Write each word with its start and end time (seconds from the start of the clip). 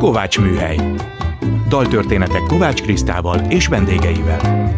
Kovács 0.00 0.38
Műhely. 0.38 0.78
Daltörténetek 1.68 2.42
Kovács 2.42 2.82
Krisztával 2.82 3.38
és 3.38 3.66
vendégeivel. 3.66 4.72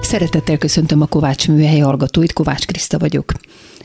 Szeretettel 0.00 0.58
köszöntöm 0.58 1.00
a 1.00 1.06
Kovács 1.06 1.48
Műhely 1.48 1.78
hallgatóit, 1.78 2.32
Kovács 2.32 2.66
Kriszta 2.66 2.98
vagyok. 2.98 3.32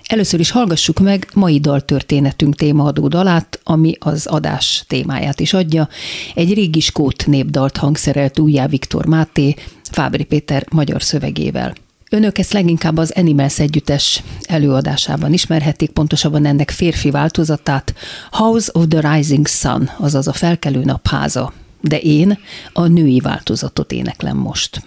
Először 0.03 0.39
is 0.39 0.51
hallgassuk 0.51 0.99
meg 0.99 1.27
mai 1.34 1.59
daltörténetünk 1.59 2.55
témaadó 2.55 3.07
dalát, 3.07 3.60
ami 3.64 3.96
az 4.00 4.25
adás 4.25 4.84
témáját 4.88 5.39
is 5.39 5.54
adja. 5.54 5.88
Egy 6.36 6.54
régi 6.54 6.80
skót 6.80 7.25
népdalt 7.28 7.78
hangszerelt 7.78 8.39
újjá 8.39 8.68
Viktor 8.68 9.05
Máté, 9.05 9.55
Fábri 9.91 10.23
Péter 10.23 10.66
magyar 10.71 11.04
szövegével. 11.04 11.73
Önök 12.14 12.38
ezt 12.38 12.54
leginkább 12.54 12.98
az 12.98 13.11
Animals 13.16 13.59
együttes 13.59 14.23
előadásában 14.41 15.34
ismerhetik, 15.34 15.91
pontosabban 15.91 16.46
ennek 16.46 16.71
férfi 16.71 17.11
változatát, 17.11 17.93
House 18.32 18.71
of 18.74 18.86
the 18.89 19.14
Rising 19.14 19.47
Sun, 19.47 19.89
azaz 19.97 20.28
a 20.28 20.34
felkelő 20.34 20.84
nap. 20.84 21.10
De 21.82 22.00
én 22.00 22.37
a 22.73 22.87
női 22.87 23.20
változatot 23.20 23.92
éneklem 23.92 24.37
most. 24.37 24.82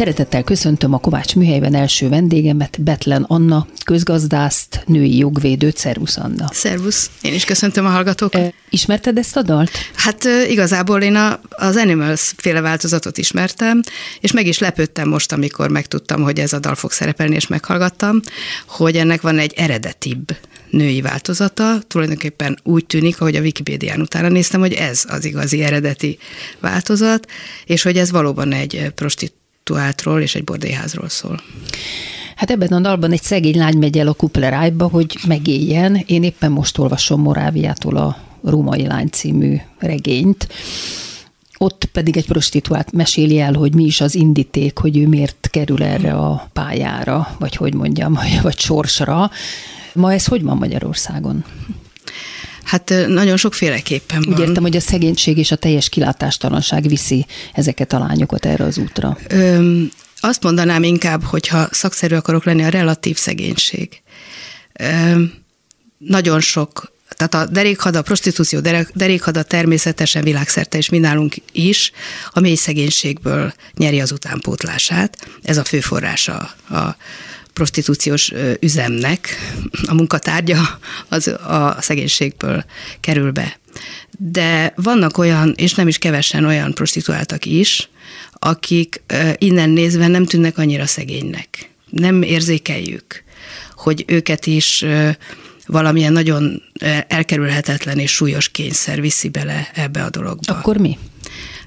Szeretettel 0.00 0.42
köszöntöm 0.42 0.94
a 0.94 0.98
Kovács 0.98 1.36
műhelyben 1.36 1.74
első 1.74 2.08
vendégemet, 2.08 2.82
Betlen 2.82 3.22
Anna, 3.22 3.66
közgazdászt, 3.84 4.82
női 4.86 5.16
jogvédőt. 5.16 5.76
Szervusz 5.76 6.16
Anna. 6.16 6.48
Szervusz, 6.52 7.10
én 7.22 7.34
is 7.34 7.44
köszöntöm 7.44 7.86
a 7.86 7.88
hallgatókat. 7.88 8.54
Ismerted 8.70 9.18
ezt 9.18 9.36
a 9.36 9.42
dalt? 9.42 9.70
Hát 9.94 10.24
igazából 10.48 11.02
én 11.02 11.14
a, 11.14 11.40
az 11.48 11.76
Animals 11.76 12.32
féle 12.36 12.60
változatot 12.60 13.18
ismertem, 13.18 13.82
és 14.20 14.32
meg 14.32 14.46
is 14.46 14.58
lepődtem 14.58 15.08
most, 15.08 15.32
amikor 15.32 15.70
megtudtam, 15.70 16.22
hogy 16.22 16.38
ez 16.38 16.52
a 16.52 16.58
dal 16.58 16.74
fog 16.74 16.90
szerepelni, 16.90 17.34
és 17.34 17.46
meghallgattam, 17.46 18.20
hogy 18.66 18.96
ennek 18.96 19.20
van 19.20 19.38
egy 19.38 19.52
eredetibb 19.56 20.36
női 20.70 21.00
változata. 21.00 21.78
Tulajdonképpen 21.86 22.58
úgy 22.62 22.86
tűnik, 22.86 23.20
ahogy 23.20 23.36
a 23.36 23.40
Wikipédián 23.40 24.00
utána 24.00 24.28
néztem, 24.28 24.60
hogy 24.60 24.72
ez 24.72 25.04
az 25.08 25.24
igazi 25.24 25.62
eredeti 25.62 26.18
változat, 26.60 27.30
és 27.64 27.82
hogy 27.82 27.96
ez 27.96 28.10
valóban 28.10 28.52
egy 28.52 28.92
prostit 28.94 29.38
prostituáltról 29.70 30.20
és 30.20 30.34
egy 30.34 30.44
bordéházról 30.44 31.08
szól. 31.08 31.40
Hát 32.36 32.50
ebben 32.50 32.68
a 32.68 32.80
dalban 32.80 33.12
egy 33.12 33.22
szegény 33.22 33.58
lány 33.58 33.78
megy 33.78 33.98
el 33.98 34.08
a 34.08 34.12
kuplerájba, 34.12 34.88
hogy 34.88 35.18
megéljen. 35.26 36.02
Én 36.06 36.22
éppen 36.22 36.52
most 36.52 36.78
olvasom 36.78 37.20
Moráviától 37.20 37.96
a 37.96 38.16
Római 38.44 38.86
Lány 38.86 39.08
című 39.08 39.56
regényt. 39.78 40.48
Ott 41.58 41.84
pedig 41.92 42.16
egy 42.16 42.26
prostituált 42.26 42.92
meséli 42.92 43.40
el, 43.40 43.54
hogy 43.54 43.74
mi 43.74 43.84
is 43.84 44.00
az 44.00 44.14
indíték, 44.14 44.78
hogy 44.78 44.98
ő 44.98 45.06
miért 45.06 45.48
kerül 45.50 45.82
erre 45.82 46.12
a 46.12 46.48
pályára, 46.52 47.36
vagy 47.38 47.56
hogy 47.56 47.74
mondjam, 47.74 48.18
vagy 48.42 48.58
sorsra. 48.58 49.30
Ma 49.94 50.12
ez 50.12 50.26
hogy 50.26 50.42
van 50.42 50.56
Magyarországon? 50.56 51.44
Hát 52.64 52.94
nagyon 53.06 53.36
sokféleképpen 53.36 54.22
van. 54.22 54.34
Úgy 54.34 54.40
értem, 54.40 54.62
hogy 54.62 54.76
a 54.76 54.80
szegénység 54.80 55.38
és 55.38 55.50
a 55.50 55.56
teljes 55.56 55.88
kilátástalanság 55.88 56.88
viszi 56.88 57.26
ezeket 57.52 57.92
a 57.92 57.98
lányokat 57.98 58.46
erre 58.46 58.64
az 58.64 58.78
útra. 58.78 59.18
Öm, 59.28 59.90
azt 60.20 60.42
mondanám 60.42 60.82
inkább, 60.82 61.24
hogyha 61.24 61.68
szakszerű 61.70 62.14
akarok 62.14 62.44
lenni, 62.44 62.62
a 62.62 62.68
relatív 62.68 63.16
szegénység. 63.16 64.02
Öm, 64.72 65.32
nagyon 65.98 66.40
sok 66.40 66.92
tehát 67.16 67.48
a 67.48 67.52
derékhada, 67.52 67.98
a 67.98 68.02
prostitúció 68.02 68.60
derékhada 68.94 69.42
természetesen 69.42 70.22
világszerte 70.22 70.78
és 70.78 70.88
mi 70.88 70.98
nálunk 70.98 71.34
is 71.52 71.92
a 72.30 72.40
mély 72.40 72.54
szegénységből 72.54 73.52
nyeri 73.76 74.00
az 74.00 74.12
utánpótlását. 74.12 75.28
Ez 75.42 75.56
a 75.56 75.64
fő 75.64 75.80
forrása 75.80 76.36
a 76.68 76.96
prostitúciós 77.60 78.32
üzemnek 78.60 79.28
a 79.86 79.94
munkatárgya 79.94 80.78
az 81.08 81.28
a 81.28 81.76
szegénységből 81.80 82.64
kerül 83.00 83.30
be. 83.30 83.60
De 84.18 84.72
vannak 84.76 85.18
olyan, 85.18 85.54
és 85.56 85.74
nem 85.74 85.88
is 85.88 85.98
kevesen 85.98 86.44
olyan 86.44 86.74
prostituáltak 86.74 87.44
is, 87.44 87.88
akik 88.32 89.02
innen 89.38 89.70
nézve 89.70 90.06
nem 90.06 90.24
tűnnek 90.24 90.58
annyira 90.58 90.86
szegénynek. 90.86 91.70
Nem 91.90 92.22
érzékeljük, 92.22 93.24
hogy 93.74 94.04
őket 94.06 94.46
is 94.46 94.84
valamilyen 95.66 96.12
nagyon 96.12 96.62
elkerülhetetlen 97.08 97.98
és 97.98 98.10
súlyos 98.10 98.48
kényszer 98.48 99.00
viszi 99.00 99.28
bele 99.28 99.70
ebbe 99.74 100.02
a 100.02 100.10
dologba. 100.10 100.52
Akkor 100.52 100.76
mi? 100.76 100.98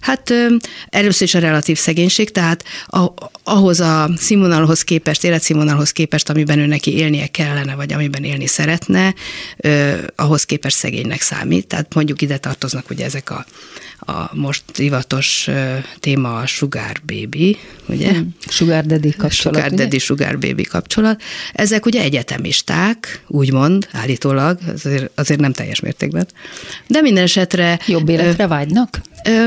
Hát 0.04 0.34
először 0.90 1.28
is 1.28 1.36
a 1.36 1.40
relatív 1.40 1.78
szegénység, 1.78 2.32
tehát 2.32 2.64
ahhoz 3.44 3.80
a 3.80 4.10
színvonalhoz 4.18 4.82
képest, 4.82 5.24
életszínvonalhoz 5.24 5.92
képest, 5.92 6.30
amiben 6.30 6.60
ő 6.60 6.66
neki 6.66 6.98
élnie 6.98 7.28
kellene, 7.28 7.76
vagy 7.76 7.94
amiben 7.94 8.24
élni 8.24 8.48
szeretne, 8.48 9.14
ahhoz 10.16 10.44
képest 10.44 10.78
szegénynek 10.78 11.22
számít. 11.22 11.68
Tehát 11.68 11.94
mondjuk 11.94 12.22
ide 12.22 12.38
tartoznak 12.38 12.90
ugye 12.90 13.06
ezek 13.06 13.30
a 13.30 13.46
a 14.06 14.30
most 14.34 14.64
divatos 14.76 15.50
téma 16.00 16.38
a 16.38 16.46
sugar 16.46 17.02
baby, 17.06 17.58
ugye? 17.86 18.12
Hmm. 18.12 18.36
Sugar 18.48 18.86
daddy 18.86 19.10
kapcsolat. 19.10 19.56
Sugar 19.56 19.70
daddy, 19.70 19.96
ugye? 19.96 20.00
sugar 20.00 20.40
baby 20.40 20.64
kapcsolat. 20.64 21.22
Ezek 21.54 21.86
ugye 21.86 22.02
egyetemisták, 22.02 23.24
úgymond, 23.28 23.88
állítólag, 23.92 24.60
azért, 24.74 25.12
azért 25.16 25.40
nem 25.40 25.54
teljes 25.54 25.80
mértékben. 25.80 26.28
De 26.88 27.02
minden 27.02 27.24
esetre... 27.24 27.80
Jobb 27.88 28.10
életre 28.10 28.48
vágynak? 28.48 29.02
Ö, 29.26 29.46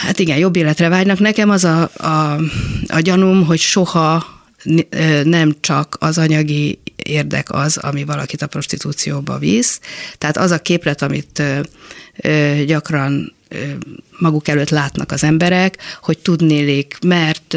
hát 0.00 0.18
igen, 0.18 0.38
jobb 0.38 0.56
életre 0.56 0.88
vágynak. 0.88 1.18
Nekem 1.18 1.50
az 1.50 1.64
a, 1.64 1.90
a, 1.96 2.40
a 2.86 3.00
gyanúm, 3.00 3.44
hogy 3.44 3.58
soha 3.58 4.34
nem 5.24 5.56
csak 5.60 5.96
az 6.00 6.18
anyagi 6.18 6.78
érdek 6.96 7.50
az, 7.50 7.76
ami 7.76 8.04
valakit 8.04 8.42
a 8.42 8.46
prostitúcióba 8.46 9.38
visz. 9.38 9.80
Tehát 10.18 10.36
az 10.36 10.50
a 10.50 10.58
képlet, 10.58 11.02
amit 11.02 11.42
gyakran 12.66 13.34
maguk 14.18 14.48
előtt 14.48 14.68
látnak 14.68 15.12
az 15.12 15.24
emberek, 15.24 15.76
hogy 16.02 16.18
tudnélik, 16.18 16.98
mert 17.04 17.56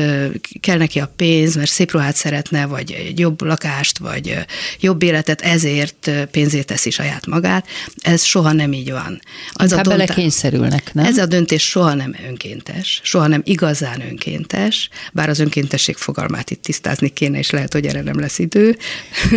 kell 0.59 0.77
neki 0.77 0.99
a 0.99 1.13
pénz, 1.15 1.55
mert 1.55 1.69
szép 1.69 1.91
ruhát 1.91 2.15
szeretne, 2.15 2.65
vagy 2.65 2.91
egy 2.91 3.19
jobb 3.19 3.41
lakást, 3.41 3.97
vagy 3.97 4.37
jobb 4.79 5.01
életet, 5.03 5.41
ezért 5.41 6.11
pénzét 6.31 6.65
teszi 6.65 6.89
saját 6.89 7.25
magát. 7.25 7.67
Ez 7.97 8.23
soha 8.23 8.51
nem 8.51 8.73
így 8.73 8.91
van. 8.91 9.21
Az 9.53 9.71
a 9.71 9.81
bele 9.81 10.05
kényszerülnek, 10.05 10.93
nem? 10.93 11.05
Ez 11.05 11.17
a 11.17 11.25
döntés 11.25 11.69
soha 11.69 11.93
nem 11.93 12.15
önkéntes, 12.27 12.99
soha 13.03 13.27
nem 13.27 13.41
igazán 13.43 14.01
önkéntes, 14.01 14.89
bár 15.13 15.29
az 15.29 15.39
önkéntesség 15.39 15.95
fogalmát 15.95 16.51
itt 16.51 16.61
tisztázni 16.61 17.09
kéne, 17.09 17.37
és 17.37 17.49
lehet, 17.49 17.73
hogy 17.73 17.85
erre 17.85 18.01
nem 18.01 18.19
lesz 18.19 18.39
idő, 18.39 18.77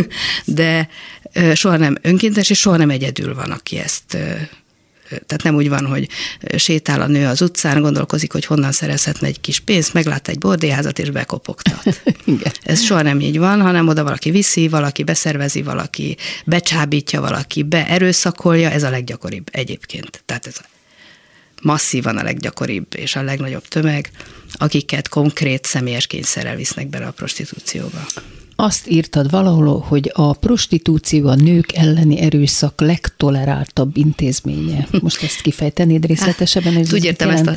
de 0.44 0.88
soha 1.54 1.76
nem 1.76 1.96
önkéntes, 2.02 2.50
és 2.50 2.58
soha 2.58 2.76
nem 2.76 2.90
egyedül 2.90 3.34
van, 3.34 3.50
aki 3.50 3.78
ezt 3.78 4.16
tehát 5.26 5.42
nem 5.42 5.54
úgy 5.54 5.68
van, 5.68 5.86
hogy 5.86 6.08
sétál 6.56 7.00
a 7.00 7.06
nő 7.06 7.26
az 7.26 7.40
utcán, 7.40 7.80
gondolkozik, 7.80 8.32
hogy 8.32 8.44
honnan 8.44 8.72
szerezhetne 8.72 9.26
egy 9.26 9.40
kis 9.40 9.60
pénzt, 9.60 9.92
meglát 9.92 10.28
egy 10.28 10.38
bordéházat 10.38 10.98
és 10.98 11.10
bekopogtat. 11.10 12.02
Igen. 12.24 12.52
Ez 12.62 12.82
soha 12.82 13.02
nem 13.02 13.20
így 13.20 13.38
van, 13.38 13.60
hanem 13.60 13.88
oda 13.88 14.02
valaki 14.02 14.30
viszi, 14.30 14.68
valaki 14.68 15.02
beszervezi, 15.02 15.62
valaki 15.62 16.16
becsábítja, 16.44 17.20
valaki 17.20 17.62
beerőszakolja, 17.62 18.70
ez 18.70 18.82
a 18.82 18.90
leggyakoribb 18.90 19.48
egyébként. 19.52 20.22
Tehát 20.26 20.46
ez 20.46 20.54
masszívan 21.62 22.16
a 22.16 22.22
leggyakoribb 22.22 22.86
és 22.96 23.16
a 23.16 23.22
legnagyobb 23.22 23.68
tömeg, 23.68 24.10
akiket 24.52 25.08
konkrét 25.08 25.64
személyes 25.64 26.06
kényszerrel 26.06 26.56
visznek 26.56 26.88
bele 26.88 27.06
a 27.06 27.10
prostitúcióba 27.10 28.06
azt 28.56 28.88
írtad 28.88 29.30
valahol, 29.30 29.78
hogy 29.88 30.10
a 30.14 30.32
prostitúció 30.32 31.28
a 31.28 31.34
nők 31.34 31.72
elleni 31.72 32.20
erőszak 32.20 32.80
legtoleráltabb 32.80 33.96
intézménye. 33.96 34.88
Most 35.00 35.22
ezt 35.22 35.40
kifejtenéd 35.40 36.06
részletesebben? 36.06 36.72
Hát, 36.72 36.92
úgy 36.92 37.04
értem 37.04 37.30
ezt 37.30 37.46
a, 37.46 37.56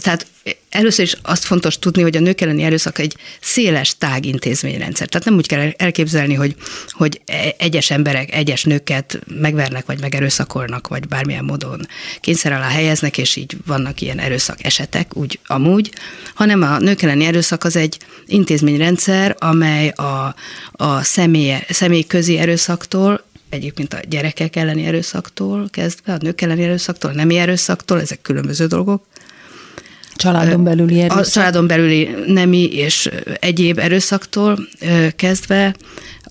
tehát 0.00 0.26
először 0.70 1.04
is 1.04 1.16
azt 1.22 1.44
fontos 1.44 1.78
tudni, 1.78 2.02
hogy 2.02 2.16
a 2.16 2.20
nők 2.20 2.40
elleni 2.40 2.62
erőszak 2.62 2.98
egy 2.98 3.16
széles 3.40 3.96
tág 3.98 4.26
intézményrendszer. 4.26 5.08
Tehát 5.08 5.26
nem 5.26 5.36
úgy 5.36 5.46
kell 5.46 5.70
elképzelni, 5.76 6.34
hogy, 6.34 6.54
hogy 6.90 7.20
e, 7.26 7.54
egyes 7.58 7.90
emberek, 7.90 8.34
egyes 8.34 8.64
nőket 8.64 9.20
megvernek, 9.40 9.86
vagy 9.86 10.00
megerőszakolnak, 10.00 10.88
vagy 10.88 11.08
bármilyen 11.08 11.44
módon 11.44 11.86
kényszer 12.20 12.52
alá 12.52 12.68
helyeznek, 12.68 13.18
és 13.18 13.36
így 13.36 13.56
vannak 13.66 14.00
ilyen 14.00 14.18
erőszak 14.18 14.64
esetek, 14.64 15.16
úgy 15.16 15.38
amúgy, 15.46 15.92
hanem 16.34 16.62
a 16.62 16.78
nők 16.78 17.02
elleni 17.02 17.24
erőszak 17.24 17.64
az 17.64 17.76
egy 17.76 17.98
intézményrendszer, 18.26 19.36
amely 19.38 19.88
a, 19.88 20.34
a 20.72 21.02
személy, 21.02 21.54
személy 21.68 22.02
közi 22.02 22.38
erőszaktól 22.38 23.24
egyébként 23.48 23.94
a 23.94 24.00
gyerekek 24.08 24.56
elleni 24.56 24.84
erőszaktól 24.86 25.68
kezdve, 25.70 26.12
a 26.12 26.18
nők 26.20 26.40
elleni 26.40 26.62
erőszaktól, 26.62 27.10
a 27.10 27.14
nemi 27.14 27.36
erőszaktól, 27.36 28.00
ezek 28.00 28.22
különböző 28.22 28.66
dolgok, 28.66 29.06
Családon 30.16 30.64
belüli 30.64 31.00
erőszak? 31.00 31.18
A 31.18 31.24
családon 31.24 31.66
belüli 31.66 32.08
nemi 32.26 32.72
és 32.72 33.10
egyéb 33.40 33.78
erőszaktól 33.78 34.58
kezdve 35.16 35.74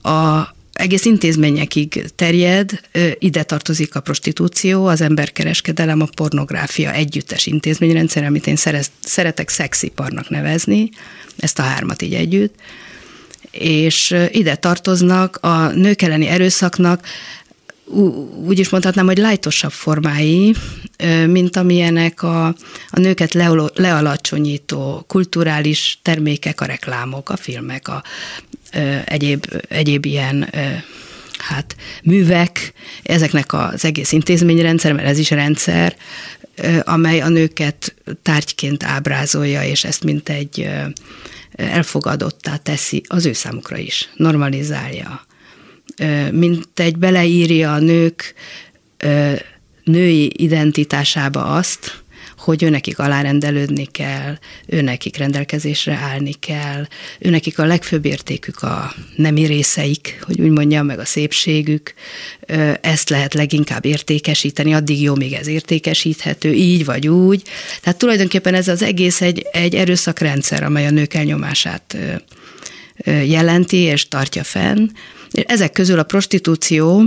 a 0.02 0.50
egész 0.74 1.06
intézményekig 1.06 2.06
terjed, 2.16 2.82
ide 3.20 3.44
tartozik 3.44 3.96
a 3.96 4.00
prostitúció, 4.00 4.86
az 4.86 5.02
emberkereskedelem, 5.02 6.02
a 6.02 6.08
pornográfia 6.16 6.94
együttes 6.94 7.46
intézményrendszer, 7.46 8.24
amit 8.24 8.48
én 8.48 8.58
szeretek 9.04 9.50
szexiparnak 9.50 10.30
nevezni, 10.30 10.90
ezt 11.40 11.60
a 11.60 11.62
hármat 11.62 12.02
így 12.02 12.14
együtt, 12.14 12.56
és 13.52 14.16
ide 14.32 14.56
tartoznak 14.56 15.38
a 15.42 15.68
nők 15.68 16.02
elleni 16.02 16.28
erőszaknak 16.28 17.06
úgy 18.46 18.60
is 18.60 18.70
mondhatnám, 18.70 19.06
hogy 19.06 19.18
lájtosabb 19.18 19.72
formái, 19.72 20.56
mint 21.28 21.56
amilyenek 21.56 22.24
a, 22.24 22.46
a 22.90 23.00
nőket 23.00 23.34
le, 23.34 23.52
lealacsonyító 23.76 25.04
kulturális 25.08 26.00
termékek, 26.02 26.62
a 26.62 26.66
reklámok, 26.66 27.30
a 27.30 27.38
filmek, 27.38 27.88
a 27.88 28.04
egyéb, 29.06 29.46
egyéb 29.68 30.06
ilyen 30.06 30.50
hát 31.38 31.76
művek, 32.04 32.74
ezeknek 33.04 33.54
az 33.54 33.86
egész 33.86 34.12
intézményrendszer, 34.12 34.94
mert 34.94 35.08
ez 35.08 35.18
is 35.18 35.30
rendszer, 35.30 35.96
amely 36.82 37.22
a 37.22 37.30
nőket 37.30 37.96
tárgyként 38.22 38.84
ábrázolja, 38.84 39.64
és 39.64 39.84
ezt 39.84 40.04
mint 40.04 40.30
egy 40.30 40.70
elfogadottá 41.56 42.56
teszi 42.56 43.04
az 43.08 43.26
ő 43.26 43.34
számukra 43.34 43.78
is, 43.78 44.10
normalizálja 44.16 45.26
mint 46.32 46.68
egy 46.76 46.98
beleírja 46.98 47.74
a 47.74 47.80
nők 47.80 48.34
női 49.84 50.32
identitásába 50.36 51.46
azt, 51.46 52.02
hogy 52.42 52.64
őnekik 52.64 53.00
alárendelődni 53.00 53.86
kell, 53.86 54.38
őnekik 54.66 55.18
rendelkezésre 55.18 55.94
állni 55.94 56.34
kell, 56.34 56.88
őnekik 57.20 57.60
a 57.60 57.66
legfőbb 57.66 58.06
értékük 58.06 58.62
a 58.62 58.94
nemi 59.16 59.46
részeik, 59.46 60.24
hogy 60.26 60.42
úgy 60.42 60.50
mondjam, 60.50 60.86
meg 60.86 61.00
a 61.00 61.06
szépségük, 61.06 61.94
ezt 62.82 63.10
lehet 63.10 63.34
leginkább 63.34 63.86
értékesíteni, 63.86 64.74
addig 64.74 65.02
jó, 65.02 65.16
még 65.16 65.34
ez 65.34 65.48
értékesíthető, 65.48 66.54
így 66.54 66.86
vagy 66.86 67.08
úgy. 67.08 67.42
Tehát 67.82 68.00
tulajdonképpen 68.00 68.54
ez 68.54 68.68
az 68.68 68.82
egész 68.82 69.22
egy, 69.22 69.48
egy 69.52 69.76
erőszakrendszer, 69.76 70.64
amely 70.64 70.86
a 70.86 70.92
nők 70.92 71.14
elnyomását 71.14 71.98
jelenti 73.06 73.78
és 73.78 74.08
tartja 74.08 74.44
fenn, 74.44 74.90
ezek 75.32 75.72
közül 75.72 76.00
a 76.00 76.04
prostitúció 76.04 77.04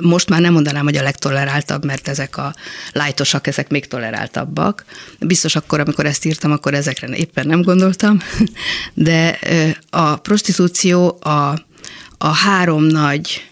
most 0.00 0.28
már 0.28 0.40
nem 0.40 0.52
mondanám, 0.52 0.84
hogy 0.84 0.96
a 0.96 1.02
legtoleráltabb, 1.02 1.84
mert 1.84 2.08
ezek 2.08 2.36
a 2.36 2.54
lájtosak, 2.92 3.46
ezek 3.46 3.68
még 3.68 3.86
toleráltabbak. 3.86 4.84
Biztos 5.18 5.56
akkor, 5.56 5.80
amikor 5.80 6.06
ezt 6.06 6.24
írtam, 6.24 6.52
akkor 6.52 6.74
ezekre 6.74 7.16
éppen 7.16 7.46
nem 7.46 7.62
gondoltam, 7.62 8.18
de 8.94 9.38
a 9.90 10.16
prostitúció 10.16 11.18
a, 11.20 11.64
a 12.18 12.28
három 12.28 12.84
nagy 12.84 13.50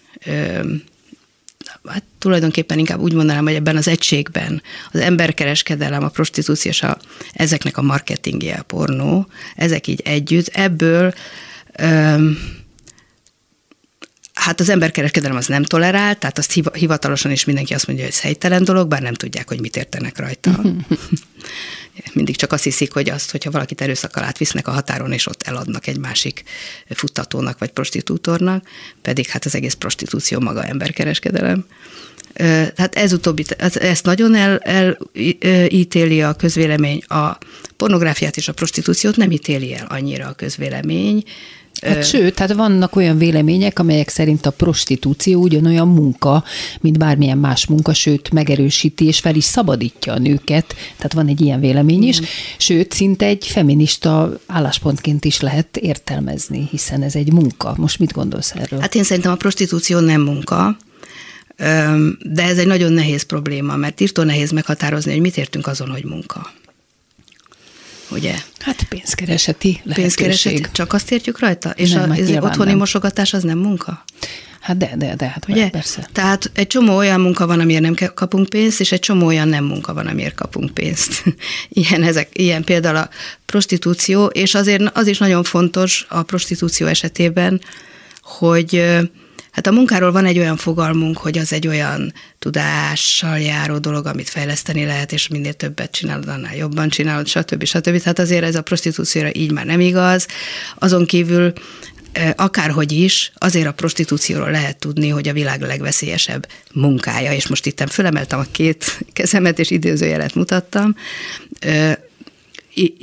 hát 1.84 2.02
tulajdonképpen 2.18 2.78
inkább 2.78 3.00
úgy 3.00 3.12
mondanám, 3.12 3.44
hogy 3.44 3.54
ebben 3.54 3.76
az 3.76 3.88
egységben 3.88 4.62
az 4.92 5.00
emberkereskedelem, 5.00 6.02
a 6.02 6.08
prostitúció 6.08 6.70
és 6.70 6.82
a, 6.82 6.98
ezeknek 7.32 7.76
a 7.76 7.82
marketingje, 7.82 8.54
a 8.54 8.62
pornó, 8.62 9.26
ezek 9.56 9.86
így 9.86 10.00
együtt, 10.04 10.46
ebből 10.46 11.14
Hát 14.32 14.60
az 14.60 14.68
emberkereskedelem 14.68 15.36
az 15.36 15.46
nem 15.46 15.62
tolerál, 15.62 16.18
tehát 16.18 16.38
azt 16.38 16.62
hivatalosan 16.72 17.30
is 17.30 17.44
mindenki 17.44 17.74
azt 17.74 17.86
mondja, 17.86 18.04
hogy 18.04 18.14
ez 18.14 18.20
helytelen 18.20 18.64
dolog, 18.64 18.88
bár 18.88 19.02
nem 19.02 19.14
tudják, 19.14 19.48
hogy 19.48 19.60
mit 19.60 19.76
értenek 19.76 20.18
rajta. 20.18 20.50
Mindig 22.12 22.36
csak 22.36 22.52
azt 22.52 22.64
hiszik, 22.64 22.92
hogy 22.92 23.10
azt, 23.10 23.30
hogyha 23.30 23.50
valakit 23.50 23.80
erőszakkal 23.80 24.24
átvisznek 24.24 24.68
a 24.68 24.70
határon, 24.70 25.12
és 25.12 25.26
ott 25.26 25.42
eladnak 25.42 25.86
egy 25.86 25.98
másik 25.98 26.42
futtatónak 26.88 27.58
vagy 27.58 27.70
prostitútornak, 27.70 28.68
pedig 29.02 29.26
hát 29.26 29.44
az 29.44 29.54
egész 29.54 29.74
prostitúció 29.74 30.40
maga 30.40 30.64
emberkereskedelem. 30.64 31.66
Tehát 32.34 32.94
ez 32.94 33.12
utóbbi, 33.12 33.44
ezt 33.58 34.04
nagyon 34.04 34.34
elítéli 35.40 36.20
el, 36.20 36.28
a 36.28 36.34
közvélemény. 36.34 37.02
A 37.06 37.38
pornográfiát 37.76 38.36
és 38.36 38.48
a 38.48 38.52
prostitúciót 38.52 39.16
nem 39.16 39.30
ítéli 39.30 39.74
el 39.74 39.86
annyira 39.88 40.26
a 40.26 40.32
közvélemény, 40.32 41.22
Hát 41.80 42.06
sőt, 42.06 42.34
tehát 42.34 42.52
vannak 42.52 42.96
olyan 42.96 43.18
vélemények, 43.18 43.78
amelyek 43.78 44.08
szerint 44.08 44.46
a 44.46 44.50
prostitúció 44.50 45.40
ugyanolyan 45.40 45.88
munka, 45.88 46.44
mint 46.80 46.98
bármilyen 46.98 47.38
más 47.38 47.66
munka, 47.66 47.94
sőt, 47.94 48.30
megerősíti 48.30 49.06
és 49.06 49.18
fel 49.18 49.34
is 49.34 49.44
szabadítja 49.44 50.12
a 50.12 50.18
nőket. 50.18 50.74
Tehát 50.96 51.12
van 51.12 51.26
egy 51.26 51.40
ilyen 51.40 51.60
vélemény 51.60 52.02
is. 52.02 52.20
Sőt, 52.58 52.92
szinte 52.92 53.26
egy 53.26 53.46
feminista 53.46 54.40
álláspontként 54.46 55.24
is 55.24 55.40
lehet 55.40 55.76
értelmezni, 55.76 56.68
hiszen 56.70 57.02
ez 57.02 57.14
egy 57.14 57.32
munka. 57.32 57.74
Most 57.76 57.98
mit 57.98 58.12
gondolsz 58.12 58.52
erről? 58.54 58.80
Hát 58.80 58.94
én 58.94 59.04
szerintem 59.04 59.32
a 59.32 59.36
prostitúció 59.36 59.98
nem 59.98 60.20
munka, 60.20 60.76
de 62.22 62.42
ez 62.42 62.58
egy 62.58 62.66
nagyon 62.66 62.92
nehéz 62.92 63.22
probléma, 63.22 63.76
mert 63.76 64.00
írtó 64.00 64.22
nehéz 64.22 64.50
meghatározni, 64.50 65.12
hogy 65.12 65.20
mit 65.20 65.36
értünk 65.36 65.66
azon, 65.66 65.90
hogy 65.90 66.04
munka 66.04 66.50
ugye? 68.10 68.34
Hát 68.58 68.82
pénzkereseti. 68.88 69.80
Pénzkereseti, 69.94 70.66
csak 70.72 70.92
azt 70.92 71.10
értjük 71.10 71.38
rajta? 71.38 71.70
És 71.70 71.90
nem, 71.90 72.10
a, 72.10 72.14
hát 72.14 72.42
otthoni 72.42 72.68
nem. 72.68 72.78
mosogatás 72.78 73.32
az 73.32 73.42
nem 73.42 73.58
munka? 73.58 74.04
Hát 74.60 74.76
de, 74.76 74.92
de, 74.96 75.14
de, 75.16 75.26
hát 75.26 75.48
ugye? 75.48 75.70
persze. 75.70 76.08
Tehát 76.12 76.50
egy 76.54 76.66
csomó 76.66 76.96
olyan 76.96 77.20
munka 77.20 77.46
van, 77.46 77.60
amiért 77.60 77.82
nem 77.82 77.94
kapunk 78.14 78.48
pénzt, 78.48 78.80
és 78.80 78.92
egy 78.92 79.00
csomó 79.00 79.26
olyan 79.26 79.48
nem 79.48 79.64
munka 79.64 79.94
van, 79.94 80.06
amiért 80.06 80.34
kapunk 80.34 80.74
pénzt. 80.74 81.22
ilyen, 81.68 82.02
ezek, 82.02 82.28
ilyen 82.32 82.64
például 82.64 82.96
a 82.96 83.08
prostitúció, 83.46 84.26
és 84.26 84.54
azért 84.54 84.90
az 84.96 85.06
is 85.06 85.18
nagyon 85.18 85.42
fontos 85.44 86.06
a 86.08 86.22
prostitúció 86.22 86.86
esetében, 86.86 87.60
hogy 88.22 88.98
Hát 89.58 89.66
a 89.66 89.72
munkáról 89.72 90.12
van 90.12 90.24
egy 90.24 90.38
olyan 90.38 90.56
fogalmunk, 90.56 91.18
hogy 91.18 91.38
az 91.38 91.52
egy 91.52 91.66
olyan 91.66 92.12
tudással 92.38 93.38
járó 93.38 93.78
dolog, 93.78 94.06
amit 94.06 94.28
fejleszteni 94.28 94.84
lehet, 94.84 95.12
és 95.12 95.28
minél 95.28 95.52
többet 95.52 95.90
csinálod, 95.90 96.28
annál 96.28 96.56
jobban 96.56 96.88
csinálod, 96.88 97.26
stb. 97.26 97.64
stb. 97.64 97.98
Tehát 98.00 98.18
azért 98.18 98.44
ez 98.44 98.54
a 98.54 98.62
prostitúcióra 98.62 99.34
így 99.34 99.52
már 99.52 99.64
nem 99.64 99.80
igaz. 99.80 100.26
Azon 100.74 101.06
kívül 101.06 101.52
akárhogy 102.36 102.92
is, 102.92 103.32
azért 103.34 103.66
a 103.66 103.72
prostitúcióról 103.72 104.50
lehet 104.50 104.78
tudni, 104.78 105.08
hogy 105.08 105.28
a 105.28 105.32
világ 105.32 105.60
legveszélyesebb 105.60 106.48
munkája, 106.72 107.32
és 107.32 107.46
most 107.46 107.66
itt 107.66 107.90
fölemeltem 107.90 108.38
a 108.38 108.46
két 108.52 108.98
kezemet, 109.12 109.58
és 109.58 109.70
időzőjelet 109.70 110.34
mutattam, 110.34 110.94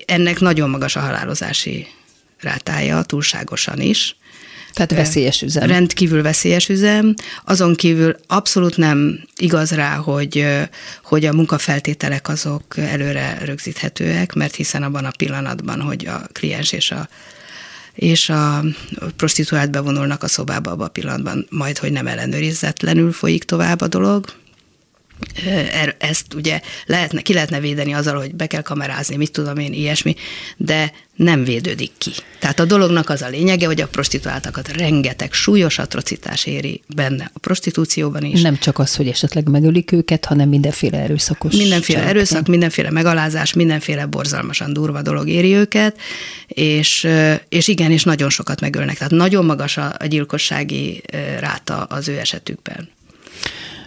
ennek 0.05 0.39
nagyon 0.39 0.69
magas 0.69 0.95
a 0.95 0.99
halálozási 0.99 1.87
rátája, 2.39 3.03
túlságosan 3.03 3.81
is. 3.81 4.15
Tehát 4.75 5.05
veszélyes 5.05 5.41
üzem. 5.41 5.67
Rendkívül 5.67 6.21
veszélyes 6.21 6.69
üzem. 6.69 7.13
Azon 7.45 7.75
kívül 7.75 8.15
abszolút 8.27 8.77
nem 8.77 9.19
igaz 9.37 9.71
rá, 9.71 9.95
hogy, 9.95 10.45
hogy 11.03 11.25
a 11.25 11.33
munkafeltételek 11.33 12.27
azok 12.29 12.77
előre 12.77 13.37
rögzíthetőek, 13.45 14.33
mert 14.33 14.55
hiszen 14.55 14.83
abban 14.83 15.05
a 15.05 15.11
pillanatban, 15.17 15.81
hogy 15.81 16.05
a 16.07 16.21
kliens 16.31 16.71
és 16.71 16.91
a 16.91 17.07
és 17.95 18.29
a 18.29 18.63
prostituált 19.15 19.71
bevonulnak 19.71 20.23
a 20.23 20.27
szobába 20.27 20.71
abban 20.71 20.85
a 20.85 20.89
pillanatban, 20.89 21.47
majd, 21.49 21.77
hogy 21.77 21.91
nem 21.91 22.07
ellenőrizetlenül 22.07 23.11
folyik 23.11 23.43
tovább 23.43 23.81
a 23.81 23.87
dolog, 23.87 24.25
ezt 25.97 26.33
ugye 26.33 26.61
lehetne, 26.85 27.21
ki 27.21 27.33
lehetne 27.33 27.59
védeni 27.59 27.93
azzal, 27.93 28.17
hogy 28.17 28.35
be 28.35 28.47
kell 28.47 28.61
kamerázni, 28.61 29.15
mit 29.15 29.31
tudom 29.31 29.57
én, 29.57 29.73
ilyesmi, 29.73 30.15
de 30.57 30.91
nem 31.15 31.43
védődik 31.43 31.91
ki. 31.97 32.11
Tehát 32.39 32.59
a 32.59 32.65
dolognak 32.65 33.09
az 33.09 33.21
a 33.21 33.27
lényege, 33.27 33.65
hogy 33.65 33.81
a 33.81 33.87
prostituáltakat 33.87 34.77
rengeteg 34.77 35.33
súlyos 35.33 35.77
atrocitás 35.77 36.45
éri 36.45 36.81
benne 36.95 37.31
a 37.33 37.39
prostitúcióban 37.39 38.23
is. 38.23 38.41
Nem 38.41 38.57
csak 38.57 38.79
az, 38.79 38.95
hogy 38.95 39.07
esetleg 39.07 39.49
megölik 39.49 39.91
őket, 39.91 40.25
hanem 40.25 40.49
mindenféle 40.49 40.97
erőszakos. 40.97 41.55
Mindenféle 41.55 41.99
cselekmény. 41.99 42.17
erőszak, 42.17 42.47
mindenféle 42.47 42.91
megalázás, 42.91 43.53
mindenféle 43.53 44.05
borzalmasan 44.05 44.73
durva 44.73 45.01
dolog 45.01 45.27
éri 45.27 45.53
őket, 45.53 45.97
és, 46.47 47.07
és 47.49 47.67
igen, 47.67 47.91
és 47.91 48.03
nagyon 48.03 48.29
sokat 48.29 48.61
megölnek. 48.61 48.97
Tehát 48.97 49.13
nagyon 49.13 49.45
magas 49.45 49.77
a 49.77 50.05
gyilkossági 50.07 51.03
ráta 51.39 51.83
az 51.83 52.07
ő 52.07 52.19
esetükben. 52.19 52.89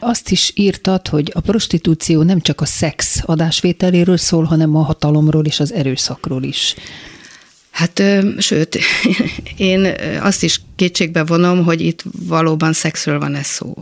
Azt 0.00 0.30
is 0.30 0.52
írtad, 0.54 1.08
hogy 1.08 1.32
a 1.34 1.40
prostitúció 1.40 2.22
nem 2.22 2.40
csak 2.40 2.60
a 2.60 2.64
szex 2.64 3.22
adásvételéről 3.24 4.16
szól, 4.16 4.44
hanem 4.44 4.76
a 4.76 4.82
hatalomról 4.82 5.44
és 5.44 5.60
az 5.60 5.72
erőszakról 5.72 6.42
is. 6.42 6.74
Hát, 7.70 8.02
sőt, 8.38 8.78
én 9.56 9.94
azt 10.20 10.42
is 10.42 10.60
kétségbe 10.76 11.24
vonom, 11.24 11.64
hogy 11.64 11.80
itt 11.80 12.02
valóban 12.26 12.72
szexről 12.72 13.18
van 13.18 13.34
ez 13.34 13.46
szó 13.46 13.74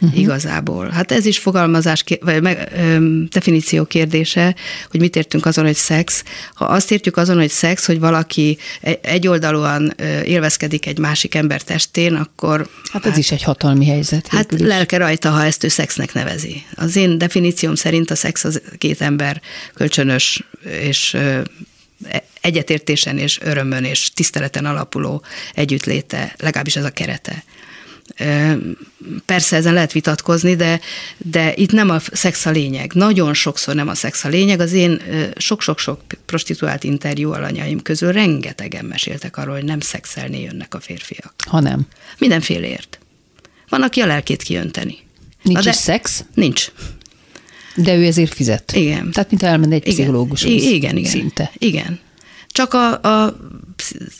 uh-huh. 0.00 0.18
igazából. 0.18 0.88
Hát 0.88 1.12
ez 1.12 1.26
is 1.26 1.38
fogalmazás, 1.38 2.04
vagy 2.20 2.42
meg, 2.42 2.68
ö, 2.76 3.22
definíció 3.28 3.84
kérdése, 3.84 4.54
hogy 4.90 5.00
mit 5.00 5.16
értünk 5.16 5.46
azon, 5.46 5.64
hogy 5.64 5.74
szex. 5.74 6.24
Ha 6.54 6.64
azt 6.64 6.90
értjük 6.90 7.16
azon, 7.16 7.36
hogy 7.36 7.50
szex, 7.50 7.86
hogy 7.86 7.98
valaki 7.98 8.58
e, 8.80 8.98
egyoldalúan 9.02 9.94
élvezkedik 10.24 10.86
egy 10.86 10.98
másik 10.98 11.34
ember 11.34 11.62
testén, 11.62 12.14
akkor... 12.14 12.68
Hát 12.92 13.04
ez 13.04 13.10
hát, 13.10 13.18
is 13.18 13.30
egy 13.30 13.42
hatalmi 13.42 13.86
helyzet. 13.86 14.26
Hát 14.26 14.52
is. 14.52 14.60
lelke 14.60 14.96
rajta, 14.96 15.30
ha 15.30 15.44
ezt 15.44 15.64
ő 15.64 15.68
szexnek 15.68 16.12
nevezi. 16.12 16.62
Az 16.74 16.96
én 16.96 17.18
definícióm 17.18 17.74
szerint 17.74 18.10
a 18.10 18.14
szex 18.14 18.44
az 18.44 18.62
két 18.78 19.00
ember 19.00 19.40
kölcsönös 19.74 20.44
és 20.80 21.14
e, 21.14 21.42
egyetértésen 22.40 23.18
és 23.18 23.40
örömön 23.42 23.84
és 23.84 24.10
tiszteleten 24.12 24.64
alapuló 24.64 25.22
együttléte, 25.54 26.34
legalábbis 26.38 26.76
ez 26.76 26.84
a 26.84 26.90
kerete. 26.90 27.44
Persze 29.24 29.56
ezen 29.56 29.74
lehet 29.74 29.92
vitatkozni, 29.92 30.56
de, 30.56 30.80
de 31.16 31.54
itt 31.54 31.72
nem 31.72 31.90
a 31.90 31.98
szex 32.12 32.46
a 32.46 32.50
lényeg. 32.50 32.92
Nagyon 32.94 33.34
sokszor 33.34 33.74
nem 33.74 33.88
a 33.88 33.94
szex 33.94 34.24
a 34.24 34.28
lényeg. 34.28 34.60
Az 34.60 34.72
én 34.72 35.02
sok-sok-sok 35.36 36.00
prostituált 36.26 36.84
interjú 36.84 37.32
alanyaim 37.32 37.82
közül 37.82 38.12
rengetegen 38.12 38.84
meséltek 38.84 39.36
arról, 39.36 39.54
hogy 39.54 39.64
nem 39.64 39.80
szexelni 39.80 40.40
jönnek 40.40 40.74
a 40.74 40.80
férfiak. 40.80 41.34
Ha 41.46 41.60
nem. 41.60 41.86
Mindenféleért. 42.18 42.98
Van, 43.68 43.82
aki 43.82 44.00
a 44.00 44.06
lelkét 44.06 44.42
kiönteni. 44.42 44.98
Nincs 45.42 45.64
de 45.64 45.70
is 45.70 45.76
szex? 45.76 46.24
Nincs. 46.34 46.72
De 47.74 47.96
ő 47.96 48.04
ezért 48.04 48.34
fizet. 48.34 48.72
Igen. 48.72 49.10
Tehát, 49.10 49.30
mint 49.30 49.42
elmenne 49.42 49.74
egy 49.74 49.82
pszichológushoz. 49.82 50.50
Igen, 50.50 50.96
igen. 50.96 51.10
Szinte. 51.10 51.52
Igen. 51.58 51.98
Csak 52.52 52.74
a, 52.74 52.92
a 53.02 53.36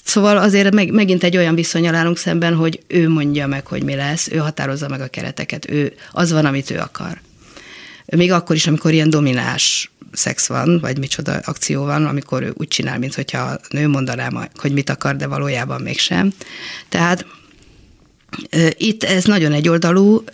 szóval 0.04 0.36
azért 0.38 0.74
meg, 0.74 0.90
megint 0.90 1.24
egy 1.24 1.36
olyan 1.36 1.54
viszonyal 1.54 1.94
állunk 1.94 2.18
szemben, 2.18 2.54
hogy 2.54 2.80
ő 2.86 3.08
mondja 3.08 3.46
meg, 3.46 3.66
hogy 3.66 3.82
mi 3.82 3.94
lesz, 3.94 4.28
ő 4.28 4.36
határozza 4.36 4.88
meg 4.88 5.00
a 5.00 5.08
kereteket, 5.08 5.70
ő, 5.70 5.92
az 6.12 6.32
van, 6.32 6.44
amit 6.44 6.70
ő 6.70 6.78
akar. 6.78 7.20
Még 8.16 8.32
akkor 8.32 8.56
is, 8.56 8.66
amikor 8.66 8.92
ilyen 8.92 9.10
dominás 9.10 9.90
szex 10.12 10.46
van, 10.46 10.78
vagy 10.80 10.98
micsoda 10.98 11.40
akció 11.44 11.84
van, 11.84 12.06
amikor 12.06 12.42
ő 12.42 12.52
úgy 12.56 12.68
csinál, 12.68 12.98
mintha 12.98 13.38
a 13.38 13.60
nő 13.70 13.88
mondaná, 13.88 14.48
hogy 14.54 14.72
mit 14.72 14.90
akar, 14.90 15.16
de 15.16 15.26
valójában 15.26 15.80
mégsem. 15.80 16.32
Tehát 16.88 17.26
itt 18.76 19.04
ez 19.04 19.24
nagyon 19.24 19.52
egyoldalú, 19.52 20.24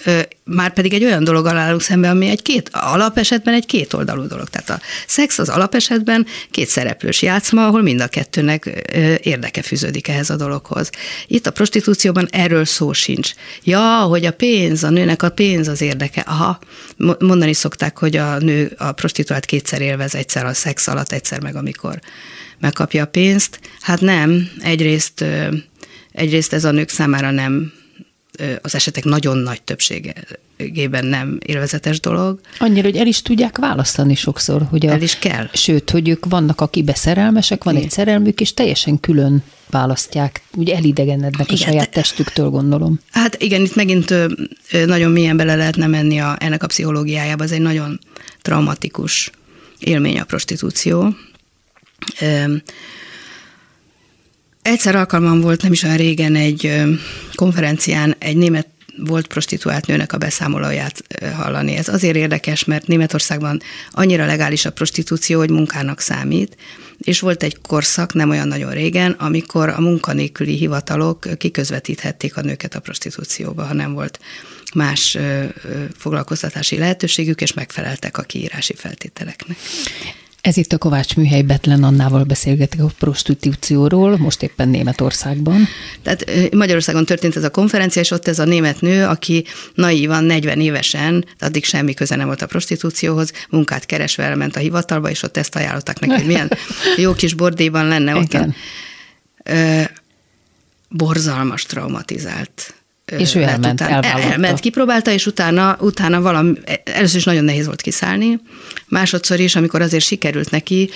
már 0.45 0.73
pedig 0.73 0.93
egy 0.93 1.05
olyan 1.05 1.25
dolog 1.25 1.47
állunk 1.47 1.83
szemben, 1.83 2.11
ami 2.11 2.29
egy 2.29 2.43
két, 2.43 2.71
alapesetben 2.73 3.55
egy 3.55 3.67
kétoldalú 3.67 4.27
dolog. 4.27 4.49
Tehát 4.49 4.71
a 4.71 4.81
szex 5.07 5.39
az 5.39 5.49
alapesetben 5.49 6.27
két 6.51 6.69
szereplős 6.69 7.23
játszma, 7.23 7.67
ahol 7.67 7.83
mind 7.83 8.01
a 8.01 8.07
kettőnek 8.07 8.65
érdeke 9.23 9.63
fűződik 9.63 10.09
ehhez 10.09 10.31
a 10.31 10.37
dologhoz. 10.37 10.91
Itt 11.27 11.47
a 11.47 11.51
prostitúcióban 11.51 12.29
erről 12.31 12.65
szó 12.65 12.93
sincs. 12.93 13.33
Ja, 13.65 13.99
hogy 13.99 14.25
a 14.25 14.33
pénz, 14.33 14.85
a 14.85 14.91
nőnek 14.91 15.23
a 15.23 15.31
pénz 15.31 15.69
az 15.69 15.81
érdeke. 15.81 16.21
Aha, 16.21 16.59
mondani 17.19 17.53
szokták, 17.53 17.99
hogy 17.99 18.17
a 18.17 18.39
nő 18.39 18.73
a 18.79 18.93
prostituált 18.93 19.45
kétszer 19.45 19.81
élvez, 19.81 20.15
egyszer 20.15 20.47
a 20.47 20.55
szex 20.55 20.87
alatt, 20.87 21.13
egyszer 21.13 21.43
meg 21.43 21.57
amikor 21.57 21.99
megkapja 22.59 23.03
a 23.03 23.07
pénzt. 23.07 23.61
Hát 23.81 24.01
nem, 24.01 24.51
egyrészt, 24.61 25.25
egyrészt 26.13 26.53
ez 26.53 26.65
a 26.65 26.71
nők 26.71 26.89
számára 26.89 27.31
nem 27.31 27.73
az 28.63 28.75
esetek 28.75 29.05
nagyon 29.05 29.37
nagy 29.37 29.63
többségében 29.63 31.05
nem 31.05 31.39
élvezetes 31.47 32.01
dolog. 32.01 32.41
Annyira, 32.59 32.83
hogy 32.89 32.97
el 32.97 33.07
is 33.07 33.23
tudják 33.23 33.59
választani 33.59 34.15
sokszor. 34.15 34.63
Hogy 34.71 34.87
a, 34.87 34.91
el 34.91 35.03
is 35.03 35.19
kell. 35.19 35.49
Sőt, 35.53 35.91
hogy 35.91 36.09
ők 36.09 36.27
vannak, 36.27 36.61
akibe 36.61 36.95
szerelmesek, 36.95 37.65
van 37.65 37.75
Igen. 37.75 37.87
egy 37.87 37.93
szerelmük, 37.93 38.41
és 38.41 38.55
teljesen 38.55 39.01
külön 39.01 39.43
választják, 39.71 40.43
ugye 40.57 40.77
elidegenednek 40.77 41.53
igen, 41.53 41.69
a 41.69 41.71
saját 41.71 41.91
testüktől, 41.91 42.49
gondolom. 42.49 43.01
Hát 43.11 43.43
igen, 43.43 43.61
itt 43.61 43.75
megint 43.75 44.15
nagyon 44.87 45.11
mélyen 45.11 45.37
bele 45.37 45.55
lehetne 45.55 45.87
menni 45.87 46.19
a, 46.19 46.37
ennek 46.41 46.63
a 46.63 46.67
pszichológiájába, 46.67 47.45
ez 47.45 47.53
egy 47.53 47.61
nagyon 47.61 48.01
traumatikus 48.43 49.31
élmény 49.79 50.19
a 50.19 50.25
prostitúció. 50.25 51.15
Egyszer 54.65 54.97
alkalmam 54.97 55.41
volt 55.41 55.63
nem 55.63 55.73
is 55.73 55.83
olyan 55.83 55.97
régen 55.97 56.35
egy 56.35 56.83
konferencián 57.35 58.15
egy 58.19 58.37
német 58.37 58.69
volt 58.97 59.27
prostituált 59.27 59.87
nőnek 59.87 60.13
a 60.13 60.19
beszámolóját 60.19 61.03
hallani. 61.37 61.77
Ez 61.77 61.89
azért 61.89 62.17
érdekes, 62.17 62.65
mert 62.65 62.87
Németországban 62.87 63.61
annyira 63.91 64.27
legális 64.27 64.65
a 64.65 64.73
prostitúció, 64.73 65.39
hogy 65.39 65.51
munkának 65.51 66.01
számít, 66.01 66.57
és 66.99 67.21
volt 67.21 67.43
egy 67.43 67.59
korszak, 67.61 68.13
nem 68.13 68.31
olyan 68.31 68.49
nagyon 68.49 68.73
régen, 68.73 69.11
amikor 69.11 69.69
a 69.69 69.81
munkanélküli 69.81 70.57
hivatalok 70.57 71.39
kiközvetíthették 71.39 72.37
a 72.37 72.41
nőket 72.41 72.75
a 72.75 72.81
prostitúcióba, 72.81 73.65
ha 73.65 73.75
nem 73.75 73.93
volt 73.93 74.19
más 74.75 75.19
foglalkoztatási 75.97 76.79
lehetőségük, 76.79 77.41
és 77.41 77.53
megfeleltek 77.53 78.19
a 78.19 78.23
kiírási 78.23 78.75
feltételeknek. 78.75 79.57
Ez 80.45 80.57
itt 80.57 80.73
a 80.73 80.79
Kovács 80.79 81.17
Műhely 81.17 81.43
Betlen 81.43 81.83
Annával 81.83 82.25
beszélgetek 82.25 82.81
a 82.81 82.91
prostitúcióról, 82.99 84.17
most 84.17 84.43
éppen 84.43 84.69
Németországban. 84.69 85.69
Tehát 86.03 86.53
Magyarországon 86.55 87.05
történt 87.05 87.37
ez 87.37 87.45
a 87.45 87.51
konferencia, 87.51 88.03
és 88.03 88.11
ott 88.11 88.29
ez 88.29 88.39
a 88.39 88.45
német 88.45 88.81
nő, 88.81 89.05
aki 89.05 89.45
naívan, 89.75 90.25
40 90.25 90.61
évesen, 90.61 91.25
addig 91.39 91.65
semmi 91.65 91.95
köze 91.95 92.17
nem 92.17 92.27
volt 92.27 92.43
a 92.43 92.47
prostitúcióhoz, 92.47 93.33
munkát 93.51 93.87
keresve 93.87 94.25
elment 94.25 94.57
a 94.57 94.61
hivatalba, 94.61 95.11
és 95.11 95.23
ott 95.23 95.37
ezt 95.37 95.57
ajánlották 95.57 95.99
neki, 95.99 96.13
hogy 96.13 96.27
milyen 96.27 96.51
jó 96.97 97.15
kis 97.15 97.35
bordéban 97.35 97.89
lenne 97.89 98.15
ott. 98.15 98.33
Igen. 98.33 98.55
borzalmas 100.89 101.63
traumatizált 101.63 102.75
és 103.19 103.35
ő 103.35 103.43
elment, 103.43 103.81
utána, 103.81 104.07
elment, 104.07 104.61
kipróbálta, 104.61 105.11
és 105.11 105.27
utána, 105.27 105.77
utána 105.81 106.21
valami, 106.21 106.53
először 106.85 107.17
is 107.17 107.25
nagyon 107.25 107.45
nehéz 107.45 107.67
volt 107.67 107.81
kiszállni, 107.81 108.41
másodszor 108.89 109.41
is, 109.41 109.57
amikor 109.57 109.81
azért 109.81 110.05
sikerült 110.05 110.51
neki, 110.51 110.91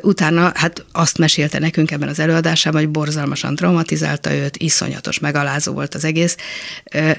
utána, 0.00 0.52
hát 0.54 0.84
azt 0.92 1.18
mesélte 1.18 1.58
nekünk 1.58 1.90
ebben 1.90 2.08
az 2.08 2.18
előadásában, 2.18 2.80
hogy 2.80 2.90
borzalmasan 2.90 3.54
traumatizálta 3.54 4.32
őt, 4.32 4.56
iszonyatos 4.56 5.18
megalázó 5.18 5.72
volt 5.72 5.94
az 5.94 6.04
egész. 6.04 6.36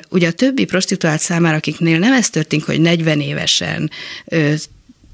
Ugye 0.09 0.27
a 0.27 0.31
többi 0.31 0.65
prostituált 0.65 1.19
számára, 1.19 1.55
akiknél 1.55 1.99
nem 1.99 2.13
ez 2.13 2.29
történt, 2.29 2.63
hogy 2.63 2.81
40 2.81 3.21
évesen 3.21 3.91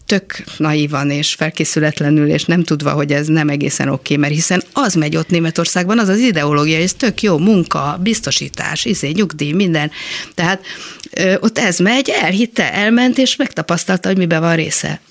tök 0.06 0.44
naívan 0.58 1.10
és 1.10 1.34
felkészületlenül, 1.34 2.30
és 2.30 2.44
nem 2.46 2.64
tudva, 2.64 2.92
hogy 2.92 3.12
ez 3.12 3.28
nem 3.28 3.50
egészen 3.50 3.88
oké, 3.88 4.00
okay, 4.02 4.18
mert 4.18 4.34
hiszen 4.34 4.64
az 4.74 4.94
megy 4.94 5.16
ott 5.16 5.30
Németországban, 5.30 6.00
az 6.00 6.08
az 6.08 6.20
ideológia, 6.20 6.78
ez 6.78 6.94
tök 6.94 7.22
jó, 7.22 7.38
munka, 7.38 8.00
biztosítás, 8.02 8.86
izé, 8.86 9.10
nyugdíj, 9.10 9.52
minden. 9.52 9.92
Tehát 10.34 10.66
ö, 11.14 11.36
ott 11.40 11.58
ez 11.58 11.80
megy, 11.80 12.10
elhitte, 12.10 12.74
elment, 12.74 13.18
és 13.18 13.36
megtapasztalta, 13.36 14.08
hogy 14.08 14.18
miben 14.18 14.42
van 14.42 14.56
része. 14.56 15.02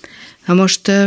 Na 0.45 0.53
most 0.53 0.87
ö, 0.87 1.05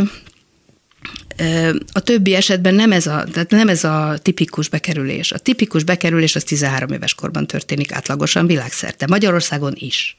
a 1.91 1.99
többi 1.99 2.33
esetben 2.35 2.73
nem 2.73 2.91
ez, 2.91 3.07
a, 3.07 3.23
tehát 3.31 3.49
nem 3.49 3.69
ez 3.69 3.83
a 3.83 4.17
tipikus 4.21 4.69
bekerülés. 4.69 5.31
A 5.31 5.37
tipikus 5.37 5.83
bekerülés 5.83 6.35
az 6.35 6.43
13 6.43 6.91
éves 6.91 7.13
korban 7.13 7.47
történik 7.47 7.91
átlagosan 7.91 8.47
világszerte. 8.47 9.07
Magyarországon 9.07 9.73
is. 9.75 10.17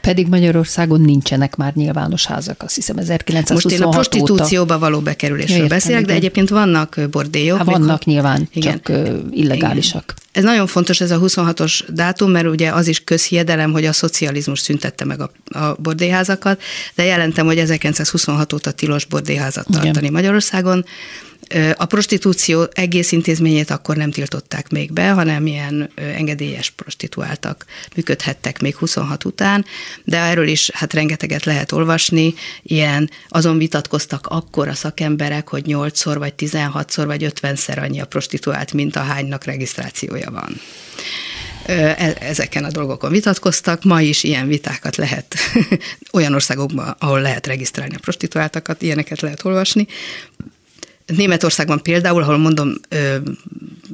Pedig 0.00 0.26
Magyarországon 0.28 1.00
nincsenek 1.00 1.56
már 1.56 1.72
nyilvános 1.74 2.26
házak, 2.26 2.62
azt 2.62 2.74
hiszem 2.74 2.98
1926 2.98 3.64
Most 3.64 3.80
én 3.80 3.86
a 3.86 3.88
prostitúcióba 3.88 4.74
óta. 4.74 4.78
való 4.78 5.00
bekerülésről 5.00 5.56
Értem, 5.56 5.76
beszélek, 5.78 6.04
de 6.04 6.12
egyébként 6.12 6.48
vannak 6.48 7.00
bordélyok. 7.10 7.56
Hát 7.56 7.66
vannak 7.66 8.04
nyilván, 8.04 8.48
igen. 8.52 8.80
csak 8.82 8.98
illegálisak. 9.30 10.04
Igen. 10.04 10.22
Ez 10.32 10.42
nagyon 10.42 10.66
fontos 10.66 11.00
ez 11.00 11.10
a 11.10 11.18
26-os 11.18 11.80
dátum, 11.88 12.30
mert 12.30 12.46
ugye 12.46 12.70
az 12.72 12.88
is 12.88 13.04
közhiedelem, 13.04 13.72
hogy 13.72 13.84
a 13.84 13.92
szocializmus 13.92 14.60
szüntette 14.60 15.04
meg 15.04 15.20
a, 15.20 15.30
a 15.58 15.76
bordélyházakat, 15.78 16.62
de 16.94 17.04
jelentem, 17.04 17.46
hogy 17.46 17.58
1926 17.58 18.52
óta 18.52 18.70
tilos 18.70 19.04
bordélyházat 19.04 19.66
tartani 19.70 19.98
Igen. 19.98 20.12
Magyarországon. 20.12 20.84
A 21.74 21.84
prostitúció 21.84 22.66
egész 22.72 23.12
intézményét 23.12 23.70
akkor 23.70 23.96
nem 23.96 24.10
tiltották 24.10 24.70
még 24.70 24.92
be, 24.92 25.10
hanem 25.10 25.46
ilyen 25.46 25.90
engedélyes 25.94 26.70
prostituáltak 26.70 27.64
működhettek 27.96 28.60
még 28.60 28.76
26 28.76 29.24
után, 29.24 29.64
de 30.04 30.18
erről 30.18 30.48
is 30.48 30.70
hát 30.74 30.92
rengeteget 30.92 31.44
lehet 31.44 31.72
olvasni, 31.72 32.34
ilyen 32.62 33.10
azon 33.28 33.58
vitatkoztak 33.58 34.26
akkor 34.26 34.68
a 34.68 34.74
szakemberek, 34.74 35.48
hogy 35.48 35.64
8-szor, 35.66 36.14
vagy 36.18 36.34
16-szor, 36.38 37.04
vagy 37.06 37.32
50-szer 37.34 37.82
annyi 37.82 38.00
a 38.00 38.06
prostituált, 38.06 38.72
mint 38.72 38.96
a 38.96 39.02
hánynak 39.02 39.44
regisztrációja 39.44 40.30
van 40.30 40.60
e, 41.66 42.16
ezeken 42.20 42.64
a 42.64 42.70
dolgokon 42.70 43.10
vitatkoztak. 43.10 43.84
Ma 43.84 44.00
is 44.00 44.22
ilyen 44.22 44.46
vitákat 44.46 44.96
lehet 44.96 45.34
olyan 46.12 46.34
országokban, 46.34 46.96
ahol 46.98 47.20
lehet 47.20 47.46
regisztrálni 47.46 47.94
a 47.94 48.00
prostituáltakat, 48.00 48.82
ilyeneket 48.82 49.20
lehet 49.20 49.44
olvasni. 49.44 49.86
Németországban 51.06 51.82
például, 51.82 52.22
ahol 52.22 52.36
mondom, 52.36 52.74
ö, 52.88 53.16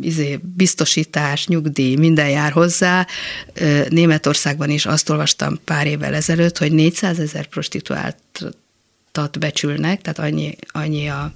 izé, 0.01 0.41
biztosítás, 0.57 1.47
nyugdíj, 1.47 1.95
minden 1.95 2.29
jár 2.29 2.53
hozzá, 2.53 3.07
ö, 3.55 3.81
Németországban 3.89 4.71
is 4.71 4.87
azt 4.87 5.09
olvastam 5.09 5.59
pár 5.65 5.87
évvel 5.87 6.15
ezelőtt, 6.15 6.59
hogy 6.59 6.73
400 6.73 7.19
ezer 7.19 7.47
prostituáltat 7.47 9.39
becsülnek, 9.39 10.01
tehát 10.01 10.19
annyi, 10.19 10.57
annyi 10.69 11.09
a, 11.09 11.33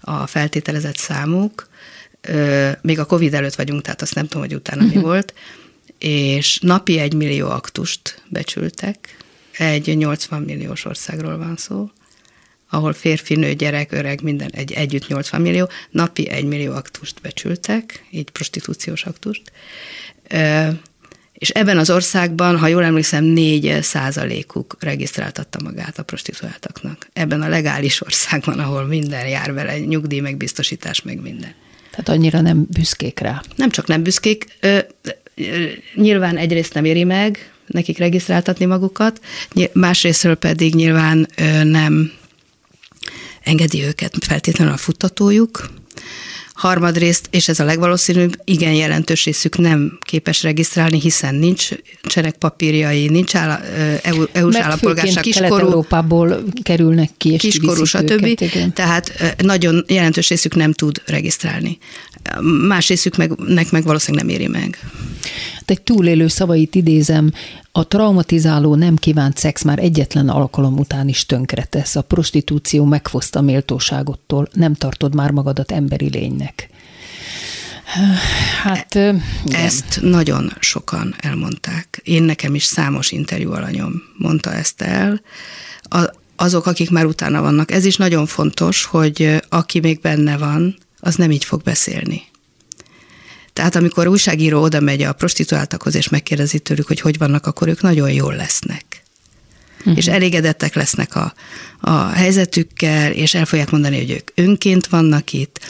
a 0.00 0.26
feltételezett 0.26 0.96
számuk, 0.96 1.68
ö, 2.20 2.70
még 2.82 2.98
a 2.98 3.06
Covid 3.06 3.34
előtt 3.34 3.54
vagyunk, 3.54 3.82
tehát 3.82 4.02
azt 4.02 4.14
nem 4.14 4.26
tudom, 4.26 4.42
hogy 4.42 4.54
utána 4.54 4.82
mi 4.82 4.88
mhm. 4.88 5.00
volt, 5.00 5.34
és 5.98 6.58
napi 6.62 6.98
egy 6.98 7.14
millió 7.14 7.48
aktust 7.48 8.22
becsültek, 8.28 9.16
egy 9.58 9.96
80 9.96 10.42
milliós 10.42 10.84
országról 10.84 11.36
van 11.38 11.56
szó, 11.56 11.90
ahol 12.70 12.92
férfi, 12.92 13.34
nő, 13.34 13.52
gyerek, 13.52 13.92
öreg, 13.92 14.22
minden 14.22 14.50
egy, 14.50 14.72
együtt 14.72 15.06
80 15.06 15.40
millió, 15.40 15.68
napi 15.90 16.28
1 16.28 16.44
millió 16.44 16.72
aktust 16.72 17.20
becsültek, 17.20 18.04
így 18.10 18.30
prostitúciós 18.30 19.04
aktust. 19.04 19.42
És 21.32 21.48
ebben 21.48 21.78
az 21.78 21.90
országban, 21.90 22.58
ha 22.58 22.66
jól 22.66 22.84
emlékszem, 22.84 23.24
4 23.24 23.82
százalékuk 23.82 24.76
regisztráltatta 24.80 25.58
magát 25.64 25.98
a 25.98 26.02
prostituáltaknak. 26.02 27.08
Ebben 27.12 27.42
a 27.42 27.48
legális 27.48 28.02
országban, 28.02 28.58
ahol 28.58 28.84
minden 28.86 29.28
jár 29.28 29.52
vele, 29.52 29.78
nyugdíj, 29.78 30.20
meg 30.20 30.36
biztosítás, 30.36 31.02
meg 31.02 31.20
minden. 31.20 31.54
Tehát 31.90 32.08
annyira 32.08 32.40
nem 32.40 32.66
büszkék 32.70 33.18
rá. 33.18 33.42
Nem 33.56 33.70
csak 33.70 33.86
nem 33.86 34.02
büszkék, 34.02 34.46
nyilván 35.94 36.36
egyrészt 36.36 36.74
nem 36.74 36.84
éri 36.84 37.04
meg 37.04 37.52
nekik 37.68 37.98
regisztráltatni 37.98 38.64
magukat, 38.64 39.20
másrésztről 39.72 40.34
pedig 40.34 40.74
nyilván 40.74 41.28
nem 41.62 42.12
engedi 43.48 43.82
őket 43.82 44.14
feltétlenül 44.20 44.72
a 44.72 44.76
futtatójuk. 44.76 45.70
Harmadrészt, 46.52 47.28
és 47.30 47.48
ez 47.48 47.60
a 47.60 47.64
legvalószínűbb, 47.64 48.40
igen 48.44 48.72
jelentős 48.72 49.24
részük 49.24 49.58
nem 49.58 49.98
képes 50.00 50.42
regisztrálni, 50.42 51.00
hiszen 51.00 51.34
nincs 51.34 51.68
csenek 52.02 52.36
papírjai, 52.36 53.08
nincs 53.08 53.34
áll, 53.34 53.60
EU, 54.02 54.24
EU-s 54.32 54.56
állampolgárság, 54.56 55.22
kiskorú. 55.22 55.54
Európából 55.54 56.42
kerülnek 56.62 57.10
ki, 57.16 57.32
és 57.32 57.40
kiskorú, 57.40 57.84
stb. 57.84 58.24
Őket, 58.24 58.72
Tehát 58.72 59.34
nagyon 59.42 59.84
jelentős 59.88 60.28
részük 60.28 60.54
nem 60.54 60.72
tud 60.72 61.02
regisztrálni. 61.06 61.78
Más 62.68 62.88
részük 62.88 63.16
meg, 63.16 63.32
meg 63.70 63.82
valószínűleg 63.84 64.26
nem 64.26 64.34
éri 64.34 64.46
meg. 64.46 64.78
Egy 65.70 65.82
túlélő 65.82 66.28
szavait 66.28 66.74
idézem, 66.74 67.32
a 67.72 67.86
traumatizáló 67.86 68.74
nem 68.74 68.96
kívánt 68.96 69.36
szex 69.36 69.62
már 69.62 69.78
egyetlen 69.78 70.28
alkalom 70.28 70.78
után 70.78 71.08
is 71.08 71.26
tönkretesz. 71.26 71.96
A 71.96 72.02
prostitúció 72.02 72.84
megfoszta 72.84 73.40
méltóságottól, 73.40 74.48
nem 74.52 74.74
tartod 74.74 75.14
már 75.14 75.30
magadat 75.30 75.72
emberi 75.72 76.08
lénynek. 76.08 76.70
Hát, 78.62 78.94
igen. 78.94 79.22
Ezt 79.52 79.98
nagyon 80.02 80.52
sokan 80.60 81.14
elmondták. 81.18 82.00
Én 82.04 82.22
nekem 82.22 82.54
is 82.54 82.64
számos 82.64 83.10
interjú 83.12 83.52
alanyom 83.52 84.02
mondta 84.16 84.52
ezt 84.52 84.82
el. 84.82 85.20
A, 85.82 86.10
azok, 86.36 86.66
akik 86.66 86.90
már 86.90 87.04
utána 87.04 87.40
vannak. 87.40 87.70
Ez 87.70 87.84
is 87.84 87.96
nagyon 87.96 88.26
fontos, 88.26 88.84
hogy 88.84 89.42
aki 89.48 89.80
még 89.80 90.00
benne 90.00 90.36
van, 90.36 90.76
az 91.00 91.14
nem 91.14 91.30
így 91.30 91.44
fog 91.44 91.62
beszélni. 91.62 92.22
Tehát 93.58 93.76
amikor 93.76 94.06
újságíró 94.06 94.62
oda 94.62 94.80
megy 94.80 95.02
a 95.02 95.12
prostituáltakhoz, 95.12 95.94
és 95.94 96.08
megkérdezi 96.08 96.58
tőlük, 96.58 96.86
hogy 96.86 97.00
hogy 97.00 97.18
vannak, 97.18 97.46
akkor 97.46 97.68
ők 97.68 97.82
nagyon 97.82 98.12
jól 98.12 98.34
lesznek. 98.34 98.84
Uh-huh. 99.78 99.96
És 99.96 100.06
elégedettek 100.06 100.74
lesznek 100.74 101.16
a, 101.16 101.34
a 101.80 102.06
helyzetükkel, 102.06 103.12
és 103.12 103.34
el 103.34 103.44
fogják 103.44 103.70
mondani, 103.70 103.96
hogy 103.96 104.10
ők 104.10 104.30
önként 104.34 104.86
vannak 104.86 105.32
itt, 105.32 105.60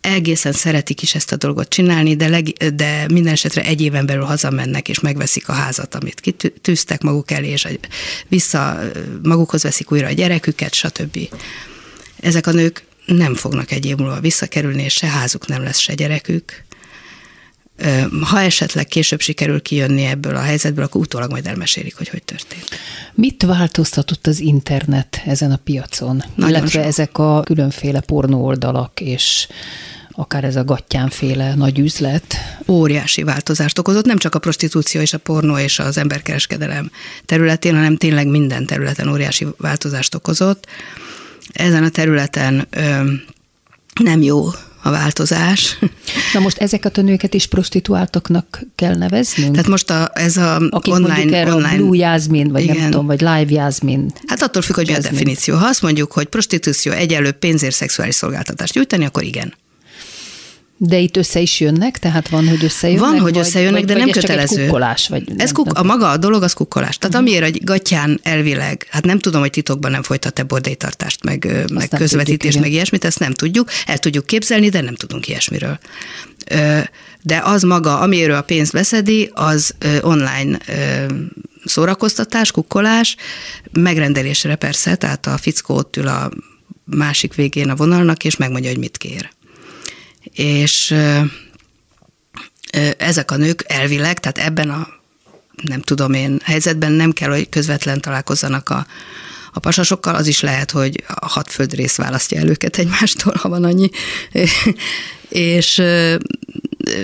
egészen 0.00 0.52
szeretik 0.52 1.02
is 1.02 1.14
ezt 1.14 1.32
a 1.32 1.36
dolgot 1.36 1.68
csinálni, 1.68 2.16
de, 2.16 2.28
leg, 2.28 2.48
de 2.74 3.06
minden 3.12 3.32
esetre 3.32 3.62
egy 3.62 3.80
éven 3.80 4.06
belül 4.06 4.24
hazamennek, 4.24 4.88
és 4.88 5.00
megveszik 5.00 5.48
a 5.48 5.52
házat, 5.52 5.94
amit 5.94 6.20
kitűztek 6.20 7.02
maguk 7.02 7.30
elé, 7.30 7.48
és 7.48 7.68
vissza 8.28 8.80
magukhoz 9.22 9.62
veszik 9.62 9.92
újra 9.92 10.06
a 10.06 10.12
gyereküket, 10.12 10.74
stb. 10.74 11.18
Ezek 12.20 12.46
a 12.46 12.52
nők 12.52 12.84
nem 13.06 13.34
fognak 13.34 13.70
egy 13.70 13.86
év 13.86 13.96
múlva 13.96 14.20
visszakerülni, 14.20 14.82
és 14.82 14.94
se 14.94 15.06
házuk 15.06 15.46
nem 15.46 15.62
lesz, 15.62 15.78
se 15.78 15.94
gyerekük. 15.94 16.63
Ha 18.20 18.40
esetleg 18.40 18.86
később 18.86 19.20
sikerül 19.20 19.62
kijönni 19.62 20.04
ebből 20.04 20.36
a 20.36 20.40
helyzetből, 20.40 20.84
akkor 20.84 21.00
utólag 21.00 21.30
majd 21.30 21.46
elmesélik, 21.46 21.96
hogy 21.96 22.08
hogy 22.08 22.22
történt. 22.22 22.68
Mit 23.14 23.42
változtatott 23.42 24.26
az 24.26 24.40
internet 24.40 25.22
ezen 25.26 25.52
a 25.52 25.56
piacon? 25.56 26.24
Nagyon 26.34 26.50
Illetve 26.50 26.68
sok. 26.78 26.84
ezek 26.84 27.18
a 27.18 27.42
különféle 27.42 28.00
pornó 28.00 28.44
oldalak 28.44 29.00
és 29.00 29.48
akár 30.10 30.44
ez 30.44 30.56
a 30.56 30.64
gattyánféle 30.64 31.54
nagy 31.54 31.78
üzlet. 31.78 32.34
Óriási 32.68 33.22
változást 33.22 33.78
okozott, 33.78 34.04
nem 34.04 34.18
csak 34.18 34.34
a 34.34 34.38
prostitúció 34.38 35.00
és 35.00 35.12
a 35.12 35.18
pornó 35.18 35.58
és 35.58 35.78
az 35.78 35.98
emberkereskedelem 35.98 36.90
területén, 37.24 37.74
hanem 37.74 37.96
tényleg 37.96 38.26
minden 38.26 38.66
területen 38.66 39.08
óriási 39.08 39.46
változást 39.56 40.14
okozott. 40.14 40.66
Ezen 41.52 41.84
a 41.84 41.88
területen 41.88 42.66
ö, 42.70 43.10
nem 44.02 44.22
jó 44.22 44.44
a 44.84 44.90
változás. 44.90 45.78
Na 46.32 46.40
most 46.40 46.58
ezeket 46.58 46.98
a 46.98 47.02
nőket 47.02 47.34
is 47.34 47.46
prostituáltaknak 47.46 48.60
kell 48.74 48.96
neveznünk? 48.96 49.50
Tehát 49.52 49.68
most 49.68 49.90
a, 49.90 50.10
ez 50.14 50.36
a 50.36 50.60
Akik 50.70 50.92
online... 50.92 51.36
Erre 51.36 51.54
online 51.54 51.72
a 51.72 51.76
Blue 51.76 51.96
Jasmine, 51.96 52.50
vagy 52.50 52.62
igen. 52.62 52.76
nem 52.76 52.90
tudom, 52.90 53.06
vagy 53.06 53.20
Live 53.20 53.46
Jasmine. 53.48 54.04
Hát 54.26 54.42
attól 54.42 54.62
függ, 54.62 54.74
hogy 54.74 54.86
mi 54.86 54.94
a 54.94 54.98
definíció. 54.98 55.56
Ha 55.56 55.66
azt 55.66 55.82
mondjuk, 55.82 56.12
hogy 56.12 56.26
prostitúció 56.26 56.92
egyelő 56.92 57.30
pénzért 57.30 57.74
szexuális 57.74 58.14
szolgáltatást 58.14 58.74
nyújtani, 58.74 59.04
akkor 59.04 59.22
igen. 59.22 59.54
De 60.76 60.98
itt 60.98 61.16
össze 61.16 61.40
is 61.40 61.60
jönnek, 61.60 61.98
tehát 61.98 62.28
van, 62.28 62.48
hogy 62.48 62.64
összejönnek? 62.64 63.10
Van, 63.10 63.20
hogy 63.20 63.38
összejönnek, 63.38 63.78
vagy, 63.78 63.84
de 63.84 63.94
nem 63.94 64.04
vagy 64.04 64.12
kötelező. 64.12 64.56
Ez 64.56 64.62
kukkolás? 64.62 65.08
Vagy 65.08 65.24
ez 65.36 65.52
kuk, 65.52 65.78
a 65.78 65.82
maga 65.82 66.10
a 66.10 66.16
dolog 66.16 66.42
az 66.42 66.52
kukkolás. 66.52 66.98
Tehát 66.98 67.14
uh-huh. 67.14 67.28
amiért 67.28 67.54
egy 67.54 67.64
gatyán 67.64 68.20
elvileg, 68.22 68.86
hát 68.90 69.04
nem 69.04 69.18
tudom, 69.18 69.40
hogy 69.40 69.50
titokban 69.50 69.90
nem 69.90 70.02
folytat-e 70.02 70.42
bordélytartást, 70.42 71.24
meg, 71.24 71.64
meg 71.72 71.88
közvetítést, 71.88 72.60
meg 72.60 72.72
ilyesmit, 72.72 73.04
ezt 73.04 73.18
nem 73.18 73.32
tudjuk. 73.32 73.70
El 73.86 73.98
tudjuk 73.98 74.26
képzelni, 74.26 74.68
de 74.68 74.80
nem 74.80 74.94
tudunk 74.94 75.28
ilyesmiről. 75.28 75.78
De 77.22 77.40
az 77.44 77.62
maga, 77.62 77.98
amiről 77.98 78.36
a 78.36 78.42
pénzt 78.42 78.72
beszedi, 78.72 79.30
az 79.32 79.74
online 80.00 80.58
szórakoztatás, 81.64 82.50
kukkolás, 82.50 83.16
megrendelésre 83.72 84.54
persze, 84.54 84.94
tehát 84.94 85.26
a 85.26 85.36
fickó 85.36 85.74
ott 85.74 85.96
ül 85.96 86.08
a 86.08 86.30
másik 86.84 87.34
végén 87.34 87.70
a 87.70 87.74
vonalnak, 87.74 88.24
és 88.24 88.36
megmondja, 88.36 88.70
hogy 88.70 88.78
mit 88.78 88.96
kér 88.96 89.33
és 90.34 90.94
ezek 92.96 93.30
a 93.30 93.36
nők 93.36 93.64
elvileg, 93.66 94.20
tehát 94.20 94.38
ebben 94.38 94.70
a 94.70 94.88
nem 95.62 95.80
tudom 95.80 96.12
én, 96.12 96.40
helyzetben 96.44 96.92
nem 96.92 97.12
kell, 97.12 97.30
hogy 97.30 97.48
közvetlen 97.48 98.00
találkozzanak 98.00 98.68
a, 98.68 98.86
A 99.56 99.60
pasasokkal 99.60 100.14
az 100.14 100.26
is 100.26 100.40
lehet, 100.40 100.70
hogy 100.70 101.04
a 101.06 101.26
hat 101.26 101.50
földrész 101.50 101.96
választja 101.96 102.38
el 102.38 102.48
őket 102.48 102.78
egymástól, 102.78 103.34
ha 103.38 103.48
van 103.48 103.64
annyi, 103.64 103.90
és 105.28 105.74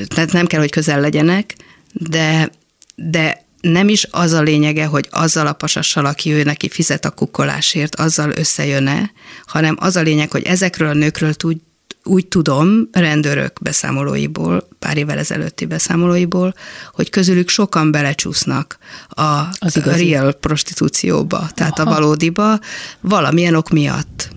tehát 0.06 0.32
nem 0.32 0.46
kell, 0.46 0.60
hogy 0.60 0.70
közel 0.70 1.00
legyenek, 1.00 1.54
de, 1.92 2.50
de 2.94 3.44
nem 3.60 3.88
is 3.88 4.06
az 4.10 4.32
a 4.32 4.42
lényege, 4.42 4.84
hogy 4.84 5.08
azzal 5.10 5.46
a 5.46 5.52
pasassal, 5.52 6.04
aki 6.04 6.32
ő 6.32 6.42
neki 6.42 6.68
fizet 6.68 7.04
a 7.04 7.10
kukkolásért, 7.10 7.94
azzal 7.94 8.32
összejönne, 8.36 9.12
hanem 9.46 9.76
az 9.78 9.96
a 9.96 10.00
lényeg, 10.00 10.30
hogy 10.30 10.42
ezekről 10.42 10.88
a 10.88 10.94
nőkről 10.94 11.34
tud, 11.34 11.56
úgy 12.04 12.26
tudom 12.26 12.88
rendőrök 12.92 13.60
beszámolóiból, 13.62 14.68
pár 14.78 14.96
évvel 14.96 15.18
ezelőtti 15.18 15.66
beszámolóiból, 15.66 16.54
hogy 16.92 17.10
közülük 17.10 17.48
sokan 17.48 17.90
belecsúsznak 17.90 18.78
a 19.08 19.40
az 19.58 19.74
real 19.74 20.32
prostitúcióba, 20.32 21.48
tehát 21.54 21.78
Aha. 21.78 21.90
a 21.90 21.94
valódiba, 21.94 22.58
valamilyen 23.00 23.54
ok 23.54 23.68
miatt 23.68 24.28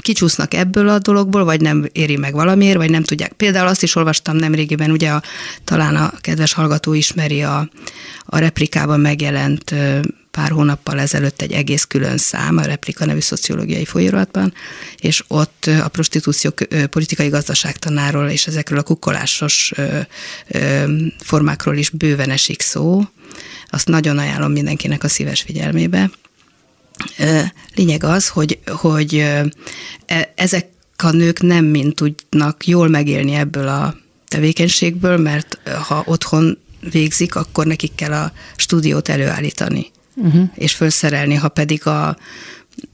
kicsúsznak 0.00 0.54
ebből 0.54 0.88
a 0.88 0.98
dologból, 0.98 1.44
vagy 1.44 1.60
nem 1.60 1.86
éri 1.92 2.16
meg 2.16 2.32
valamiért, 2.32 2.76
vagy 2.76 2.90
nem 2.90 3.02
tudják. 3.02 3.32
Például 3.32 3.66
azt 3.68 3.82
is 3.82 3.94
olvastam 3.94 4.36
nemrégiben, 4.36 4.90
ugye 4.90 5.10
a, 5.10 5.22
talán 5.64 5.96
a 5.96 6.12
kedves 6.20 6.52
hallgató 6.52 6.92
ismeri 6.92 7.42
a, 7.42 7.68
a 8.24 8.38
replikában 8.38 9.00
megjelent 9.00 9.74
pár 10.30 10.50
hónappal 10.50 10.98
ezelőtt 11.00 11.42
egy 11.42 11.52
egész 11.52 11.84
külön 11.84 12.18
szám 12.18 12.56
a 12.56 12.62
Replika 12.62 13.04
nevű 13.04 13.20
szociológiai 13.20 13.84
folyóratban, 13.84 14.54
és 14.96 15.24
ott 15.28 15.70
a 15.82 15.88
prostitúció 15.88 16.50
politikai 16.90 17.28
gazdaságtanáról 17.28 18.28
és 18.28 18.46
ezekről 18.46 18.78
a 18.78 18.82
kukkolásos 18.82 19.72
formákról 21.18 21.76
is 21.76 21.90
bőven 21.90 22.30
esik 22.30 22.60
szó. 22.60 23.02
Azt 23.70 23.88
nagyon 23.88 24.18
ajánlom 24.18 24.52
mindenkinek 24.52 25.04
a 25.04 25.08
szíves 25.08 25.40
figyelmébe. 25.40 26.10
Lényeg 27.74 28.04
az, 28.04 28.28
hogy, 28.28 28.58
hogy 28.66 29.14
e, 30.06 30.32
ezek 30.34 30.68
a 30.96 31.10
nők 31.10 31.40
nem 31.40 31.64
mind 31.64 31.94
tudnak 31.94 32.66
jól 32.66 32.88
megélni 32.88 33.34
ebből 33.34 33.68
a 33.68 33.96
tevékenységből, 34.28 35.16
mert 35.16 35.58
ha 35.86 36.02
otthon 36.06 36.58
végzik, 36.90 37.34
akkor 37.34 37.66
nekik 37.66 37.94
kell 37.94 38.12
a 38.12 38.32
stúdiót 38.56 39.08
előállítani 39.08 39.90
uh-huh. 40.14 40.48
és 40.54 40.74
felszerelni, 40.74 41.34
ha 41.34 41.48
pedig 41.48 41.86
a, 41.86 42.08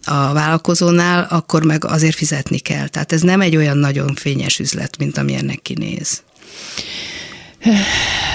a 0.05 0.33
vállalkozónál, 0.33 1.27
akkor 1.31 1.65
meg 1.65 1.85
azért 1.85 2.15
fizetni 2.15 2.59
kell. 2.59 2.89
Tehát 2.89 3.13
ez 3.13 3.21
nem 3.21 3.41
egy 3.41 3.57
olyan 3.57 3.79
nagyon 3.79 4.15
fényes 4.15 4.59
üzlet, 4.59 4.99
mint 4.99 5.19
amilyennek 5.19 5.63
kinéz. 5.63 6.23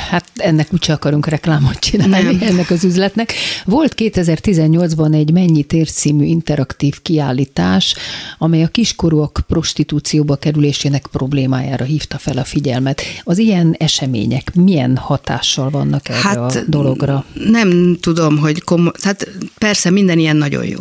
Hát 0.09 0.29
ennek 0.35 0.67
úgyse 0.73 0.93
akarunk 0.93 1.27
reklámot 1.27 1.79
csinálni, 1.79 2.35
Nem. 2.35 2.47
ennek 2.47 2.69
az 2.69 2.83
üzletnek. 2.83 3.33
Volt 3.65 3.93
2018-ban 3.97 5.15
egy 5.15 5.31
Mennyi 5.31 5.63
tér 5.63 5.89
című 5.89 6.25
interaktív 6.25 7.01
kiállítás, 7.01 7.95
amely 8.37 8.63
a 8.63 8.67
kiskorúak 8.67 9.39
prostitúcióba 9.47 10.35
kerülésének 10.35 11.07
problémájára 11.11 11.85
hívta 11.85 12.17
fel 12.17 12.37
a 12.37 12.43
figyelmet. 12.43 13.01
Az 13.23 13.37
ilyen 13.37 13.75
események 13.79 14.55
milyen 14.55 14.97
hatással 14.97 15.69
vannak 15.69 16.09
erre 16.09 16.19
hát, 16.19 16.55
a 16.55 16.61
dologra? 16.67 17.25
Nem 17.33 17.97
tudom, 18.01 18.37
hogy 18.37 18.61
komo- 18.61 19.03
hát 19.03 19.27
persze 19.57 19.89
minden 19.89 20.19
ilyen 20.19 20.35
nagyon 20.35 20.65
jó. 20.65 20.79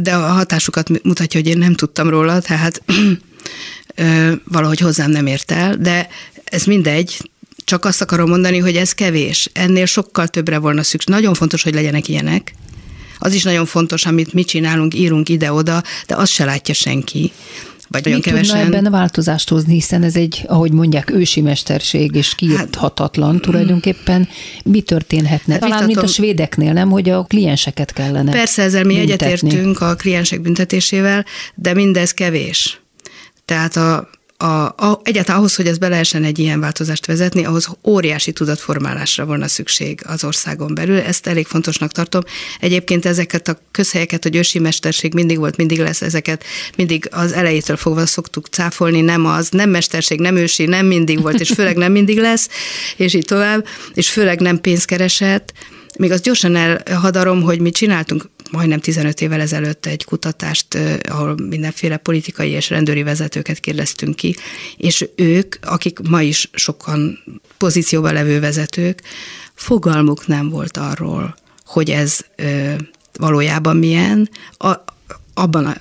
De 0.00 0.14
a 0.14 0.32
hatásukat 0.32 1.04
mutatja, 1.04 1.40
hogy 1.40 1.48
én 1.48 1.58
nem 1.58 1.74
tudtam 1.74 2.08
róla, 2.08 2.40
tehát 2.40 2.82
valahogy 4.44 4.78
hozzám 4.78 5.10
nem 5.10 5.26
ért 5.26 5.50
el, 5.50 5.76
de 5.76 6.08
ez 6.54 6.64
mindegy, 6.64 7.30
csak 7.64 7.84
azt 7.84 8.00
akarom 8.00 8.28
mondani, 8.28 8.58
hogy 8.58 8.76
ez 8.76 8.92
kevés. 8.92 9.50
Ennél 9.52 9.86
sokkal 9.86 10.28
többre 10.28 10.58
volna 10.58 10.82
szükség. 10.82 11.14
Nagyon 11.14 11.34
fontos, 11.34 11.62
hogy 11.62 11.74
legyenek 11.74 12.08
ilyenek. 12.08 12.54
Az 13.18 13.34
is 13.34 13.42
nagyon 13.42 13.66
fontos, 13.66 14.06
amit 14.06 14.32
mi 14.32 14.44
csinálunk, 14.44 14.94
írunk 14.94 15.28
ide-oda, 15.28 15.82
de 16.06 16.16
azt 16.16 16.32
se 16.32 16.44
látja 16.44 16.74
senki. 16.74 17.32
Vagy 17.88 18.04
nagyon 18.04 18.20
kevesen. 18.20 18.58
tudna 18.58 18.76
ebben 18.76 18.86
a 18.86 18.90
változást 18.90 19.48
hozni, 19.48 19.74
hiszen 19.74 20.02
ez 20.02 20.16
egy, 20.16 20.44
ahogy 20.46 20.72
mondják, 20.72 21.10
ősi 21.10 21.40
mesterség, 21.40 22.14
és 22.14 22.34
kiírthatatlan 22.34 23.32
hát, 23.32 23.42
tulajdonképpen. 23.42 24.28
Mi 24.64 24.80
történhetne? 24.80 25.52
Hát 25.52 25.62
Talán, 25.62 25.78
vitatom, 25.78 26.02
mint 26.02 26.10
a 26.10 26.12
svédeknél, 26.12 26.72
nem, 26.72 26.90
hogy 26.90 27.08
a 27.08 27.22
klienseket 27.22 27.92
kellene 27.92 28.32
Persze, 28.32 28.62
ezzel 28.62 28.84
mi 28.84 28.94
büntetni. 28.94 29.26
egyetértünk 29.26 29.80
a 29.80 29.94
kliensek 29.94 30.40
büntetésével, 30.40 31.24
de 31.54 31.74
mindez 31.74 32.12
kevés. 32.12 32.80
Tehát 33.44 33.76
a, 33.76 34.08
a, 34.36 34.46
a, 34.46 35.00
egyáltalán 35.02 35.38
ahhoz, 35.38 35.54
hogy 35.54 35.66
ez 35.66 35.78
be 35.78 35.88
lehessen 35.88 36.24
egy 36.24 36.38
ilyen 36.38 36.60
változást 36.60 37.06
vezetni, 37.06 37.44
ahhoz 37.44 37.68
óriási 37.84 38.32
tudatformálásra 38.32 39.24
volna 39.24 39.48
szükség 39.48 40.00
az 40.06 40.24
országon 40.24 40.74
belül. 40.74 40.98
Ezt 40.98 41.26
elég 41.26 41.46
fontosnak 41.46 41.92
tartom. 41.92 42.22
Egyébként 42.60 43.06
ezeket 43.06 43.48
a 43.48 43.58
közhelyeket, 43.70 44.22
hogy 44.22 44.36
ősi 44.36 44.58
mesterség 44.58 45.14
mindig 45.14 45.38
volt, 45.38 45.56
mindig 45.56 45.78
lesz, 45.78 46.02
ezeket 46.02 46.44
mindig 46.76 47.08
az 47.10 47.32
elejétől 47.32 47.76
fogva 47.76 48.06
szoktuk 48.06 48.46
cáfolni, 48.46 49.00
nem 49.00 49.26
az, 49.26 49.48
nem 49.48 49.70
mesterség, 49.70 50.20
nem 50.20 50.36
ősi, 50.36 50.64
nem 50.64 50.86
mindig 50.86 51.20
volt, 51.20 51.40
és 51.40 51.48
főleg 51.48 51.76
nem 51.76 51.92
mindig 51.92 52.18
lesz, 52.18 52.48
és 52.96 53.14
így 53.14 53.24
tovább, 53.24 53.66
és 53.94 54.10
főleg 54.10 54.40
nem 54.40 54.60
pénzkeresett. 54.60 55.52
Még 55.98 56.10
azt 56.10 56.22
gyorsan 56.22 56.56
elhadarom, 56.56 57.42
hogy 57.42 57.60
mi 57.60 57.70
csináltunk 57.70 58.30
majdnem 58.54 58.80
15 58.80 59.20
évvel 59.20 59.40
ezelőtt 59.40 59.86
egy 59.86 60.04
kutatást, 60.04 60.78
ahol 61.08 61.34
mindenféle 61.48 61.96
politikai 61.96 62.50
és 62.50 62.70
rendőri 62.70 63.02
vezetőket 63.02 63.60
kérdeztünk 63.60 64.16
ki, 64.16 64.36
és 64.76 65.08
ők, 65.16 65.54
akik 65.62 65.98
ma 65.98 66.22
is 66.22 66.50
sokan 66.52 67.18
pozícióban 67.58 68.12
levő 68.12 68.40
vezetők, 68.40 69.02
fogalmuk 69.54 70.26
nem 70.26 70.48
volt 70.48 70.76
arról, 70.76 71.34
hogy 71.64 71.90
ez 71.90 72.18
valójában 73.12 73.76
milyen. 73.76 74.28
A, 74.50 74.72
abban 75.34 75.66
a 75.66 75.76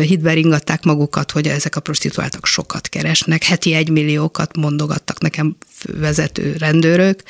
hitben 0.00 0.34
ringatták 0.34 0.84
magukat, 0.84 1.30
hogy 1.30 1.46
ezek 1.46 1.76
a 1.76 1.80
prostituáltak 1.80 2.46
sokat 2.46 2.88
keresnek, 2.88 3.44
heti 3.44 3.74
egymilliókat 3.74 4.56
mondogattak 4.56 5.20
nekem 5.20 5.56
vezető 5.84 6.56
rendőrök 6.58 7.22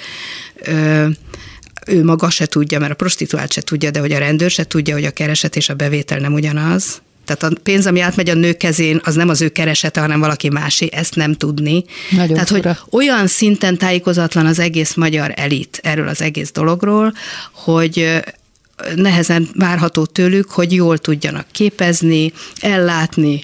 ő 1.87 2.05
maga 2.05 2.31
se 2.31 2.47
tudja, 2.47 2.79
mert 2.79 2.93
a 2.93 2.95
prostituált 2.95 3.53
se 3.53 3.61
tudja, 3.61 3.91
de 3.91 4.01
hogy 4.01 4.13
a 4.13 4.19
rendőr 4.19 4.51
se 4.51 4.65
tudja, 4.65 4.95
hogy 4.95 5.05
a 5.05 5.11
kereset 5.11 5.57
és 5.57 5.69
a 5.69 5.75
bevétel 5.75 6.19
nem 6.19 6.33
ugyanaz. 6.33 7.03
Tehát 7.25 7.43
a 7.55 7.61
pénz, 7.63 7.87
ami 7.87 8.01
átmegy 8.01 8.31
a 8.31 8.35
nő 8.35 8.53
kezén, 8.53 9.01
az 9.05 9.15
nem 9.15 9.29
az 9.29 9.41
ő 9.41 9.49
keresete, 9.49 10.01
hanem 10.01 10.21
valaki 10.21 10.49
másé, 10.49 10.89
ezt 10.93 11.15
nem 11.15 11.35
tudni. 11.35 11.85
Nagyon 12.11 12.33
Tehát, 12.33 12.49
fura. 12.49 12.79
hogy 12.91 13.09
olyan 13.09 13.27
szinten 13.27 13.79
tájékozatlan 13.79 14.47
az 14.47 14.59
egész 14.59 14.95
magyar 14.95 15.33
elit 15.37 15.81
erről 15.83 16.09
az 16.09 16.23
egész 16.23 16.53
dologról, 16.53 17.13
hogy 17.53 18.23
nehezen 18.95 19.49
várható 19.55 20.07
tőlük, 20.07 20.51
hogy 20.51 20.73
jól 20.73 20.99
tudjanak 20.99 21.47
képezni, 21.53 22.33
ellátni, 22.61 23.43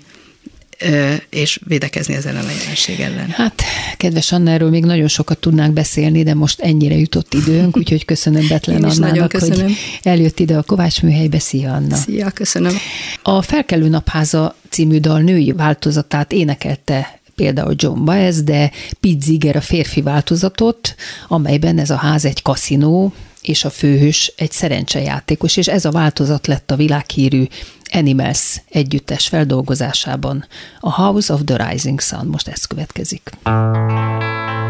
és 1.31 1.61
védekezni 1.67 2.15
ezen 2.15 2.37
a 2.37 2.51
jelenség 2.61 3.01
ellen. 3.01 3.29
Hát, 3.31 3.62
kedves 3.97 4.33
Anna, 4.33 4.51
erről 4.51 4.71
még 4.71 4.85
nagyon 4.85 5.09
sokat 5.09 5.39
tudnánk 5.39 5.73
beszélni, 5.73 6.23
de 6.23 6.35
most 6.35 6.61
ennyire 6.61 6.95
jutott 6.95 7.35
időnk, 7.35 7.77
úgyhogy 7.81 8.05
köszönöm 8.05 8.47
Betlen 8.49 8.85
Annának, 8.85 9.29
köszönöm. 9.29 9.65
hogy 9.65 9.77
eljött 10.03 10.41
ide 10.41 10.57
a 10.57 10.62
Kovács 10.62 11.03
műhelybe. 11.03 11.39
Szia, 11.39 11.73
Anna! 11.73 11.97
Szia, 11.97 12.31
köszönöm! 12.31 12.77
A 13.23 13.43
Felkelő 13.43 13.89
Napháza 13.89 14.57
című 14.71 14.99
dal 14.99 15.21
női 15.21 15.53
változatát 15.53 16.33
énekelte 16.33 17.21
például 17.35 17.75
John 17.77 18.05
Baez, 18.05 18.43
de 18.43 18.71
Pete 19.01 19.25
Ziger 19.25 19.57
a 19.57 19.61
férfi 19.61 20.03
változatot, 20.03 20.95
amelyben 21.29 21.79
ez 21.79 21.91
a 21.91 21.97
ház 21.97 22.25
egy 22.25 22.43
kaszinó, 22.43 23.12
és 23.41 23.65
a 23.65 23.71
főhős 23.71 24.33
egy 24.37 24.51
szerencsejátékos, 24.51 25.57
és 25.57 25.69
ez 25.69 25.85
a 25.85 25.91
változat 25.91 26.47
lett 26.47 26.71
a 26.71 26.77
világhírű 26.77 27.45
Animals 27.97 28.63
együttes 28.69 29.29
feldolgozásában. 29.29 30.45
A 30.81 30.93
House 31.03 31.33
of 31.33 31.41
the 31.45 31.69
Rising 31.69 32.01
Sun, 32.01 32.27
most 32.27 32.49
ez 32.49 32.65
következik. 32.65 33.31
God. 33.43 34.66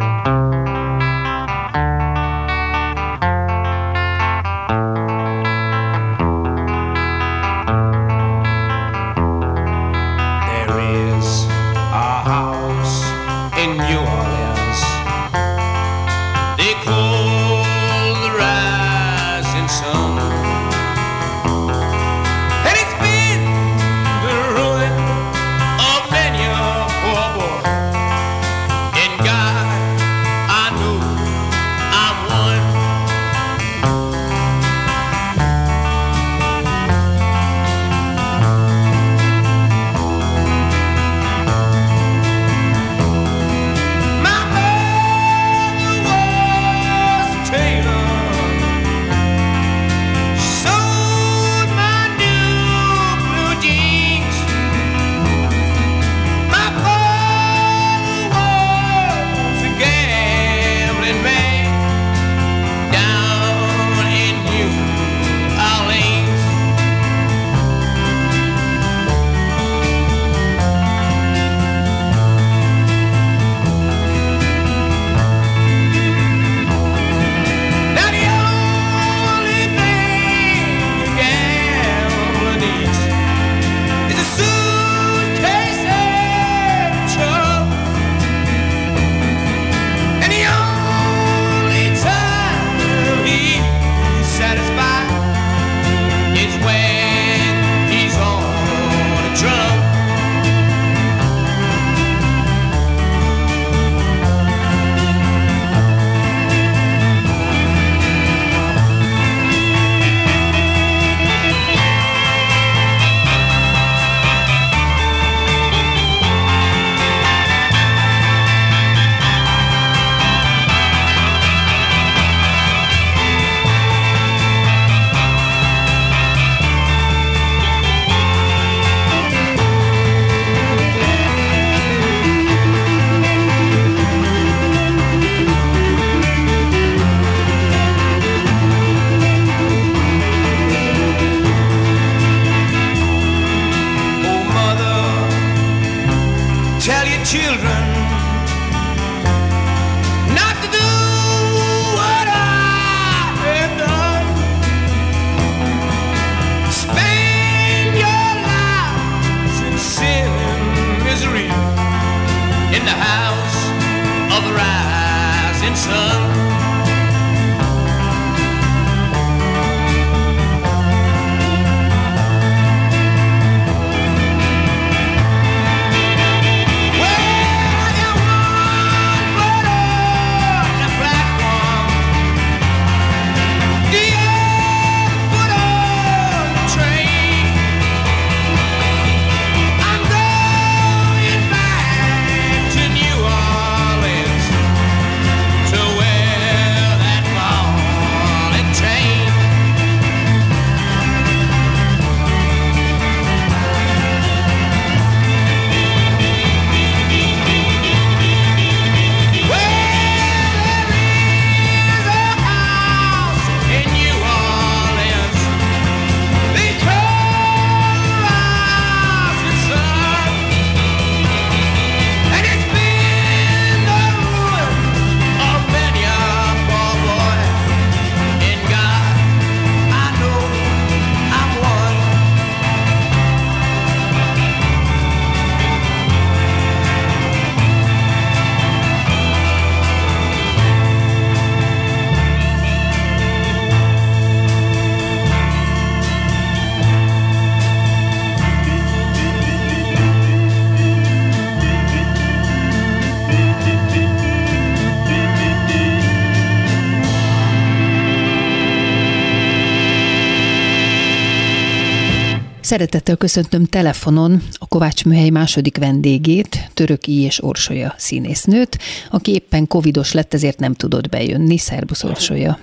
Szeretettel 262.66 263.16
köszöntöm 263.16 263.64
telefonon 263.64 264.38
a 264.52 264.66
Kovács 264.68 265.04
Műhely 265.04 265.28
második 265.28 265.78
vendégét, 265.78 266.70
Török 266.74 267.06
I. 267.06 267.22
és 267.22 267.42
Orsolya 267.42 267.94
színésznőt, 267.96 268.78
aki 269.10 269.32
éppen 269.32 269.66
covidos 269.66 270.12
lett, 270.12 270.34
ezért 270.34 270.58
nem 270.58 270.74
tudott 270.74 271.08
bejönni. 271.08 271.58
Szerbusz 271.58 272.04
Orsolya. 272.04 272.58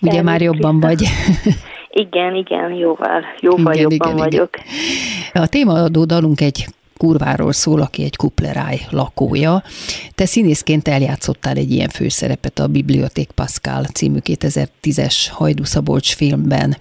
Ugye 0.00 0.12
Szervusz, 0.12 0.30
már 0.30 0.40
jobban 0.40 0.80
vagy? 0.80 1.02
Igen, 1.90 2.34
igen, 2.34 2.72
jóval, 2.72 3.24
jóval 3.40 3.74
igen, 3.74 3.90
jobban 3.90 4.12
igen, 4.12 4.16
vagyok. 4.16 4.50
Igen. 5.28 5.42
A 5.42 5.46
témaadó 5.46 6.04
dalunk 6.04 6.40
egy 6.40 6.66
kurváról 6.96 7.52
szól, 7.52 7.80
aki 7.80 8.02
egy 8.02 8.16
kupleráj 8.16 8.80
lakója. 8.90 9.62
Te 10.14 10.26
színészként 10.26 10.88
eljátszottál 10.88 11.56
egy 11.56 11.70
ilyen 11.70 11.88
főszerepet 11.88 12.58
a 12.58 12.66
Biblioték 12.66 13.30
Pascal 13.30 13.84
című 13.84 14.18
2010-es 14.24 15.14
Hajdú 15.30 15.64
Szabolcs 15.64 16.14
filmben. 16.14 16.76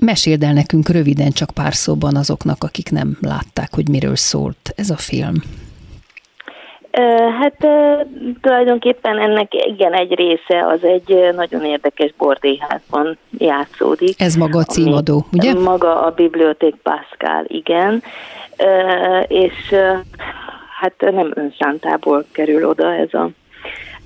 Meséld 0.00 0.42
el 0.42 0.52
nekünk 0.52 0.88
röviden, 0.88 1.30
csak 1.30 1.50
pár 1.50 1.74
szóban 1.74 2.16
azoknak, 2.16 2.64
akik 2.64 2.90
nem 2.90 3.18
látták, 3.20 3.74
hogy 3.74 3.88
miről 3.88 4.16
szólt 4.16 4.72
ez 4.76 4.90
a 4.90 4.96
film. 4.96 5.34
Hát 7.40 7.66
tulajdonképpen 8.40 9.18
ennek 9.18 9.54
igen 9.54 9.92
egy 9.92 10.14
része 10.14 10.66
az 10.66 10.84
egy 10.84 11.34
nagyon 11.36 11.64
érdekes 11.64 12.14
bordéházban 12.18 13.18
játszódik. 13.38 14.20
Ez 14.20 14.34
maga 14.34 14.58
a 14.58 14.64
címadó, 14.64 15.26
ugye? 15.32 15.54
Maga 15.54 16.02
a 16.02 16.10
Biblioték 16.10 16.74
Pascal, 16.74 17.44
igen. 17.46 18.02
És 19.26 19.74
hát 20.80 20.94
nem 20.98 21.32
önszántából 21.34 22.24
kerül 22.32 22.68
oda 22.68 22.94
ez 22.94 23.14
a 23.14 23.30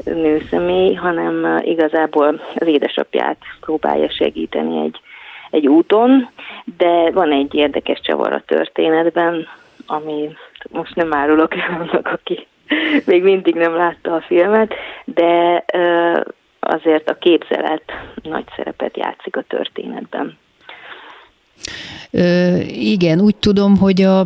nőszemély, 0.04 0.94
hanem 0.94 1.60
igazából 1.62 2.40
az 2.54 2.66
édesapját 2.66 3.38
próbálja 3.60 4.10
segíteni 4.10 4.84
egy, 4.84 5.00
egy 5.52 5.66
úton, 5.66 6.28
de 6.76 7.10
van 7.10 7.32
egy 7.32 7.54
érdekes 7.54 8.00
csavar 8.00 8.32
a 8.32 8.42
történetben, 8.46 9.46
ami 9.86 10.28
most 10.70 10.94
nem 10.94 11.14
árulok 11.14 11.54
el 11.54 11.80
annak, 11.80 12.06
aki 12.06 12.46
még 13.04 13.22
mindig 13.22 13.54
nem 13.54 13.74
látta 13.74 14.14
a 14.14 14.20
filmet, 14.20 14.74
de 15.04 15.64
azért 16.60 17.08
a 17.08 17.14
képzelet 17.14 17.82
nagy 18.22 18.44
szerepet 18.56 18.96
játszik 18.96 19.36
a 19.36 19.44
történetben. 19.48 20.38
Ö, 22.10 22.56
igen, 22.66 23.20
úgy 23.20 23.36
tudom, 23.36 23.76
hogy 23.76 24.02
a, 24.02 24.24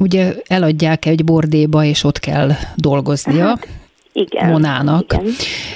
ugye 0.00 0.32
eladják 0.46 1.06
egy 1.06 1.24
bordéba, 1.24 1.84
és 1.84 2.04
ott 2.04 2.18
kell 2.18 2.48
dolgoznia. 2.76 3.46
Hát, 3.46 3.68
igen, 4.12 4.50
Monának. 4.50 5.12
Igen, 5.12 5.26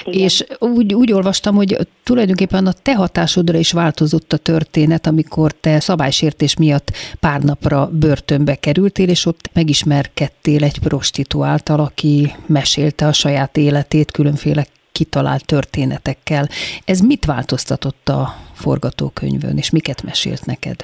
igen. 0.05 0.19
És 0.19 0.45
úgy, 0.59 0.93
úgy 0.93 1.13
olvastam, 1.13 1.55
hogy 1.55 1.77
tulajdonképpen 2.03 2.67
a 2.67 2.73
te 2.81 2.95
hatásodra 2.95 3.57
is 3.57 3.71
változott 3.71 4.33
a 4.33 4.37
történet, 4.37 5.07
amikor 5.07 5.51
te 5.51 5.79
szabálysértés 5.79 6.57
miatt 6.57 6.91
pár 7.19 7.41
napra 7.41 7.89
börtönbe 7.91 8.55
kerültél, 8.55 9.09
és 9.09 9.25
ott 9.25 9.49
megismerkedtél 9.53 10.63
egy 10.63 10.79
prostituáltal, 10.79 11.79
aki 11.79 12.31
mesélte 12.45 13.07
a 13.07 13.13
saját 13.13 13.57
életét 13.57 14.11
különféle 14.11 14.65
kitalált 14.91 15.45
történetekkel. 15.45 16.47
Ez 16.85 16.99
mit 16.99 17.25
változtatott 17.25 18.09
a 18.09 18.35
forgatókönyvön, 18.53 19.57
és 19.57 19.69
miket 19.69 20.03
mesélt 20.03 20.45
neked? 20.45 20.75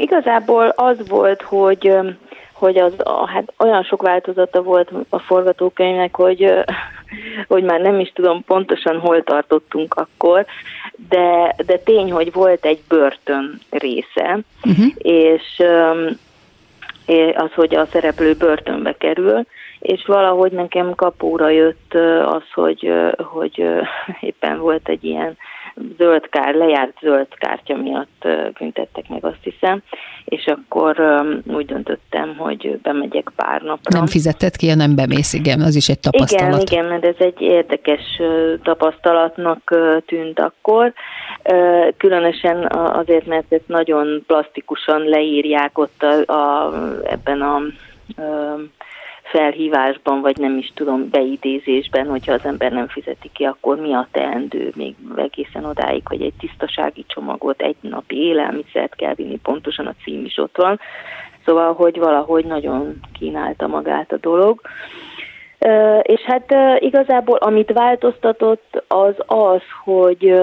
Igazából 0.00 0.68
az 0.68 0.96
volt, 1.08 1.42
hogy 1.42 1.92
hogy 2.58 2.78
az, 2.78 2.92
hát 3.26 3.52
olyan 3.58 3.82
sok 3.82 4.02
változata 4.02 4.62
volt 4.62 4.90
a 5.08 5.18
forgatókönyvnek, 5.18 6.16
hogy, 6.16 6.52
hogy 7.48 7.62
már 7.62 7.80
nem 7.80 8.00
is 8.00 8.12
tudom 8.14 8.44
pontosan 8.44 8.98
hol 8.98 9.22
tartottunk 9.22 9.94
akkor, 9.94 10.46
de, 11.08 11.54
de 11.66 11.78
tény, 11.78 12.12
hogy 12.12 12.32
volt 12.32 12.64
egy 12.64 12.80
börtön 12.88 13.60
része, 13.70 14.38
uh-huh. 14.64 14.86
és 14.98 15.62
az, 17.34 17.52
hogy 17.54 17.74
a 17.74 17.86
szereplő 17.86 18.34
börtönbe 18.34 18.96
kerül, 18.96 19.46
és 19.78 20.04
valahogy 20.06 20.52
nekem 20.52 20.94
kapóra 20.94 21.48
jött 21.48 21.94
az, 22.24 22.42
hogy, 22.52 22.92
hogy 23.16 23.64
éppen 24.20 24.58
volt 24.58 24.88
egy 24.88 25.04
ilyen 25.04 25.36
zöld 25.98 26.28
kár, 26.28 26.54
lejárt 26.54 26.98
zöld 27.00 27.26
kártya 27.38 27.76
miatt 27.76 28.24
büntettek 28.58 29.08
meg, 29.08 29.24
azt 29.24 29.42
hiszem, 29.42 29.82
és 30.24 30.46
akkor 30.46 31.22
úgy 31.46 31.66
döntöttem, 31.66 32.36
hogy 32.36 32.78
bemegyek 32.82 33.32
pár 33.36 33.62
napra. 33.62 33.98
Nem 33.98 34.06
fizetett 34.06 34.56
ki, 34.56 34.74
nem 34.74 34.94
bemész, 34.94 35.32
igen, 35.32 35.60
az 35.60 35.76
is 35.76 35.88
egy 35.88 36.00
tapasztalat. 36.00 36.62
Igen, 36.62 36.80
igen, 36.80 36.84
mert 36.84 37.04
ez 37.04 37.26
egy 37.26 37.40
érdekes 37.40 38.20
tapasztalatnak 38.62 39.74
tűnt 40.06 40.38
akkor, 40.38 40.92
különösen 41.96 42.66
azért, 42.72 43.26
mert 43.26 43.52
ezt 43.52 43.68
nagyon 43.68 44.24
plastikusan 44.26 45.02
leírják 45.02 45.78
ott 45.78 46.02
a, 46.02 46.32
a, 46.32 46.72
ebben 47.04 47.40
a 47.40 47.60
felhívásban, 49.30 50.20
vagy 50.20 50.36
nem 50.36 50.58
is 50.58 50.72
tudom, 50.74 51.08
beidézésben, 51.10 52.06
hogyha 52.06 52.32
az 52.32 52.44
ember 52.44 52.72
nem 52.72 52.88
fizeti 52.88 53.30
ki, 53.32 53.44
akkor 53.44 53.80
mi 53.80 53.92
a 53.92 54.08
teendő, 54.10 54.72
még 54.76 54.94
egészen 55.16 55.64
odáig, 55.64 56.02
hogy 56.04 56.22
egy 56.22 56.32
tisztasági 56.38 57.04
csomagot, 57.08 57.62
egy 57.62 57.76
napi 57.80 58.16
élelmiszert 58.16 58.94
kell 58.94 59.14
vinni, 59.14 59.38
pontosan 59.42 59.86
a 59.86 59.94
cím 60.04 60.24
is 60.24 60.38
ott 60.38 60.56
van. 60.56 60.80
Szóval, 61.44 61.74
hogy 61.74 61.98
valahogy 61.98 62.44
nagyon 62.44 63.00
kínálta 63.18 63.66
magát 63.66 64.12
a 64.12 64.18
dolog. 64.20 64.60
És 66.02 66.20
hát 66.20 66.54
igazából 66.78 67.36
amit 67.36 67.72
változtatott 67.72 68.84
az 68.88 69.14
az, 69.26 69.62
hogy 69.84 70.34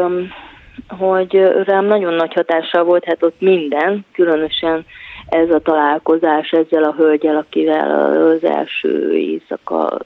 hogy 0.99 1.35
rám 1.65 1.85
nagyon 1.85 2.13
nagy 2.13 2.33
hatással 2.33 2.83
volt, 2.83 3.05
hát 3.05 3.23
ott 3.23 3.41
minden, 3.41 4.05
különösen 4.11 4.85
ez 5.29 5.49
a 5.49 5.59
találkozás 5.59 6.51
ezzel 6.51 6.83
a 6.83 6.93
hölgyel, 6.97 7.35
akivel 7.35 8.11
az 8.21 8.43
első 8.43 9.13
éjszaka 9.17 9.97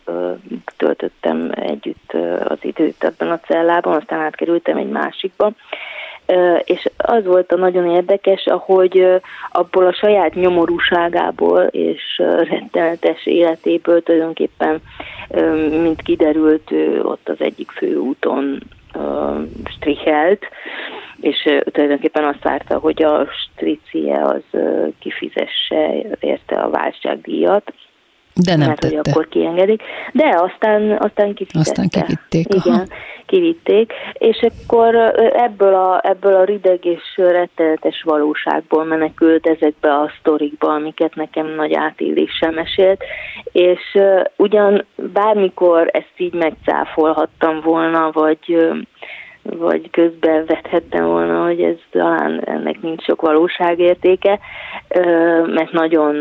töltöttem 0.78 1.52
együtt 1.56 2.14
az 2.44 2.58
időt 2.62 3.04
ebben 3.04 3.32
a 3.32 3.40
cellában, 3.40 3.96
aztán 3.96 4.20
átkerültem 4.20 4.78
egy 4.78 4.90
másikba. 4.90 5.52
És 6.64 6.90
az 6.98 7.26
volt 7.26 7.52
a 7.52 7.58
nagyon 7.58 7.90
érdekes, 7.90 8.46
ahogy 8.46 9.22
abból 9.52 9.86
a 9.86 9.94
saját 9.94 10.34
nyomorúságából 10.34 11.62
és 11.62 12.22
rettenetes 12.50 13.26
életéből 13.26 14.04
tulajdonképpen, 14.04 14.82
mint 15.70 16.02
kiderült, 16.02 16.72
ott 17.02 17.30
az 17.30 17.40
egyik 17.40 17.72
főúton 17.72 18.60
strichelt, 19.76 20.46
és 21.22 21.50
tulajdonképpen 21.72 22.24
azt 22.24 22.44
várta, 22.44 22.78
hogy 22.80 23.04
a 23.04 23.28
stricie 23.32 24.22
az 24.22 24.60
kifizesse 25.00 25.92
érte 26.20 26.56
a 26.56 26.70
váltságdíjat, 26.70 27.74
de 28.44 28.56
nem 28.56 28.68
mert, 28.68 28.80
tette. 28.80 28.96
hogy 28.96 29.10
akkor 29.10 29.28
kiengedik. 29.28 29.82
De 30.14 30.40
aztán, 30.42 30.98
aztán 31.00 31.34
kifizette. 31.34 31.82
Aztán 31.82 31.88
kivitték. 31.90 32.54
Igen, 32.54 32.74
aha. 32.74 32.86
kivitték. 33.26 33.94
És 34.14 34.40
akkor 34.42 34.96
ebből 35.36 35.74
a, 35.74 36.02
ebből 36.04 36.34
a 36.36 36.44
rideg 36.44 36.86
és 36.86 37.02
rettenetes 37.16 38.02
valóságból 38.06 38.84
menekült 38.84 39.48
ezekbe 39.48 39.94
a 39.94 40.12
sztorikba, 40.20 40.74
amiket 40.74 41.16
nekem 41.16 41.48
nagy 41.56 41.74
átéléssel 41.74 42.52
mesélt. 42.52 43.04
És 43.52 43.82
uh, 43.94 44.22
ugyan 44.36 44.86
bármikor 45.14 45.90
ezt 45.92 46.14
így 46.18 46.34
megcáfolhattam 46.34 47.62
volna, 47.62 48.10
vagy 48.12 48.58
vagy 49.56 49.90
közben 49.90 50.46
vethettem 50.46 51.06
volna, 51.06 51.44
hogy 51.44 51.62
ez 51.62 51.76
talán 51.92 52.42
ennek 52.46 52.82
nincs 52.82 53.04
sok 53.04 53.22
valóságértéke, 53.22 54.40
mert 55.46 55.72
nagyon, 55.72 56.16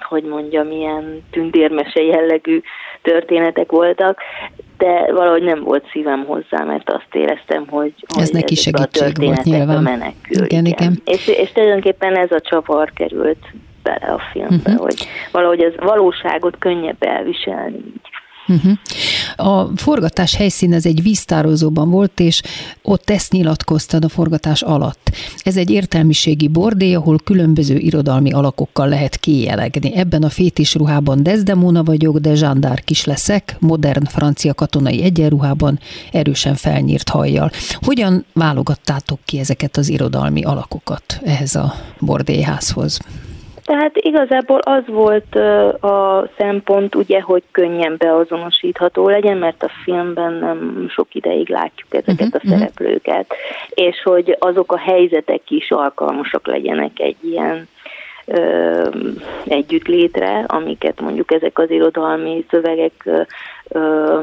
hogy 0.00 0.24
mondjam, 0.24 0.70
ilyen 0.70 1.22
tündérmese 1.30 2.02
jellegű 2.02 2.60
történetek 3.02 3.70
voltak, 3.70 4.18
de 4.78 5.12
valahogy 5.12 5.42
nem 5.42 5.62
volt 5.62 5.88
szívem 5.92 6.24
hozzá, 6.24 6.64
mert 6.64 6.90
azt 6.90 7.08
éreztem, 7.12 7.66
hogy, 7.68 7.92
ez 8.16 8.24
hogy 8.24 8.40
neki 8.40 8.54
segítség 8.54 9.24
volt 9.24 9.42
nyilván. 9.42 9.82
Menekül, 9.82 10.44
igen, 10.44 10.46
igen. 10.46 10.64
igen. 10.64 11.00
És, 11.04 11.28
és 11.28 11.52
tulajdonképpen 11.52 12.16
ez 12.16 12.30
a 12.30 12.40
csavar 12.40 12.92
került 12.94 13.46
bele 13.82 14.06
a 14.12 14.20
filmbe, 14.32 14.56
uh-huh. 14.56 14.80
hogy 14.80 15.06
valahogy 15.32 15.60
az 15.60 15.72
valóságot 15.76 16.58
könnyebb 16.58 17.02
elviselni 17.02 17.76
így. 17.76 18.10
Uh-huh. 18.48 18.72
A 19.36 19.76
forgatás 19.76 20.34
helyszín 20.34 20.72
ez 20.72 20.86
egy 20.86 21.02
víztározóban 21.02 21.90
volt, 21.90 22.20
és 22.20 22.42
ott 22.82 23.10
ezt 23.10 23.32
nyilatkoztad 23.32 24.04
a 24.04 24.08
forgatás 24.08 24.62
alatt. 24.62 25.10
Ez 25.42 25.56
egy 25.56 25.70
értelmiségi 25.70 26.48
bordé, 26.48 26.94
ahol 26.94 27.18
különböző 27.24 27.76
irodalmi 27.76 28.32
alakokkal 28.32 28.88
lehet 28.88 29.16
kéjelegni. 29.16 29.94
Ebben 29.94 30.22
a 30.22 30.28
fétis 30.28 30.74
ruhában 30.74 31.22
Desdemona 31.22 31.82
vagyok, 31.82 32.18
de 32.18 32.34
zsándár 32.34 32.82
is 32.86 33.04
leszek, 33.04 33.56
modern 33.60 34.04
francia 34.04 34.54
katonai 34.54 35.02
egyenruhában, 35.02 35.78
erősen 36.12 36.54
felnyírt 36.54 37.08
hajjal. 37.08 37.50
Hogyan 37.72 38.24
válogattátok 38.32 39.18
ki 39.24 39.38
ezeket 39.38 39.76
az 39.76 39.88
irodalmi 39.88 40.42
alakokat 40.42 41.20
ehhez 41.24 41.54
a 41.54 41.74
bordéházhoz? 41.98 43.00
Tehát 43.64 43.96
igazából 43.96 44.58
az 44.58 44.82
volt 44.86 45.34
a 45.82 46.28
szempont, 46.38 46.94
ugye, 46.94 47.20
hogy 47.20 47.42
könnyen 47.50 47.94
beazonosítható 47.98 49.08
legyen, 49.08 49.36
mert 49.36 49.62
a 49.62 49.70
filmben 49.84 50.32
nem 50.32 50.86
sok 50.88 51.14
ideig 51.14 51.48
látjuk 51.48 51.94
ezeket 51.94 52.34
uh-huh, 52.34 52.52
a 52.52 52.56
szereplőket, 52.56 53.26
uh-huh. 53.30 53.86
és 53.86 54.02
hogy 54.02 54.36
azok 54.38 54.72
a 54.72 54.78
helyzetek 54.78 55.50
is 55.50 55.70
alkalmasak 55.70 56.46
legyenek 56.46 56.90
egy 57.00 57.16
ilyen 57.20 57.68
ö, 58.26 58.88
együttlétre, 59.44 60.44
amiket 60.46 61.00
mondjuk 61.00 61.32
ezek 61.32 61.58
az 61.58 61.70
irodalmi 61.70 62.44
szövegek 62.50 62.92
ö, 63.04 63.22
ö, 63.68 64.20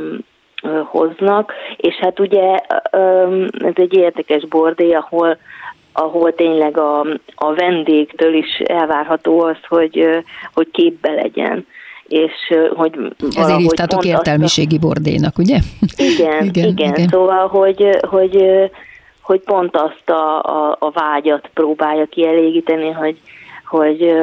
hoznak, 0.84 1.54
és 1.76 1.96
hát 1.96 2.20
ugye 2.20 2.56
ez 3.60 3.74
egy 3.74 3.94
érdekes 3.94 4.46
bordé, 4.46 4.92
ahol 4.92 5.38
ahol 6.00 6.34
tényleg 6.36 6.78
a, 6.78 7.00
a 7.36 7.54
vendégtől 7.54 8.34
is 8.34 8.60
elvárható 8.64 9.42
az, 9.42 9.58
hogy, 9.68 10.24
hogy 10.54 10.72
képbe 10.72 11.12
legyen 11.12 11.66
és 12.08 12.32
hogy 12.76 12.92
Ezért 13.36 13.60
hívtátok 13.60 14.06
értelmiségi 14.06 14.76
a... 14.76 14.80
bordénak, 14.80 15.38
ugye? 15.38 15.58
Igen, 15.98 16.44
igen, 16.50 16.68
igen, 16.68 16.94
igen. 16.94 17.08
Szóval, 17.08 17.48
hogy, 17.48 17.90
hogy, 18.08 18.46
hogy 19.22 19.40
pont 19.40 19.76
azt 19.76 20.10
a, 20.10 20.42
a, 20.42 20.76
a 20.80 20.92
vágyat 20.92 21.50
próbálja 21.54 22.06
kielégíteni, 22.06 22.92
hogy, 22.92 23.18
hogy, 23.66 24.14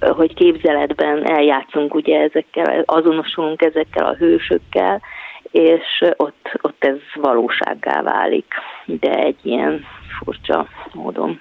hogy 0.00 0.34
képzeletben 0.34 1.26
eljátszunk 1.26 1.94
ugye 1.94 2.20
ezekkel, 2.20 2.82
azonosulunk 2.86 3.62
ezekkel 3.62 4.06
a 4.06 4.14
hősökkel, 4.14 5.00
és 5.50 6.04
ott, 6.16 6.58
ott 6.62 6.84
ez 6.84 6.98
valósággá 7.14 8.02
válik, 8.02 8.46
de 8.86 9.14
egy 9.18 9.38
ilyen 9.42 9.84
furcsa 10.18 10.66
módon. 10.92 11.40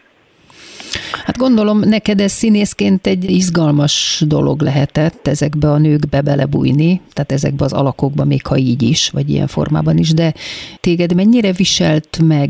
Hát 1.26 1.38
gondolom, 1.38 1.80
neked 1.80 2.20
ez 2.20 2.32
színészként 2.32 3.08
egy 3.08 3.30
izgalmas 3.30 4.24
dolog 4.28 4.62
lehetett 4.62 5.28
ezekbe 5.28 5.70
a 5.70 5.78
nőkbe 5.78 6.22
belebújni, 6.22 7.02
tehát 7.14 7.32
ezekbe 7.32 7.66
az 7.66 7.74
alakokba, 7.74 8.24
még 8.24 8.46
ha 8.48 8.58
így 8.58 8.82
is, 8.82 9.10
vagy 9.10 9.30
ilyen 9.30 9.48
formában 9.48 9.98
is, 9.98 10.14
de 10.14 10.34
téged 10.80 11.16
mennyire 11.16 11.52
viselt 11.52 12.20
meg 12.28 12.50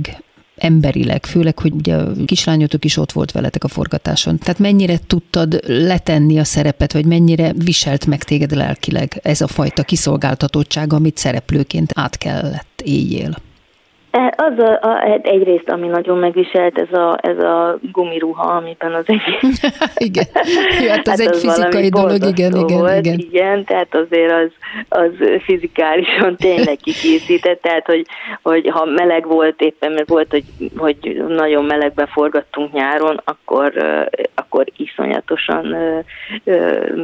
emberileg, 0.64 1.26
főleg, 1.26 1.60
hogy 1.60 1.74
ugye 1.74 1.96
a 1.96 2.12
kislányotok 2.26 2.86
is 2.86 2.98
ott 2.98 3.12
volt 3.12 3.32
veletek 3.32 3.64
a 3.64 3.68
forgatáson. 3.68 4.38
Tehát 4.38 4.60
mennyire 4.60 5.00
tudtad 5.08 5.60
letenni 5.66 6.40
a 6.40 6.44
szerepet, 6.44 6.94
vagy 6.94 7.06
mennyire 7.06 7.54
viselt 7.54 8.06
meg 8.06 8.24
téged 8.24 8.56
lelkileg 8.56 9.20
ez 9.24 9.42
a 9.42 9.48
fajta 9.48 9.84
kiszolgáltatottság, 9.84 10.94
amit 10.94 11.18
szereplőként 11.18 11.92
át 11.96 12.18
kellett 12.18 12.82
éljél? 12.84 13.38
E, 14.14 14.34
az 14.38 14.60
a, 14.60 14.80
a, 14.82 15.04
egyrészt, 15.22 15.70
ami 15.70 15.88
nagyon 15.88 16.18
megviselt, 16.18 16.78
ez 16.80 17.00
a, 17.00 17.18
ez 17.22 17.38
a 17.38 17.78
gumiruha, 17.92 18.52
amiben 18.52 18.94
az 18.94 19.04
egész... 19.06 19.62
igen, 20.08 20.26
ja, 20.82 20.90
hát 20.90 21.08
az 21.08 21.10
hát 21.10 21.20
egy 21.20 21.28
az 21.28 21.42
fizikai 21.42 21.90
dolog, 21.90 22.24
igen, 22.24 22.56
igen, 22.56 22.80
volt, 22.80 23.06
igen. 23.06 23.20
Igen, 23.20 23.66
tehát 23.66 23.96
azért 23.96 24.32
az, 24.32 24.52
az 24.90 25.12
fizikálisan 25.44 26.36
tényleg 26.36 26.76
kikészített, 26.76 27.62
tehát 27.62 27.86
hogy, 27.86 28.06
hogy 28.42 28.70
ha 28.70 28.86
meleg 28.86 29.28
volt 29.28 29.62
éppen, 29.62 29.92
mert 29.92 30.10
volt, 30.10 30.32
hogy, 30.32 30.44
hogy 30.78 31.24
nagyon 31.28 31.66
melegbe 31.66 32.06
forgattunk 32.06 32.72
nyáron, 32.72 33.22
akkor, 33.24 33.74
akkor 34.36 34.66
iszonyatosan 34.78 35.76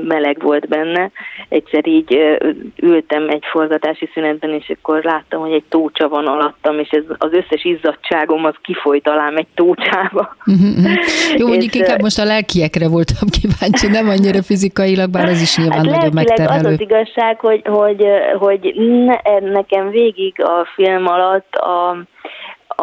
meleg 0.07 0.41
volt 0.41 0.67
benne. 0.67 1.11
Egyszer 1.49 1.87
így 1.87 2.37
ültem 2.75 3.29
egy 3.29 3.43
forgatási 3.51 4.09
szünetben, 4.13 4.49
és 4.49 4.71
akkor 4.79 5.03
láttam, 5.03 5.41
hogy 5.41 5.51
egy 5.51 5.65
tócsa 5.69 6.07
van 6.07 6.27
alattam, 6.27 6.79
és 6.79 6.97
ez 6.99 7.15
az 7.17 7.29
összes 7.31 7.63
izzadságom 7.63 8.45
az 8.45 8.53
kifolyt 8.61 9.07
alám 9.07 9.37
egy 9.37 9.47
tócsába. 9.55 10.35
Uh-huh. 10.45 10.91
Jó, 11.37 11.47
mondjuk 11.53 11.75
inkább 11.75 12.01
most 12.01 12.19
a 12.19 12.23
lelkiekre 12.23 12.87
voltam 12.87 13.27
kíváncsi, 13.41 13.87
nem 13.87 14.09
annyira 14.09 14.41
fizikailag, 14.43 15.09
bár 15.09 15.29
az 15.29 15.41
is 15.41 15.57
nyilván 15.57 15.85
hát 15.85 15.95
nagyon 15.95 16.13
megterhelő. 16.13 16.67
Az 16.67 16.73
az 16.73 16.81
igazság, 16.81 17.39
hogy, 17.39 17.61
hogy, 17.65 18.05
hogy 18.39 18.73
ne, 19.05 19.39
nekem 19.39 19.89
végig 19.89 20.41
a 20.43 20.67
film 20.75 21.07
alatt 21.07 21.55
a, 21.55 21.89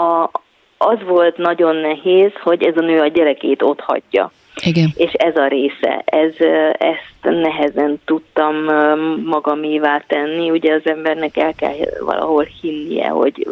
a, 0.01 0.31
az 0.79 0.99
volt 1.07 1.37
nagyon 1.37 1.77
nehéz, 1.77 2.33
hogy 2.43 2.63
ez 2.63 2.77
a 2.77 2.81
nő 2.81 3.01
a 3.01 3.07
gyerekét 3.07 3.63
ott 3.63 3.81
hagyja. 3.81 4.31
Igen. 4.65 4.93
És 4.97 5.13
ez 5.13 5.37
a 5.37 5.47
része, 5.47 6.03
ez, 6.05 6.33
ezt 6.79 7.41
nehezen 7.41 8.01
tudtam 8.05 8.55
magamévá 9.25 10.03
tenni. 10.07 10.51
Ugye 10.51 10.75
az 10.75 10.83
embernek 10.85 11.37
el 11.37 11.55
kell 11.55 11.75
valahol 12.01 12.49
hinnie, 12.61 13.09
hogy, 13.09 13.47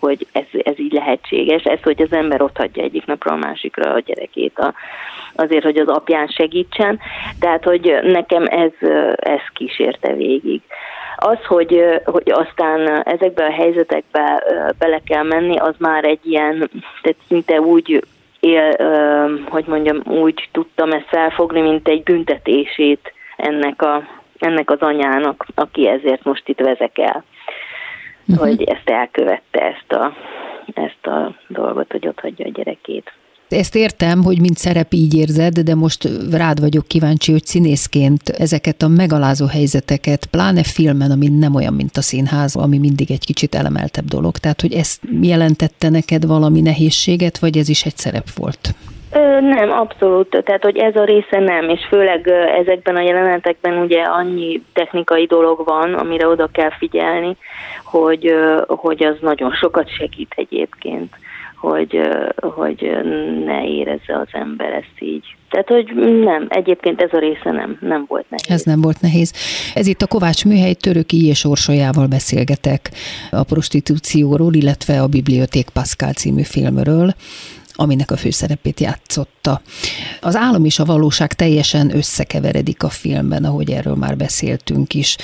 hogy 0.00 0.26
ez, 0.32 0.44
ez 0.62 0.78
így 0.78 0.92
lehetséges. 0.92 1.62
Ez, 1.62 1.82
hogy 1.82 2.02
az 2.02 2.12
ember 2.12 2.42
ott 2.42 2.56
hagyja 2.56 2.82
egyik 2.82 3.06
napra 3.06 3.32
a 3.32 3.36
másikra 3.36 3.92
a 3.92 3.98
gyerekét 3.98 4.58
a, 4.58 4.74
azért, 5.34 5.64
hogy 5.64 5.76
az 5.76 5.88
apján 5.88 6.26
segítsen. 6.26 7.00
Tehát, 7.40 7.64
hogy 7.64 7.98
nekem 8.02 8.44
ez, 8.46 8.88
ez 9.16 9.40
kísérte 9.52 10.14
végig. 10.14 10.60
Az, 11.16 11.44
hogy, 11.44 11.84
hogy 12.04 12.30
aztán 12.30 13.02
ezekbe 13.02 13.44
a 13.44 13.52
helyzetekbe 13.52 14.42
bele 14.78 15.00
kell 15.04 15.22
menni, 15.22 15.56
az 15.56 15.74
már 15.78 16.04
egy 16.04 16.20
ilyen, 16.22 16.70
tehát 17.02 17.18
szinte 17.28 17.60
úgy 17.60 18.04
él, 18.40 18.76
hogy 19.48 19.64
mondjam, 19.66 20.00
úgy 20.04 20.48
tudtam 20.52 20.92
ezt 20.92 21.08
felfogni, 21.08 21.60
mint 21.60 21.88
egy 21.88 22.02
büntetését 22.02 23.12
ennek, 23.36 23.82
a, 23.82 24.02
ennek 24.38 24.70
az 24.70 24.80
anyának, 24.80 25.46
aki 25.54 25.88
ezért 25.88 26.24
most 26.24 26.48
itt 26.48 26.60
vezekel. 26.60 27.24
Uh-huh. 28.30 28.48
Hogy 28.48 28.62
ezt 28.62 28.88
elkövette, 28.88 29.60
ezt 29.60 29.92
a, 29.92 30.12
ezt 30.74 31.06
a 31.06 31.34
dolgot, 31.48 31.90
hogy 31.90 32.06
ott 32.06 32.20
hagyja 32.20 32.46
a 32.46 32.50
gyerekét. 32.50 33.12
Ezt 33.48 33.74
értem, 33.74 34.22
hogy 34.22 34.40
mint 34.40 34.56
szerep 34.56 34.92
így 34.92 35.14
érzed, 35.14 35.58
de 35.58 35.74
most 35.74 36.08
rád 36.30 36.60
vagyok 36.60 36.86
kíváncsi, 36.86 37.32
hogy 37.32 37.44
színészként 37.44 38.28
ezeket 38.28 38.82
a 38.82 38.88
megalázó 38.88 39.46
helyzeteket, 39.46 40.26
pláne 40.26 40.62
filmen, 40.62 41.10
ami 41.10 41.28
nem 41.28 41.54
olyan, 41.54 41.74
mint 41.74 41.96
a 41.96 42.02
színház, 42.02 42.56
ami 42.56 42.78
mindig 42.78 43.10
egy 43.10 43.24
kicsit 43.24 43.54
elemeltebb 43.54 44.04
dolog. 44.04 44.38
Tehát, 44.38 44.60
hogy 44.60 44.72
ezt 44.72 45.00
jelentette 45.20 45.88
neked 45.88 46.26
valami 46.26 46.60
nehézséget, 46.60 47.38
vagy 47.38 47.56
ez 47.58 47.68
is 47.68 47.84
egy 47.84 47.96
szerep 47.96 48.30
volt? 48.34 48.74
Ö, 49.12 49.40
nem, 49.40 49.70
abszolút. 49.70 50.42
Tehát, 50.44 50.62
hogy 50.62 50.76
ez 50.76 50.96
a 50.96 51.04
része 51.04 51.38
nem, 51.38 51.68
és 51.68 51.86
főleg 51.88 52.28
ezekben 52.60 52.96
a 52.96 53.00
jelenetekben 53.00 53.78
ugye 53.78 54.02
annyi 54.02 54.62
technikai 54.72 55.26
dolog 55.26 55.64
van, 55.64 55.94
amire 55.94 56.28
oda 56.28 56.48
kell 56.52 56.70
figyelni, 56.78 57.36
hogy, 57.84 58.34
hogy 58.66 59.04
az 59.04 59.16
nagyon 59.20 59.52
sokat 59.52 59.88
segít 59.96 60.32
egyébként 60.36 61.14
hogy, 61.60 62.00
hogy 62.36 62.90
ne 63.44 63.64
érezze 63.64 64.16
az 64.16 64.28
ember 64.32 64.72
ezt 64.72 65.00
így. 65.00 65.36
Tehát, 65.50 65.68
hogy 65.68 65.94
nem, 66.24 66.46
egyébként 66.48 67.02
ez 67.02 67.12
a 67.12 67.18
része 67.18 67.50
nem, 67.50 67.78
nem 67.80 68.04
volt 68.08 68.24
nehéz. 68.28 68.50
Ez 68.50 68.62
nem 68.62 68.80
volt 68.80 69.00
nehéz. 69.00 69.32
Ez 69.74 69.86
itt 69.86 70.02
a 70.02 70.06
Kovács 70.06 70.44
Műhely 70.44 70.74
Töröki 70.74 71.26
és 71.26 71.44
Orsolyával 71.44 72.06
beszélgetek 72.06 72.90
a 73.30 73.42
prostitúcióról, 73.42 74.54
illetve 74.54 75.00
a 75.00 75.06
Biblioték 75.06 75.68
Pascal 75.72 76.12
című 76.12 76.42
filmről 76.42 77.14
aminek 77.80 78.10
a 78.10 78.16
főszerepét 78.16 78.80
játszotta. 78.80 79.60
Az 80.20 80.36
álom 80.36 80.64
és 80.64 80.78
a 80.78 80.84
valóság 80.84 81.32
teljesen 81.32 81.96
összekeveredik 81.96 82.82
a 82.82 82.88
filmben, 82.88 83.44
ahogy 83.44 83.70
erről 83.70 83.94
már 83.94 84.16
beszéltünk 84.16 84.94
is. 84.94 85.16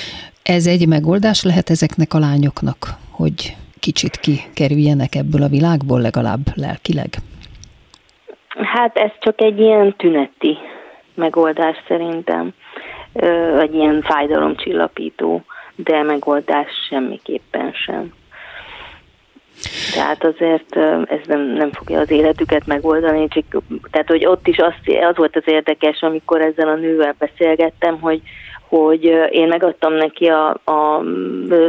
Ez 0.43 0.65
egy 0.67 0.87
megoldás 0.87 1.43
lehet 1.43 1.69
ezeknek 1.69 2.13
a 2.13 2.19
lányoknak, 2.19 2.79
hogy 3.11 3.55
kicsit 3.79 4.15
kikerüljenek 4.17 5.15
ebből 5.15 5.43
a 5.43 5.47
világból, 5.47 6.01
legalább 6.01 6.45
lelkileg? 6.55 7.09
Hát 8.47 8.97
ez 8.97 9.11
csak 9.19 9.41
egy 9.41 9.59
ilyen 9.59 9.95
tüneti 9.97 10.57
megoldás 11.13 11.77
szerintem, 11.87 12.53
vagy 13.55 13.73
ilyen 13.73 14.01
fájdalomcsillapító, 14.01 15.43
de 15.75 16.03
megoldás 16.03 16.71
semmiképpen 16.89 17.71
sem. 17.85 18.13
Tehát 19.93 20.23
azért 20.23 20.75
ez 21.09 21.19
nem, 21.25 21.41
nem 21.41 21.71
fogja 21.71 21.99
az 21.99 22.11
életüket 22.11 22.65
megoldani, 22.65 23.27
csak, 23.27 23.61
tehát 23.91 24.07
hogy 24.07 24.25
ott 24.25 24.47
is 24.47 24.57
az, 24.57 24.73
az 25.09 25.17
volt 25.17 25.35
az 25.35 25.43
érdekes, 25.45 26.01
amikor 26.01 26.41
ezzel 26.41 26.67
a 26.67 26.75
nővel 26.75 27.15
beszélgettem, 27.17 27.99
hogy 27.99 28.21
hogy 28.69 29.03
én 29.29 29.47
megadtam 29.47 29.93
neki 29.93 30.27
a, 30.27 30.49
a 30.49 31.03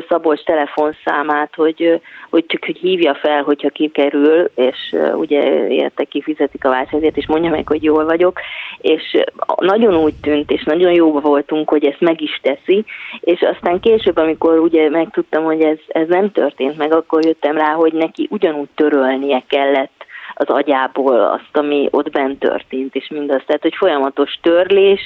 Szabolcs 0.08 0.42
telefonszámát, 0.42 1.54
hogy, 1.54 2.00
hogy 2.30 2.46
csak 2.46 2.64
hogy 2.64 2.76
hívja 2.76 3.14
fel, 3.14 3.42
hogyha 3.42 3.68
kikerül, 3.68 4.50
és 4.54 4.96
ugye 5.14 5.68
érte 5.68 6.04
kifizetik 6.04 6.64
a 6.64 6.68
válságért, 6.68 7.16
és 7.16 7.26
mondja 7.26 7.50
meg, 7.50 7.68
hogy 7.68 7.82
jól 7.82 8.04
vagyok, 8.04 8.40
és 8.80 9.22
nagyon 9.56 9.94
úgy 9.96 10.14
tűnt, 10.22 10.50
és 10.50 10.64
nagyon 10.64 10.92
jóba 10.92 11.20
voltunk, 11.20 11.70
hogy 11.70 11.84
ezt 11.84 12.00
meg 12.00 12.20
is 12.20 12.40
teszi, 12.42 12.84
és 13.20 13.40
aztán 13.40 13.80
később, 13.80 14.16
amikor 14.16 14.58
ugye 14.58 14.90
megtudtam, 14.90 15.44
hogy 15.44 15.60
ez, 15.60 15.78
ez 15.88 16.08
nem 16.08 16.32
történt 16.32 16.76
meg, 16.76 16.92
akkor 16.92 17.24
jöttem 17.24 17.56
rá, 17.56 17.72
hogy 17.72 17.92
neki 17.92 18.26
ugyanúgy 18.30 18.68
törölnie 18.74 19.42
kellett 19.48 20.06
az 20.34 20.46
agyából 20.48 21.20
azt, 21.20 21.56
ami 21.56 21.88
ott 21.90 22.10
bent 22.10 22.38
történt, 22.38 22.94
és 22.94 23.08
mindazt. 23.08 23.46
Tehát, 23.46 23.62
hogy 23.62 23.74
folyamatos 23.76 24.38
törlés, 24.42 25.00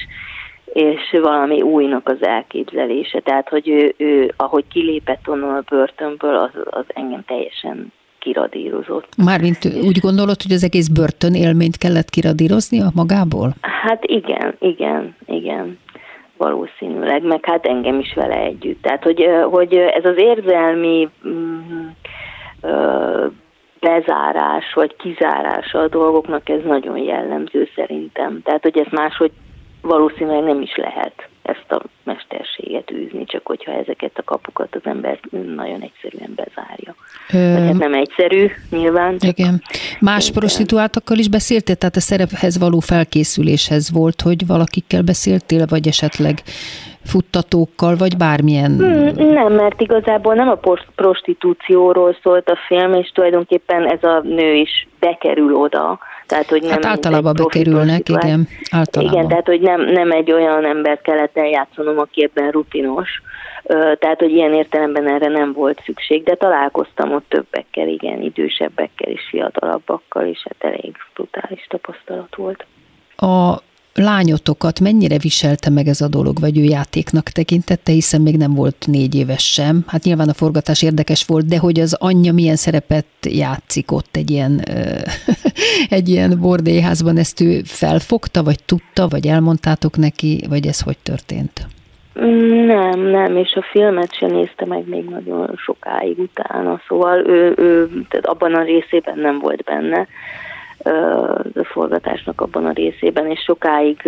és 0.73 1.01
valami 1.23 1.63
újnak 1.63 2.09
az 2.09 2.27
elképzelése. 2.27 3.21
Tehát, 3.21 3.49
hogy 3.49 3.69
ő, 3.69 3.95
ő 3.97 4.33
ahogy 4.37 4.65
kilépett 4.69 5.29
onnan 5.29 5.55
a 5.55 5.63
börtönből, 5.69 6.37
az, 6.37 6.51
az 6.71 6.85
engem 6.89 7.25
teljesen 7.27 7.93
kiradírozott. 8.19 9.09
Mármint 9.17 9.65
úgy 9.65 9.99
gondolod, 9.99 10.43
hogy 10.43 10.53
az 10.53 10.65
egész 10.65 10.89
börtön 10.89 11.35
élményt 11.35 11.77
kellett 11.77 12.11
kiradírozni 12.11 12.81
a 12.81 12.91
magából? 12.95 13.53
Hát 13.61 14.05
igen, 14.05 14.55
igen, 14.59 15.17
igen 15.27 15.79
valószínűleg, 16.37 17.23
meg 17.23 17.45
hát 17.45 17.67
engem 17.67 17.99
is 17.99 18.15
vele 18.15 18.37
együtt. 18.37 18.83
Tehát, 18.83 19.03
hogy, 19.03 19.29
hogy 19.51 19.75
ez 19.75 20.05
az 20.05 20.17
érzelmi 20.17 21.09
mm, 21.29 21.87
bezárás 23.81 24.73
vagy 24.75 24.97
kizárása 24.97 25.79
a 25.79 25.89
dolgoknak, 25.89 26.49
ez 26.49 26.61
nagyon 26.65 26.99
jellemző 26.99 27.69
szerintem. 27.75 28.41
Tehát, 28.45 28.63
hogy 28.63 28.79
ez 28.79 28.87
máshogy 28.91 29.33
valószínűleg 29.83 30.43
nem 30.43 30.61
is 30.61 30.77
lehet 30.77 31.29
ezt 31.43 31.73
a 31.73 31.83
mesterséget 32.05 32.91
űzni, 32.91 33.25
csak 33.25 33.47
hogyha 33.47 33.73
ezeket 33.73 34.11
a 34.15 34.23
kapukat 34.23 34.75
az 34.75 34.81
ember 34.85 35.19
nagyon 35.31 35.81
egyszerűen 35.81 36.33
bezárja. 36.37 36.95
Ö... 37.33 37.69
Ez 37.69 37.77
nem 37.77 37.95
egyszerű, 37.95 38.51
nyilván. 38.71 39.17
Igen. 39.21 39.63
Más 40.01 40.23
Szerintem. 40.23 40.41
prostituáltakkal 40.41 41.19
is 41.19 41.29
beszéltél? 41.29 41.77
Tehát 41.77 41.97
a 41.97 42.01
szerephez 42.01 42.59
való 42.59 42.79
felkészüléshez 42.79 43.93
volt, 43.93 44.21
hogy 44.21 44.47
valakikkel 44.47 45.03
beszéltél, 45.03 45.67
vagy 45.67 45.87
esetleg 45.87 46.43
futtatókkal, 47.05 47.97
vagy 47.97 48.17
bármilyen... 48.17 48.73
Hmm, 48.77 49.27
nem, 49.29 49.53
mert 49.53 49.81
igazából 49.81 50.35
nem 50.35 50.49
a 50.49 50.59
prostitúcióról 50.95 52.17
szólt 52.23 52.49
a 52.49 52.59
film, 52.67 52.93
és 52.93 53.11
tulajdonképpen 53.15 53.87
ez 53.87 54.03
a 54.03 54.21
nő 54.23 54.55
is 54.55 54.89
bekerül 54.99 55.55
oda, 55.55 55.99
tehát, 56.27 56.49
hogy 56.49 56.63
nem 56.63 56.71
hát 56.71 56.87
általában 56.87 57.35
bekerülnek, 57.37 58.09
igen. 58.09 58.49
Általában. 58.71 59.15
Igen, 59.15 59.29
tehát, 59.29 59.47
hogy 59.47 59.61
nem, 59.61 59.81
nem 59.81 60.11
egy 60.11 60.33
olyan 60.33 60.65
embert 60.65 61.03
kellett 61.03 61.37
eljátszanom, 61.37 61.99
aki 61.99 62.23
ebben 62.23 62.51
rutinos, 62.51 63.23
tehát, 63.99 64.19
hogy 64.19 64.31
ilyen 64.31 64.53
értelemben 64.53 65.09
erre 65.09 65.29
nem 65.29 65.53
volt 65.53 65.83
szükség, 65.85 66.23
de 66.23 66.35
találkoztam 66.35 67.13
ott 67.13 67.29
többekkel, 67.29 67.89
igen, 67.89 68.23
idősebbekkel 68.23 69.11
és 69.11 69.21
fiatalabbakkal, 69.31 70.27
és 70.27 70.47
hát 70.49 70.73
elég 70.73 70.97
brutális 71.15 71.67
tapasztalat 71.69 72.37
volt. 72.37 72.67
A 73.17 73.59
lányotokat 73.95 74.81
mennyire 74.81 75.19
viselte 75.19 75.71
meg 75.71 75.87
ez 75.87 76.01
a 76.01 76.09
dolog, 76.09 76.41
vagy 76.41 76.59
ő 76.59 76.63
játéknak 76.63 77.29
tekintette, 77.29 77.93
hiszen 77.93 78.21
még 78.21 78.37
nem 78.37 78.55
volt 78.55 78.87
négy 78.87 79.15
éves 79.15 79.53
sem. 79.53 79.85
Hát 79.87 80.03
nyilván 80.03 80.29
a 80.29 80.35
forgatás 80.35 80.83
érdekes 80.83 81.25
volt, 81.27 81.47
de 81.47 81.59
hogy 81.59 81.81
az 81.81 81.97
anyja 82.01 82.33
milyen 82.33 82.57
szerepet 82.57 83.07
játszik 83.21 83.93
ott 83.93 84.17
egy 84.17 84.31
ilyen, 84.31 84.61
egy 85.99 86.09
ilyen 86.09 86.39
bordélyházban, 86.41 87.17
ezt 87.17 87.41
ő 87.41 87.61
felfogta, 87.65 88.43
vagy 88.43 88.65
tudta, 88.65 89.09
vagy 89.09 89.27
elmondtátok 89.27 89.97
neki, 89.97 90.45
vagy 90.49 90.67
ez 90.67 90.81
hogy 90.81 90.99
történt? 91.03 91.67
Nem, 92.67 93.01
nem, 93.01 93.37
és 93.37 93.55
a 93.55 93.63
filmet 93.71 94.15
sem 94.15 94.31
nézte 94.31 94.67
meg 94.67 94.89
még 94.89 95.05
nagyon 95.05 95.55
sokáig 95.57 96.19
utána, 96.19 96.81
szóval 96.89 97.27
ő, 97.27 97.55
ő 97.57 97.89
tehát 98.09 98.27
abban 98.27 98.55
a 98.55 98.63
részében 98.63 99.19
nem 99.19 99.39
volt 99.39 99.63
benne 99.63 100.07
a 100.85 101.65
forgatásnak 101.65 102.41
abban 102.41 102.67
a 102.67 102.73
részében, 102.73 103.31
és 103.31 103.41
sokáig 103.41 104.03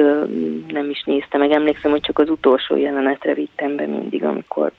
nem 0.68 0.90
is 0.90 1.02
nézte 1.06 1.38
meg. 1.38 1.50
Emlékszem, 1.50 1.90
hogy 1.90 2.00
csak 2.00 2.18
az 2.18 2.28
utolsó 2.28 2.76
jelenetre 2.76 3.34
vittem 3.34 3.76
be 3.76 3.86
mindig, 3.86 4.24
amikor 4.24 4.72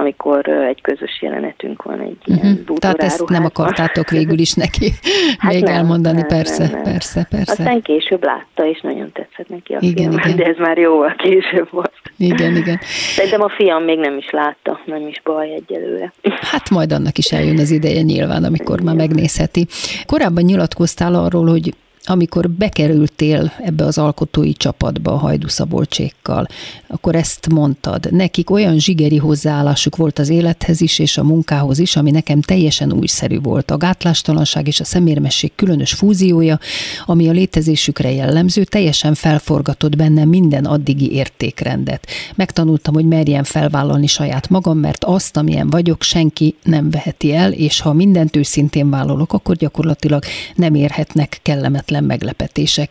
amikor 0.00 0.48
egy 0.48 0.80
közös 0.80 1.22
jelenetünk 1.22 1.82
van 1.82 2.00
egy 2.00 2.16
uh-huh. 2.26 2.44
ilyen 2.44 2.64
Tehát 2.78 3.02
ezt 3.02 3.28
nem 3.28 3.44
akartátok 3.44 4.10
végül 4.18 4.38
is 4.38 4.54
neki 4.54 4.92
hát 5.38 5.52
még 5.52 5.62
nem, 5.62 5.74
elmondani, 5.74 6.18
nem, 6.18 6.26
persze, 6.26 6.62
nem, 6.62 6.72
nem. 6.72 6.82
persze, 6.82 7.26
persze. 7.30 7.52
Aztán 7.52 7.82
később 7.82 8.24
látta, 8.24 8.66
és 8.66 8.80
nagyon 8.80 9.12
tetszett 9.12 9.48
neki 9.48 9.72
a 9.72 9.78
igen, 9.80 10.10
film, 10.10 10.12
igen. 10.12 10.36
de 10.36 10.44
ez 10.44 10.56
már 10.56 10.78
jóval 10.78 11.14
később 11.16 11.68
volt. 11.70 11.92
Igen, 12.16 12.56
igen. 12.56 12.78
Szerintem 13.14 13.42
a 13.42 13.48
fiam 13.48 13.82
még 13.82 13.98
nem 13.98 14.16
is 14.16 14.30
látta, 14.30 14.80
nem 14.84 15.06
is 15.06 15.20
baj 15.24 15.54
egyelőre. 15.54 16.12
Hát 16.40 16.70
majd 16.70 16.92
annak 16.92 17.18
is 17.18 17.32
eljön 17.32 17.58
az 17.58 17.70
ideje 17.70 18.02
nyilván, 18.02 18.44
amikor 18.44 18.80
igen. 18.80 18.86
már 18.86 19.06
megnézheti. 19.06 19.66
Korábban 20.06 20.44
nyilatkoztál 20.44 21.14
arról, 21.14 21.46
hogy 21.46 21.74
amikor 22.04 22.50
bekerültél 22.50 23.52
ebbe 23.62 23.84
az 23.84 23.98
alkotói 23.98 24.52
csapatba 24.52 25.12
a 25.12 25.16
hajdúszabolcsékkal, 25.16 26.46
akkor 26.86 27.14
ezt 27.14 27.48
mondtad. 27.48 28.12
Nekik 28.12 28.50
olyan 28.50 28.78
zsigeri 28.78 29.16
hozzáállásuk 29.16 29.96
volt 29.96 30.18
az 30.18 30.28
élethez 30.28 30.80
is, 30.80 30.98
és 30.98 31.18
a 31.18 31.24
munkához 31.24 31.78
is, 31.78 31.96
ami 31.96 32.10
nekem 32.10 32.40
teljesen 32.40 32.92
újszerű 32.92 33.40
volt. 33.40 33.70
A 33.70 33.76
gátlástalanság 33.76 34.66
és 34.66 34.80
a 34.80 34.84
szemérmesség 34.84 35.52
különös 35.54 35.92
fúziója, 35.92 36.58
ami 37.06 37.28
a 37.28 37.32
létezésükre 37.32 38.12
jellemző, 38.12 38.64
teljesen 38.64 39.14
felforgatott 39.14 39.96
bennem 39.96 40.28
minden 40.28 40.64
addigi 40.64 41.12
értékrendet. 41.12 42.06
Megtanultam, 42.34 42.94
hogy 42.94 43.06
merjem 43.06 43.44
felvállalni 43.44 44.06
saját 44.06 44.48
magam, 44.48 44.78
mert 44.78 45.04
azt, 45.04 45.36
amilyen 45.36 45.70
vagyok, 45.70 46.02
senki 46.02 46.54
nem 46.62 46.90
veheti 46.90 47.34
el, 47.34 47.52
és 47.52 47.80
ha 47.80 47.92
mindent 47.92 48.36
őszintén 48.36 48.90
vállalok, 48.90 49.32
akkor 49.32 49.56
gyakorlatilag 49.56 50.24
nem 50.54 50.74
érhetnek 50.74 51.38
kellemetlen 51.42 51.89
kellemetlen 51.90 52.04
meglepetések. 52.04 52.90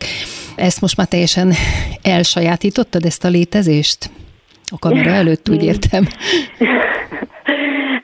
Ezt 0.56 0.80
most 0.80 0.96
már 0.96 1.06
teljesen 1.06 1.52
elsajátítottad, 2.16 3.04
ezt 3.04 3.24
a 3.24 3.28
létezést? 3.28 4.10
A 4.70 4.78
kamera 4.78 5.10
előtt, 5.10 5.48
úgy 5.48 5.64
értem. 5.64 6.04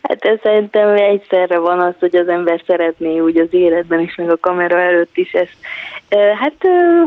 Hát 0.03 0.25
ez 0.25 0.39
szerintem 0.43 0.97
egyszerre 0.97 1.59
van 1.59 1.81
az, 1.81 1.95
hogy 1.99 2.17
az 2.17 2.29
ember 2.29 2.63
szeretné 2.67 3.19
úgy 3.19 3.37
az 3.37 3.49
életben 3.51 4.01
is, 4.01 4.15
meg 4.15 4.31
a 4.31 4.37
kamera 4.37 4.81
előtt 4.81 5.17
is 5.17 5.33
ezt. 5.33 5.57
Hát 6.11 6.55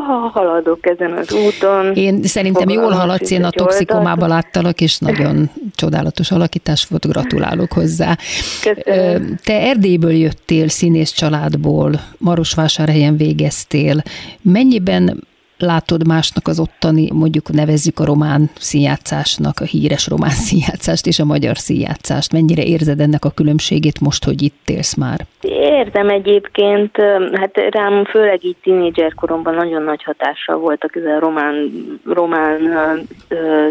ha 0.06 0.30
haladok 0.32 0.86
ezen 0.86 1.12
az 1.12 1.32
úton. 1.32 1.94
Én 1.94 2.22
szerintem 2.22 2.68
jól 2.68 2.90
haladsz, 2.90 3.30
én 3.30 3.44
a 3.44 3.50
toxikomába 3.50 4.26
láttalak, 4.26 4.80
és 4.80 4.98
nagyon 4.98 5.50
csodálatos 5.74 6.30
alakítás 6.30 6.86
volt, 6.88 7.06
gratulálok 7.06 7.72
hozzá. 7.72 8.16
Köszönöm. 8.62 9.36
Te 9.44 9.60
Erdélyből 9.60 10.12
jöttél, 10.12 10.68
színész 10.68 11.10
családból, 11.10 12.00
Marosvásárhelyen 12.18 13.16
végeztél. 13.16 14.02
Mennyiben 14.42 15.28
látod 15.60 16.06
másnak 16.06 16.46
az 16.46 16.60
ottani, 16.60 17.08
mondjuk 17.12 17.52
nevezzük 17.52 17.98
a 17.98 18.04
román 18.04 18.50
színjátszásnak, 18.54 19.60
a 19.60 19.64
híres 19.64 20.08
román 20.08 20.36
színjátszást 20.48 21.06
és 21.06 21.18
a 21.18 21.24
magyar 21.24 21.56
színjátszást? 21.56 22.32
Mennyire 22.32 22.62
érzed 22.62 23.00
ennek 23.00 23.24
a 23.24 23.30
különbségét 23.30 24.00
most, 24.00 24.24
hogy 24.24 24.42
itt 24.42 24.68
élsz 24.68 24.94
már? 24.94 25.20
Érzem 25.40 26.08
egyébként, 26.08 26.96
hát 27.32 27.56
rám 27.70 28.04
főleg 28.04 28.44
így 28.44 28.56
tínédzserkoromban 28.62 29.54
nagyon 29.54 29.82
nagy 29.82 30.02
hatással 30.02 30.56
voltak 30.56 30.96
ez 30.96 31.04
a 31.04 31.18
román, 31.18 31.70
román 32.06 32.58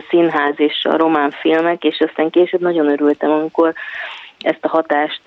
színház 0.10 0.54
és 0.56 0.84
a 0.84 0.98
román 0.98 1.32
filmek, 1.32 1.84
és 1.84 2.04
aztán 2.08 2.30
később 2.30 2.62
nagyon 2.62 2.90
örültem, 2.90 3.32
amikor 3.32 3.74
ezt 4.40 4.66
a 4.66 4.68
hatást 4.68 5.22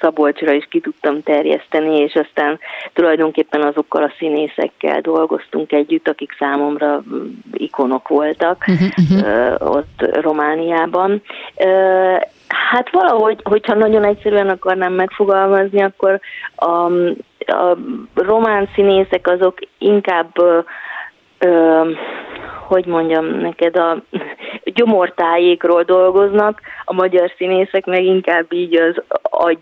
Szabolcsra 0.00 0.52
is 0.52 0.66
ki 0.70 0.80
tudtam 0.80 1.22
terjeszteni, 1.22 1.96
és 1.96 2.14
aztán 2.14 2.58
tulajdonképpen 2.92 3.62
azokkal 3.62 4.02
a 4.02 4.12
színészekkel 4.18 5.00
dolgoztunk 5.00 5.72
együtt, 5.72 6.08
akik 6.08 6.36
számomra 6.38 7.02
ikonok 7.52 8.08
voltak 8.08 8.64
uh-huh, 8.66 9.74
ott 9.76 10.20
Romániában. 10.20 11.22
Hát 12.48 12.90
valahogy, 12.90 13.40
hogyha 13.42 13.74
nagyon 13.74 14.04
egyszerűen 14.04 14.48
akarnám 14.48 14.92
megfogalmazni, 14.92 15.82
akkor 15.82 16.20
a, 16.54 16.84
a 17.46 17.76
román 18.14 18.68
színészek 18.74 19.28
azok 19.28 19.58
inkább 19.78 20.32
hogy 22.66 22.86
mondjam 22.86 23.26
neked, 23.26 23.76
a 23.76 24.02
gyomortájékról 24.64 25.82
dolgoznak, 25.82 26.60
a 26.84 26.92
magyar 26.92 27.32
színészek 27.36 27.86
meg 27.86 28.04
inkább 28.04 28.52
így 28.52 28.76
az 28.76 29.02
agy 29.22 29.58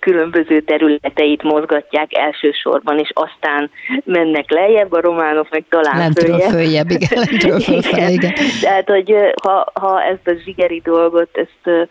különböző 0.00 0.60
területeit 0.60 1.42
mozgatják 1.42 2.16
elsősorban, 2.16 2.98
és 2.98 3.10
aztán 3.14 3.70
mennek 4.04 4.50
lejjebb, 4.50 4.92
a 4.92 5.00
románok 5.00 5.46
meg 5.50 5.64
talán 5.68 5.98
lentről 5.98 6.38
följebb. 6.38 6.50
följebb 6.50 6.90
igen, 6.90 7.08
lentről 7.28 7.60
fölfele, 7.70 8.10
igen. 8.10 8.32
Tehát, 8.60 8.88
hogy 8.88 9.14
ha, 9.42 9.72
ha 9.74 10.02
ezt 10.02 10.26
a 10.28 10.34
zsigeri 10.44 10.80
dolgot, 10.84 11.28
ezt 11.32 11.88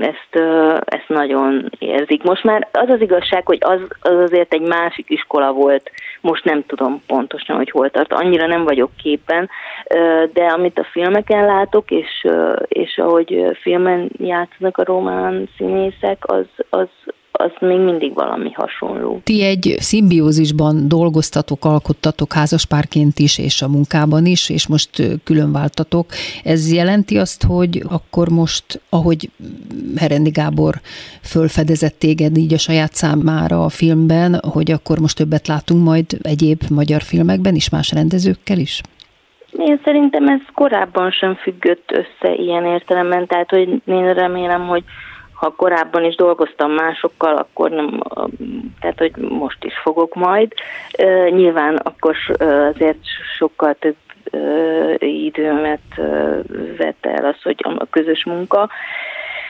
ezt, 0.00 0.44
ezt 0.84 1.08
nagyon 1.08 1.70
érzik. 1.78 2.22
Most 2.22 2.44
már 2.44 2.68
az 2.72 2.88
az 2.88 3.00
igazság, 3.00 3.46
hogy 3.46 3.58
az, 3.60 3.80
az 4.00 4.22
azért 4.22 4.54
egy 4.54 4.66
másik 4.66 5.10
iskola 5.10 5.52
volt, 5.52 5.90
most 6.20 6.44
nem 6.44 6.66
tudom 6.66 7.02
pontosan, 7.06 7.56
hogy 7.56 7.70
hol 7.70 7.90
tart, 7.90 8.12
annyira 8.12 8.46
nem 8.46 8.64
vagyok 8.64 8.90
képen, 9.02 9.50
de 10.32 10.44
amit 10.44 10.78
a 10.78 10.88
filmeken 10.92 11.44
látok, 11.44 11.90
és, 11.90 12.26
és 12.68 12.98
ahogy 12.98 13.58
filmen 13.60 14.10
játszanak 14.18 14.78
a 14.78 14.84
román 14.84 15.48
színészek, 15.56 16.18
az, 16.20 16.46
az, 16.70 16.88
az 17.36 17.50
még 17.60 17.78
mindig 17.78 18.14
valami 18.14 18.50
hasonló. 18.52 19.20
Ti 19.24 19.42
egy 19.42 19.74
szimbiózisban 19.78 20.88
dolgoztatok, 20.88 21.64
alkottatok 21.64 22.32
házaspárként 22.32 23.18
is, 23.18 23.38
és 23.38 23.62
a 23.62 23.68
munkában 23.68 24.26
is, 24.26 24.50
és 24.50 24.68
most 24.68 24.90
különváltatok. 25.24 26.06
Ez 26.44 26.72
jelenti 26.72 27.18
azt, 27.18 27.42
hogy 27.42 27.82
akkor 27.90 28.28
most, 28.28 28.80
ahogy 28.88 29.30
Herendi 29.96 30.30
Gábor 30.30 30.74
fölfedezett 31.22 31.98
téged 31.98 32.36
így 32.36 32.54
a 32.54 32.58
saját 32.58 32.92
számára 32.92 33.64
a 33.64 33.68
filmben, 33.68 34.40
hogy 34.52 34.70
akkor 34.70 34.98
most 34.98 35.16
többet 35.16 35.46
látunk 35.46 35.84
majd 35.84 36.06
egyéb 36.22 36.60
magyar 36.70 37.02
filmekben 37.02 37.54
is, 37.54 37.70
más 37.70 37.92
rendezőkkel 37.92 38.58
is? 38.58 38.80
Én 39.58 39.80
szerintem 39.84 40.28
ez 40.28 40.40
korábban 40.54 41.10
sem 41.10 41.34
függött 41.34 41.90
össze 41.92 42.34
ilyen 42.34 42.64
értelemben, 42.64 43.26
tehát 43.26 43.50
hogy 43.50 43.82
én 43.84 44.14
remélem, 44.14 44.66
hogy 44.66 44.84
ha 45.34 45.50
korábban 45.56 46.04
is 46.04 46.14
dolgoztam 46.14 46.72
másokkal, 46.72 47.36
akkor 47.36 47.70
nem, 47.70 48.02
tehát 48.80 48.98
hogy 48.98 49.16
most 49.16 49.64
is 49.64 49.78
fogok 49.82 50.14
majd. 50.14 50.52
Nyilván 51.30 51.76
akkor 51.76 52.16
azért 52.74 52.98
sokkal 53.36 53.76
több 53.78 53.96
időmet 54.98 55.80
vette 56.76 57.10
el 57.10 57.24
az, 57.24 57.42
hogy 57.42 57.56
a 57.78 57.86
közös 57.90 58.24
munka, 58.24 58.68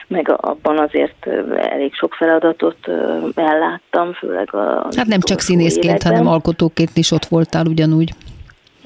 meg 0.07 0.29
abban 0.37 0.77
azért 0.77 1.27
elég 1.55 1.93
sok 1.93 2.13
feladatot 2.13 2.87
elláttam, 3.35 4.13
főleg 4.13 4.53
a... 4.53 4.87
Hát 4.95 5.05
nem 5.05 5.19
csak 5.19 5.39
színészként, 5.39 5.85
életben. 5.85 6.11
hanem 6.11 6.33
alkotóként 6.33 6.97
is 6.97 7.11
ott 7.11 7.25
voltál 7.25 7.65
ugyanúgy. 7.65 8.11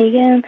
Igen, 0.03 0.45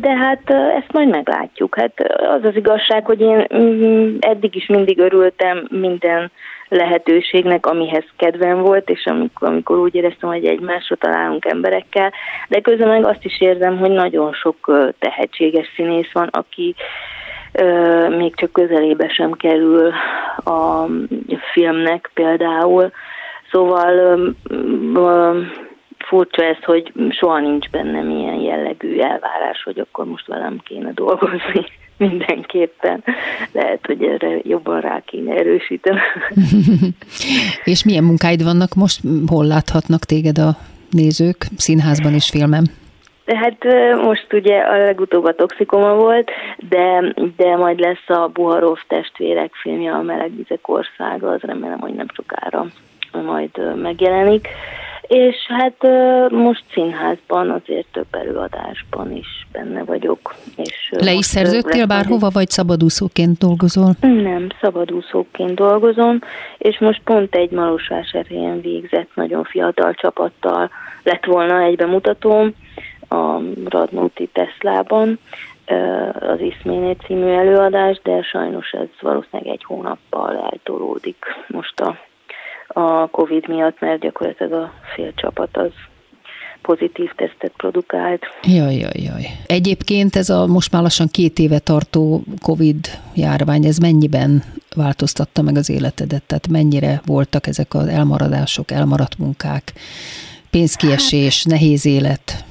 de 0.00 0.16
hát 0.16 0.50
ezt 0.50 0.92
majd 0.92 1.08
meglátjuk. 1.08 1.76
Hát 1.76 1.92
az 2.36 2.44
az 2.44 2.56
igazság, 2.56 3.04
hogy 3.04 3.20
én 3.20 3.46
mm, 3.54 4.16
eddig 4.20 4.54
is 4.54 4.66
mindig 4.66 4.98
örültem 4.98 5.66
minden 5.70 6.30
lehetőségnek, 6.68 7.66
amihez 7.66 8.04
kedvem 8.16 8.60
volt, 8.60 8.90
és 8.90 9.06
amikor, 9.06 9.48
amikor 9.48 9.78
úgy 9.78 9.94
éreztem, 9.94 10.28
hogy 10.28 10.44
egymásra 10.44 10.96
találunk 10.96 11.44
emberekkel, 11.44 12.12
de 12.48 12.60
közben 12.60 12.88
meg 12.88 13.06
azt 13.06 13.24
is 13.24 13.40
érzem, 13.40 13.78
hogy 13.78 13.90
nagyon 13.90 14.32
sok 14.32 14.90
tehetséges 14.98 15.72
színész 15.76 16.12
van, 16.12 16.28
aki 16.30 16.74
még 18.16 18.36
csak 18.36 18.52
közelébe 18.52 19.08
sem 19.08 19.32
kerül 19.32 19.92
a 20.44 20.86
filmnek 21.52 22.10
például. 22.14 22.90
Szóval 23.50 24.18
furcsa 26.14 26.44
ez, 26.44 26.64
hogy 26.64 26.92
soha 27.10 27.40
nincs 27.40 27.70
bennem 27.70 28.10
ilyen 28.10 28.40
jellegű 28.40 28.98
elvárás, 28.98 29.62
hogy 29.64 29.78
akkor 29.78 30.04
most 30.04 30.26
velem 30.26 30.60
kéne 30.64 30.92
dolgozni 30.92 31.64
mindenképpen. 32.06 33.04
Lehet, 33.52 33.86
hogy 33.86 34.02
erre 34.02 34.38
jobban 34.42 34.80
rá 34.80 35.00
kéne 35.06 35.34
erősíteni. 35.34 36.00
és 37.72 37.84
milyen 37.84 38.04
munkáid 38.04 38.42
vannak 38.42 38.74
most? 38.74 39.00
Hol 39.26 39.46
láthatnak 39.46 40.04
téged 40.04 40.38
a 40.38 40.56
nézők? 40.90 41.36
Színházban 41.56 42.14
és 42.14 42.30
filmem? 42.30 42.64
Hát 43.26 43.64
most 44.02 44.32
ugye 44.32 44.58
a 44.58 44.76
legutóbb 44.76 45.24
a 45.24 45.34
Toxikoma 45.34 45.94
volt, 45.94 46.30
de, 46.68 47.14
de 47.36 47.56
majd 47.56 47.78
lesz 47.78 48.08
a 48.08 48.30
Buharov 48.32 48.78
testvérek 48.88 49.54
filmje, 49.54 49.92
a 49.92 50.02
Melegvizek 50.02 50.68
országa, 50.68 51.28
az 51.30 51.40
remélem, 51.40 51.78
hogy 51.78 51.94
nem 51.94 52.06
sokára 52.14 52.66
majd 53.22 53.76
megjelenik. 53.82 54.48
És 55.06 55.36
hát 55.48 55.76
most 56.30 56.64
színházban 56.72 57.50
azért 57.50 57.86
több 57.92 58.06
előadásban 58.10 59.12
is 59.12 59.46
benne 59.52 59.84
vagyok. 59.84 60.34
És 60.56 60.90
Le 60.98 61.12
is 61.12 61.24
szerződtél 61.24 61.86
bárhova, 61.86 62.28
vagy 62.32 62.48
szabadúszóként 62.50 63.38
dolgozol? 63.38 63.90
Nem, 64.00 64.46
szabadúszóként 64.60 65.54
dolgozom, 65.54 66.18
és 66.58 66.78
most 66.78 67.00
pont 67.04 67.34
egy 67.34 67.50
Marosvásárhelyen 67.50 68.60
végzett 68.60 69.10
nagyon 69.14 69.44
fiatal 69.44 69.94
csapattal 69.94 70.70
lett 71.02 71.24
volna 71.24 71.60
egy 71.60 71.76
bemutatóm 71.76 72.54
a 73.08 73.38
Radnóti 73.68 74.28
Teslában, 74.32 75.18
az 76.20 76.40
Iszméné 76.40 76.96
című 77.06 77.28
előadás, 77.28 78.00
de 78.02 78.22
sajnos 78.22 78.70
ez 78.70 78.88
valószínűleg 79.00 79.52
egy 79.52 79.64
hónappal 79.64 80.48
eltolódik 80.50 81.24
most 81.46 81.80
a 81.80 81.96
a 82.74 83.08
Covid 83.10 83.48
miatt, 83.48 83.80
mert 83.80 84.00
gyakorlatilag 84.00 84.52
a 84.52 84.72
fél 84.94 85.14
csapat 85.14 85.56
az 85.56 85.70
pozitív 86.62 87.10
tesztet 87.16 87.52
produkált. 87.56 88.22
Jaj, 88.42 88.74
jaj, 88.74 89.00
jaj. 89.10 89.24
Egyébként 89.46 90.16
ez 90.16 90.28
a 90.30 90.46
most 90.46 90.72
már 90.72 90.82
lassan 90.82 91.06
két 91.12 91.38
éve 91.38 91.58
tartó 91.58 92.22
Covid 92.42 92.78
járvány, 93.14 93.64
ez 93.64 93.78
mennyiben 93.78 94.42
változtatta 94.76 95.42
meg 95.42 95.56
az 95.56 95.70
életedet? 95.70 96.22
Tehát 96.26 96.48
mennyire 96.48 97.00
voltak 97.06 97.46
ezek 97.46 97.74
az 97.74 97.86
elmaradások, 97.86 98.70
elmaradt 98.70 99.18
munkák, 99.18 99.72
pénzkiesés, 100.50 101.42
hát, 101.42 101.52
nehéz 101.52 101.86
élet? 101.86 102.44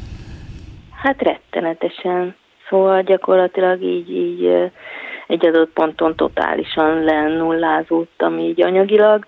Hát 0.91 1.21
rettenetesen. 1.21 2.35
Szóval 2.69 3.01
gyakorlatilag 3.01 3.81
így, 3.81 4.09
így 4.09 4.71
egy 5.27 5.45
adott 5.45 5.73
ponton 5.73 6.15
totálisan 6.15 7.03
lenullázódtam 7.03 8.39
így 8.39 8.61
anyagilag, 8.61 9.25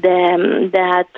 de, 0.00 0.36
de 0.70 0.82
hát 0.82 1.08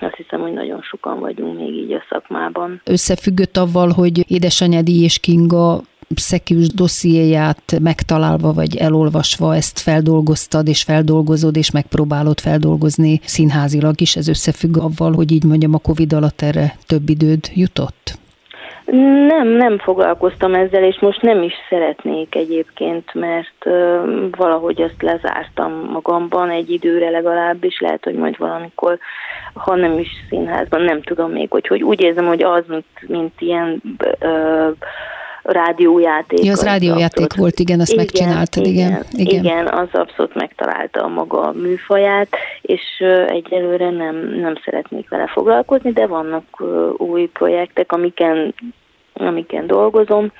azt 0.00 0.14
hiszem, 0.14 0.40
hogy 0.40 0.52
nagyon 0.52 0.82
sokan 0.82 1.20
vagyunk 1.20 1.58
még 1.58 1.74
így 1.74 1.92
a 1.92 2.02
szakmában. 2.10 2.80
Összefüggött 2.84 3.56
avval, 3.56 3.90
hogy 3.90 4.30
édesanyádi 4.30 5.02
és 5.02 5.18
Kinga 5.18 5.80
szekius 6.14 6.68
dossziéját 6.68 7.78
megtalálva 7.82 8.52
vagy 8.52 8.76
elolvasva 8.76 9.54
ezt 9.54 9.78
feldolgoztad 9.78 10.68
és 10.68 10.82
feldolgozod 10.82 11.56
és 11.56 11.70
megpróbálod 11.70 12.40
feldolgozni 12.40 13.20
színházilag 13.22 14.00
is. 14.00 14.16
Ez 14.16 14.28
összefügg 14.28 14.76
avval, 14.76 15.12
hogy 15.12 15.32
így 15.32 15.44
mondjam 15.44 15.74
a 15.74 15.78
Covid 15.78 16.12
alatt 16.12 16.42
erre 16.42 16.76
több 16.86 17.08
időd 17.08 17.50
jutott? 17.54 18.18
Nem, 19.28 19.48
nem 19.48 19.78
foglalkoztam 19.78 20.54
ezzel, 20.54 20.82
és 20.82 20.98
most 21.00 21.22
nem 21.22 21.42
is 21.42 21.52
szeretnék 21.68 22.34
egyébként, 22.34 23.14
mert 23.14 23.64
valahogy 24.36 24.82
azt 24.82 25.02
lezártam 25.02 25.72
magamban 25.72 26.50
egy 26.50 26.70
időre 26.70 27.10
legalábbis, 27.10 27.80
lehet, 27.80 28.04
hogy 28.04 28.14
majd 28.14 28.38
valamikor, 28.38 28.98
ha 29.54 29.74
nem 29.74 29.98
is 29.98 30.08
színházban, 30.28 30.82
nem 30.82 31.02
tudom 31.02 31.30
még, 31.30 31.50
hogy, 31.50 31.66
hogy 31.66 31.82
úgy 31.82 32.00
érzem, 32.00 32.26
hogy 32.26 32.42
az, 32.42 32.64
mint, 32.68 32.86
mint 33.06 33.40
ilyen 33.40 33.82
uh, 34.20 34.76
rádiójáték. 35.46 36.44
Ja, 36.44 36.52
az, 36.52 36.58
az 36.58 36.64
rádiójáték 36.64 37.24
abszolút, 37.24 37.34
volt, 37.36 37.58
igen, 37.58 37.80
azt 37.80 37.92
igen, 37.92 38.04
megcsináltad, 38.04 38.66
igen, 38.66 38.88
igen. 38.88 39.04
Igen, 39.12 39.44
igen 39.44 39.66
az 39.66 39.88
abszolút 39.92 40.34
megtalálta 40.34 41.02
a 41.02 41.08
maga 41.08 41.52
műfaját, 41.52 42.28
és 42.62 42.82
egyelőre 43.26 43.90
nem, 43.90 44.16
nem 44.16 44.54
szeretnék 44.64 45.08
vele 45.08 45.26
foglalkozni, 45.26 45.92
de 45.92 46.06
vannak 46.06 46.62
új 46.96 47.26
projektek, 47.26 47.92
amiken 47.92 48.54
amiken 49.18 49.66
dolgozom, 49.66 50.32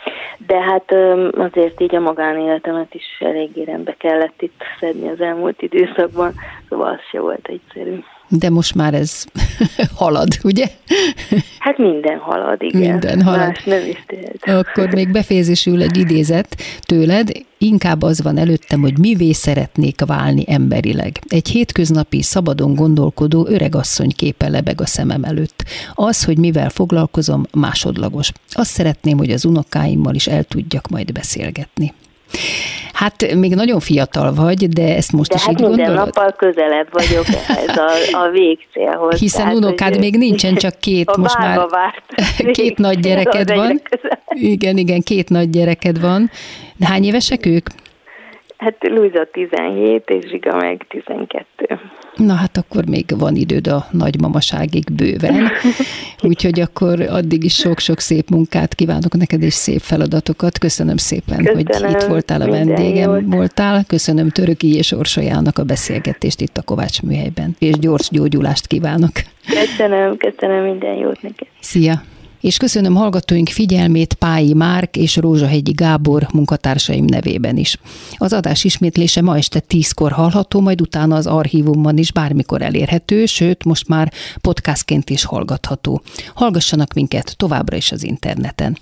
de 0.47 0.61
hát 0.61 0.95
azért 1.37 1.81
így 1.81 1.95
a 1.95 2.01
magánéletemet 2.01 2.95
is 2.95 3.05
eléggé 3.21 3.63
rendbe 3.63 3.95
kellett 3.99 4.43
itt 4.43 4.63
szedni 4.81 5.09
az 5.09 5.21
elmúlt 5.21 5.63
időszakban, 5.63 6.35
szóval 6.69 6.89
az 6.89 7.01
se 7.11 7.21
volt 7.21 7.49
egyszerű. 7.49 7.99
De 8.29 8.51
most 8.51 8.75
már 8.75 8.95
ez 8.95 9.25
halad, 9.95 10.29
ugye? 10.45 10.67
Hát 11.59 11.79
minden 11.79 12.19
halad, 12.19 12.63
igen. 12.63 12.91
Minden 12.91 13.23
halad. 13.23 13.47
Más 13.47 13.65
nem 13.65 13.87
is 13.89 14.05
tehet. 14.07 14.67
Akkor 14.67 14.95
még 14.95 15.11
befejezésül 15.19 15.83
egy 15.83 15.97
idézet 15.97 16.57
tőled. 16.81 17.31
Inkább 17.59 18.03
az 18.03 18.23
van 18.23 18.39
előttem, 18.39 18.81
hogy 18.81 18.99
mivé 18.99 19.33
szeretnék 19.33 20.05
válni 20.07 20.45
emberileg. 20.47 21.19
Egy 21.29 21.49
hétköznapi, 21.49 22.23
szabadon 22.23 22.75
gondolkodó 22.75 23.47
öregasszony 23.47 24.13
képe 24.17 24.49
lebeg 24.49 24.81
a 24.81 24.87
szemem 24.87 25.25
előtt. 25.25 25.65
Az, 25.95 26.25
hogy 26.25 26.39
mivel 26.39 26.71
foglalkozom, 26.71 27.47
másodlagos. 27.53 28.33
Azt 28.51 28.71
szeretném, 28.71 29.17
hogy 29.17 29.31
az 29.31 29.45
unokáimmal 29.45 30.15
is 30.15 30.27
el 30.27 30.45
tudjak 30.45 30.89
majd 30.89 31.13
beszélgetni. 31.13 31.93
Hát 32.93 33.35
még 33.35 33.55
nagyon 33.55 33.81
fiatal 33.81 34.35
vagy, 34.35 34.69
de 34.69 34.97
ezt 34.97 35.13
most 35.13 35.31
de 35.31 35.37
is 35.37 35.45
hát 35.45 35.53
így 35.53 35.67
minden 35.67 35.87
gondolod? 35.87 36.15
nappal 36.15 36.33
közelebb 36.33 36.89
vagyok 36.91 37.25
ez 37.49 37.77
a, 37.77 38.19
a 38.25 38.31
végcélhoz. 38.31 39.19
Hiszen 39.19 39.41
tehát, 39.41 39.57
unokád 39.57 39.99
még 39.99 40.17
nincsen, 40.17 40.55
csak 40.55 40.79
két, 40.81 41.17
most 41.25 41.39
már 41.39 41.69
várt. 41.69 42.05
két 42.59 42.79
nagy 42.79 43.01
gyereked 43.01 43.55
van. 43.55 43.81
Igen, 44.29 44.77
igen, 44.77 45.01
két 45.01 45.29
nagy 45.29 45.51
gyereked 45.51 46.01
van. 46.01 46.31
De 46.77 46.87
hány 46.87 47.05
évesek 47.05 47.47
ők? 47.47 47.67
Hát 48.57 48.77
Luisa 48.81 49.27
17, 49.33 50.05
és 50.07 50.29
Zsiga 50.29 50.57
meg 50.57 50.87
12. 50.89 51.81
Na 52.17 52.35
hát 52.35 52.57
akkor 52.57 52.87
még 52.87 53.05
van 53.19 53.37
időd 53.37 53.67
a 53.67 53.87
nagymamaságig 53.91 54.93
bőven, 54.93 55.51
úgyhogy 56.29 56.61
akkor 56.61 57.01
addig 57.01 57.45
is 57.45 57.55
sok-sok 57.55 58.01
szép 58.01 58.29
munkát 58.29 58.75
kívánok 58.75 59.17
neked, 59.17 59.43
és 59.43 59.55
szép 59.55 59.81
feladatokat. 59.81 60.59
Köszönöm 60.59 60.97
szépen, 60.97 61.37
Köszönöm, 61.37 61.91
hogy 61.93 62.03
itt 62.03 62.09
voltál 62.09 62.41
a 62.41 62.51
vendégem 62.51 63.11
jót. 63.11 63.35
voltál. 63.35 63.85
Köszönöm 63.87 64.29
Töröki 64.31 64.75
és 64.77 64.93
Orsolyának 64.93 65.59
a 65.59 65.65
beszélgetést 65.65 66.41
itt 66.41 66.57
a 66.57 66.63
Kovács 66.63 67.03
műhelyben, 67.03 67.57
és 67.59 67.79
gyors 67.79 68.09
gyógyulást 68.11 68.67
kívánok. 68.67 69.13
Köszönöm, 69.47 70.17
köszönöm 70.17 70.65
minden 70.65 70.95
jót 70.95 71.23
neked. 71.23 71.47
Szia! 71.61 72.03
És 72.41 72.57
köszönöm 72.57 72.95
hallgatóink 72.95 73.49
figyelmét 73.49 74.15
Pályi 74.15 74.53
Márk 74.53 74.97
és 74.97 75.17
Rózsahegyi 75.17 75.71
Gábor 75.73 76.27
munkatársaim 76.33 77.05
nevében 77.05 77.57
is. 77.57 77.79
Az 78.17 78.33
adás 78.33 78.65
ismétlése 78.65 79.23
ma 79.23 79.37
este 79.37 79.61
tízkor 79.61 80.13
hallható, 80.13 80.61
majd 80.61 80.81
utána 80.81 81.17
az 81.17 81.27
archívumban 81.27 81.99
is 81.99 82.13
bármikor 82.13 82.63
elérhető, 82.63 83.27
sőt, 83.27 83.65
most 83.65 83.89
már 83.89 84.13
podcastként 84.41 85.11
is 85.11 85.25
hallgatható. 85.25 86.03
Hallgassanak 86.35 86.93
minket 86.93 87.35
továbbra 87.37 87.77
is 87.77 87.93
az 87.93 88.03
interneten. 88.03 88.79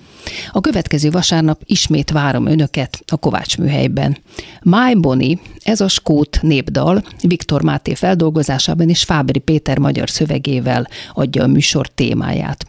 A 0.52 0.60
következő 0.60 1.10
vasárnap 1.10 1.60
ismét 1.64 2.10
várom 2.10 2.46
önöket 2.46 3.02
a 3.06 3.16
Kovács 3.16 3.58
műhelyben. 3.58 4.16
My 4.62 4.94
Bonnie, 4.94 5.38
ez 5.62 5.80
a 5.80 5.88
skót 5.88 6.38
népdal, 6.42 7.02
Viktor 7.22 7.62
Máté 7.62 7.94
feldolgozásában 7.94 8.88
és 8.88 9.02
Fábri 9.02 9.38
Péter 9.38 9.78
magyar 9.78 10.10
szövegével 10.10 10.88
adja 11.12 11.42
a 11.42 11.46
műsor 11.46 11.88
témáját. 11.88 12.66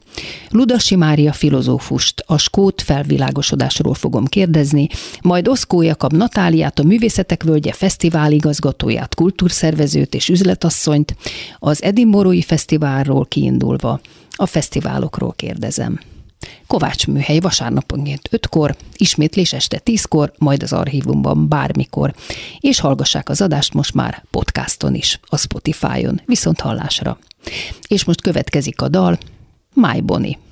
Luda 0.50 0.75
Udasi 0.76 0.96
Mária 0.96 1.34
filozófust, 1.34 2.24
a 2.26 2.38
skót 2.38 2.82
felvilágosodásról 2.82 3.94
fogom 3.94 4.26
kérdezni, 4.26 4.88
majd 5.22 5.48
Oszkó 5.48 5.82
Jakab 5.82 6.14
Natáliát, 6.14 6.80
a 6.80 6.84
Művészetek 6.84 7.44
Völgye 7.44 7.74
Fesztivál 7.74 8.32
igazgatóját, 8.32 9.16
kultúrszervezőt 9.16 10.14
és 10.14 10.30
üzletasszonyt, 10.30 11.16
az 11.60 11.84
Edinborói 11.84 12.42
Fesztiválról 12.42 13.26
kiindulva 13.26 14.00
a 14.30 14.46
fesztiválokról 14.46 15.34
kérdezem. 15.34 16.00
Kovács 16.68 17.08
műhely 17.08 17.40
vasárnaponként 17.40 18.30
5-kor, 18.32 18.76
ismétlés 18.98 19.54
este 19.54 19.82
10-kor, 19.86 20.34
majd 20.38 20.64
az 20.64 20.74
archívumban 20.74 21.48
bármikor. 21.48 22.14
És 22.60 22.80
hallgassák 22.80 23.30
az 23.30 23.42
adást 23.42 23.74
most 23.74 23.94
már 23.94 24.24
podcaston 24.32 24.96
is, 24.96 25.20
a 25.24 25.38
Spotify-on, 25.38 26.22
viszont 26.26 26.60
hallásra. 26.60 27.18
És 27.88 28.04
most 28.04 28.22
következik 28.22 28.82
a 28.82 28.88
dal, 28.88 29.18
My 29.74 30.02
Bonnie. 30.02 30.44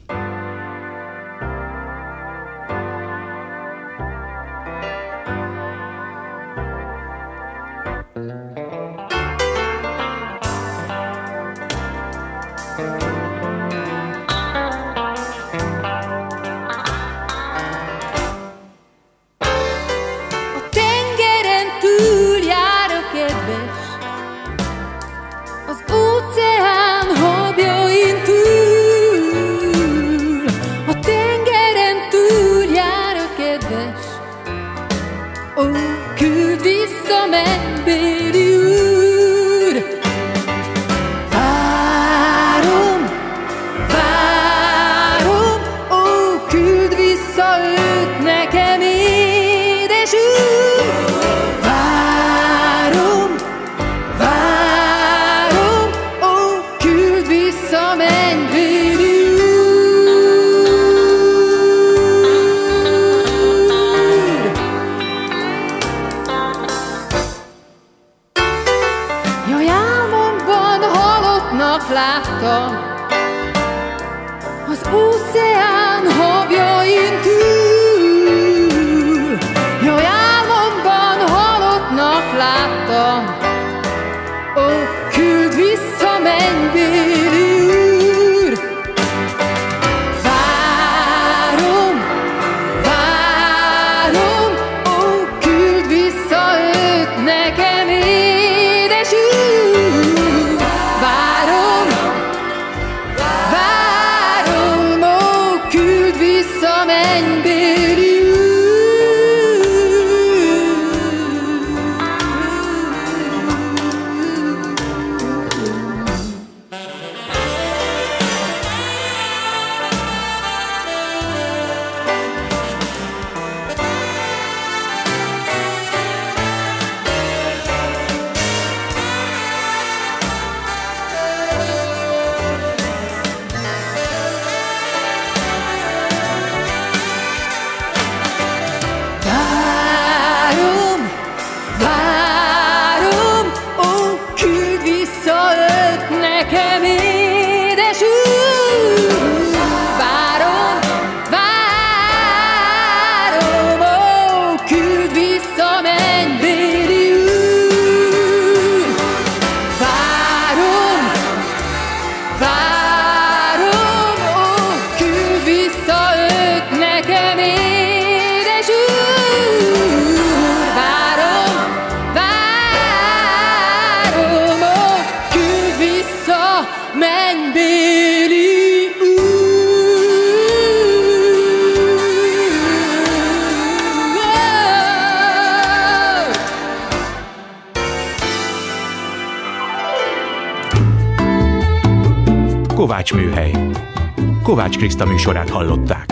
Kriszta 194.93 195.11
műsorát 195.11 195.49
hallották. 195.49 196.02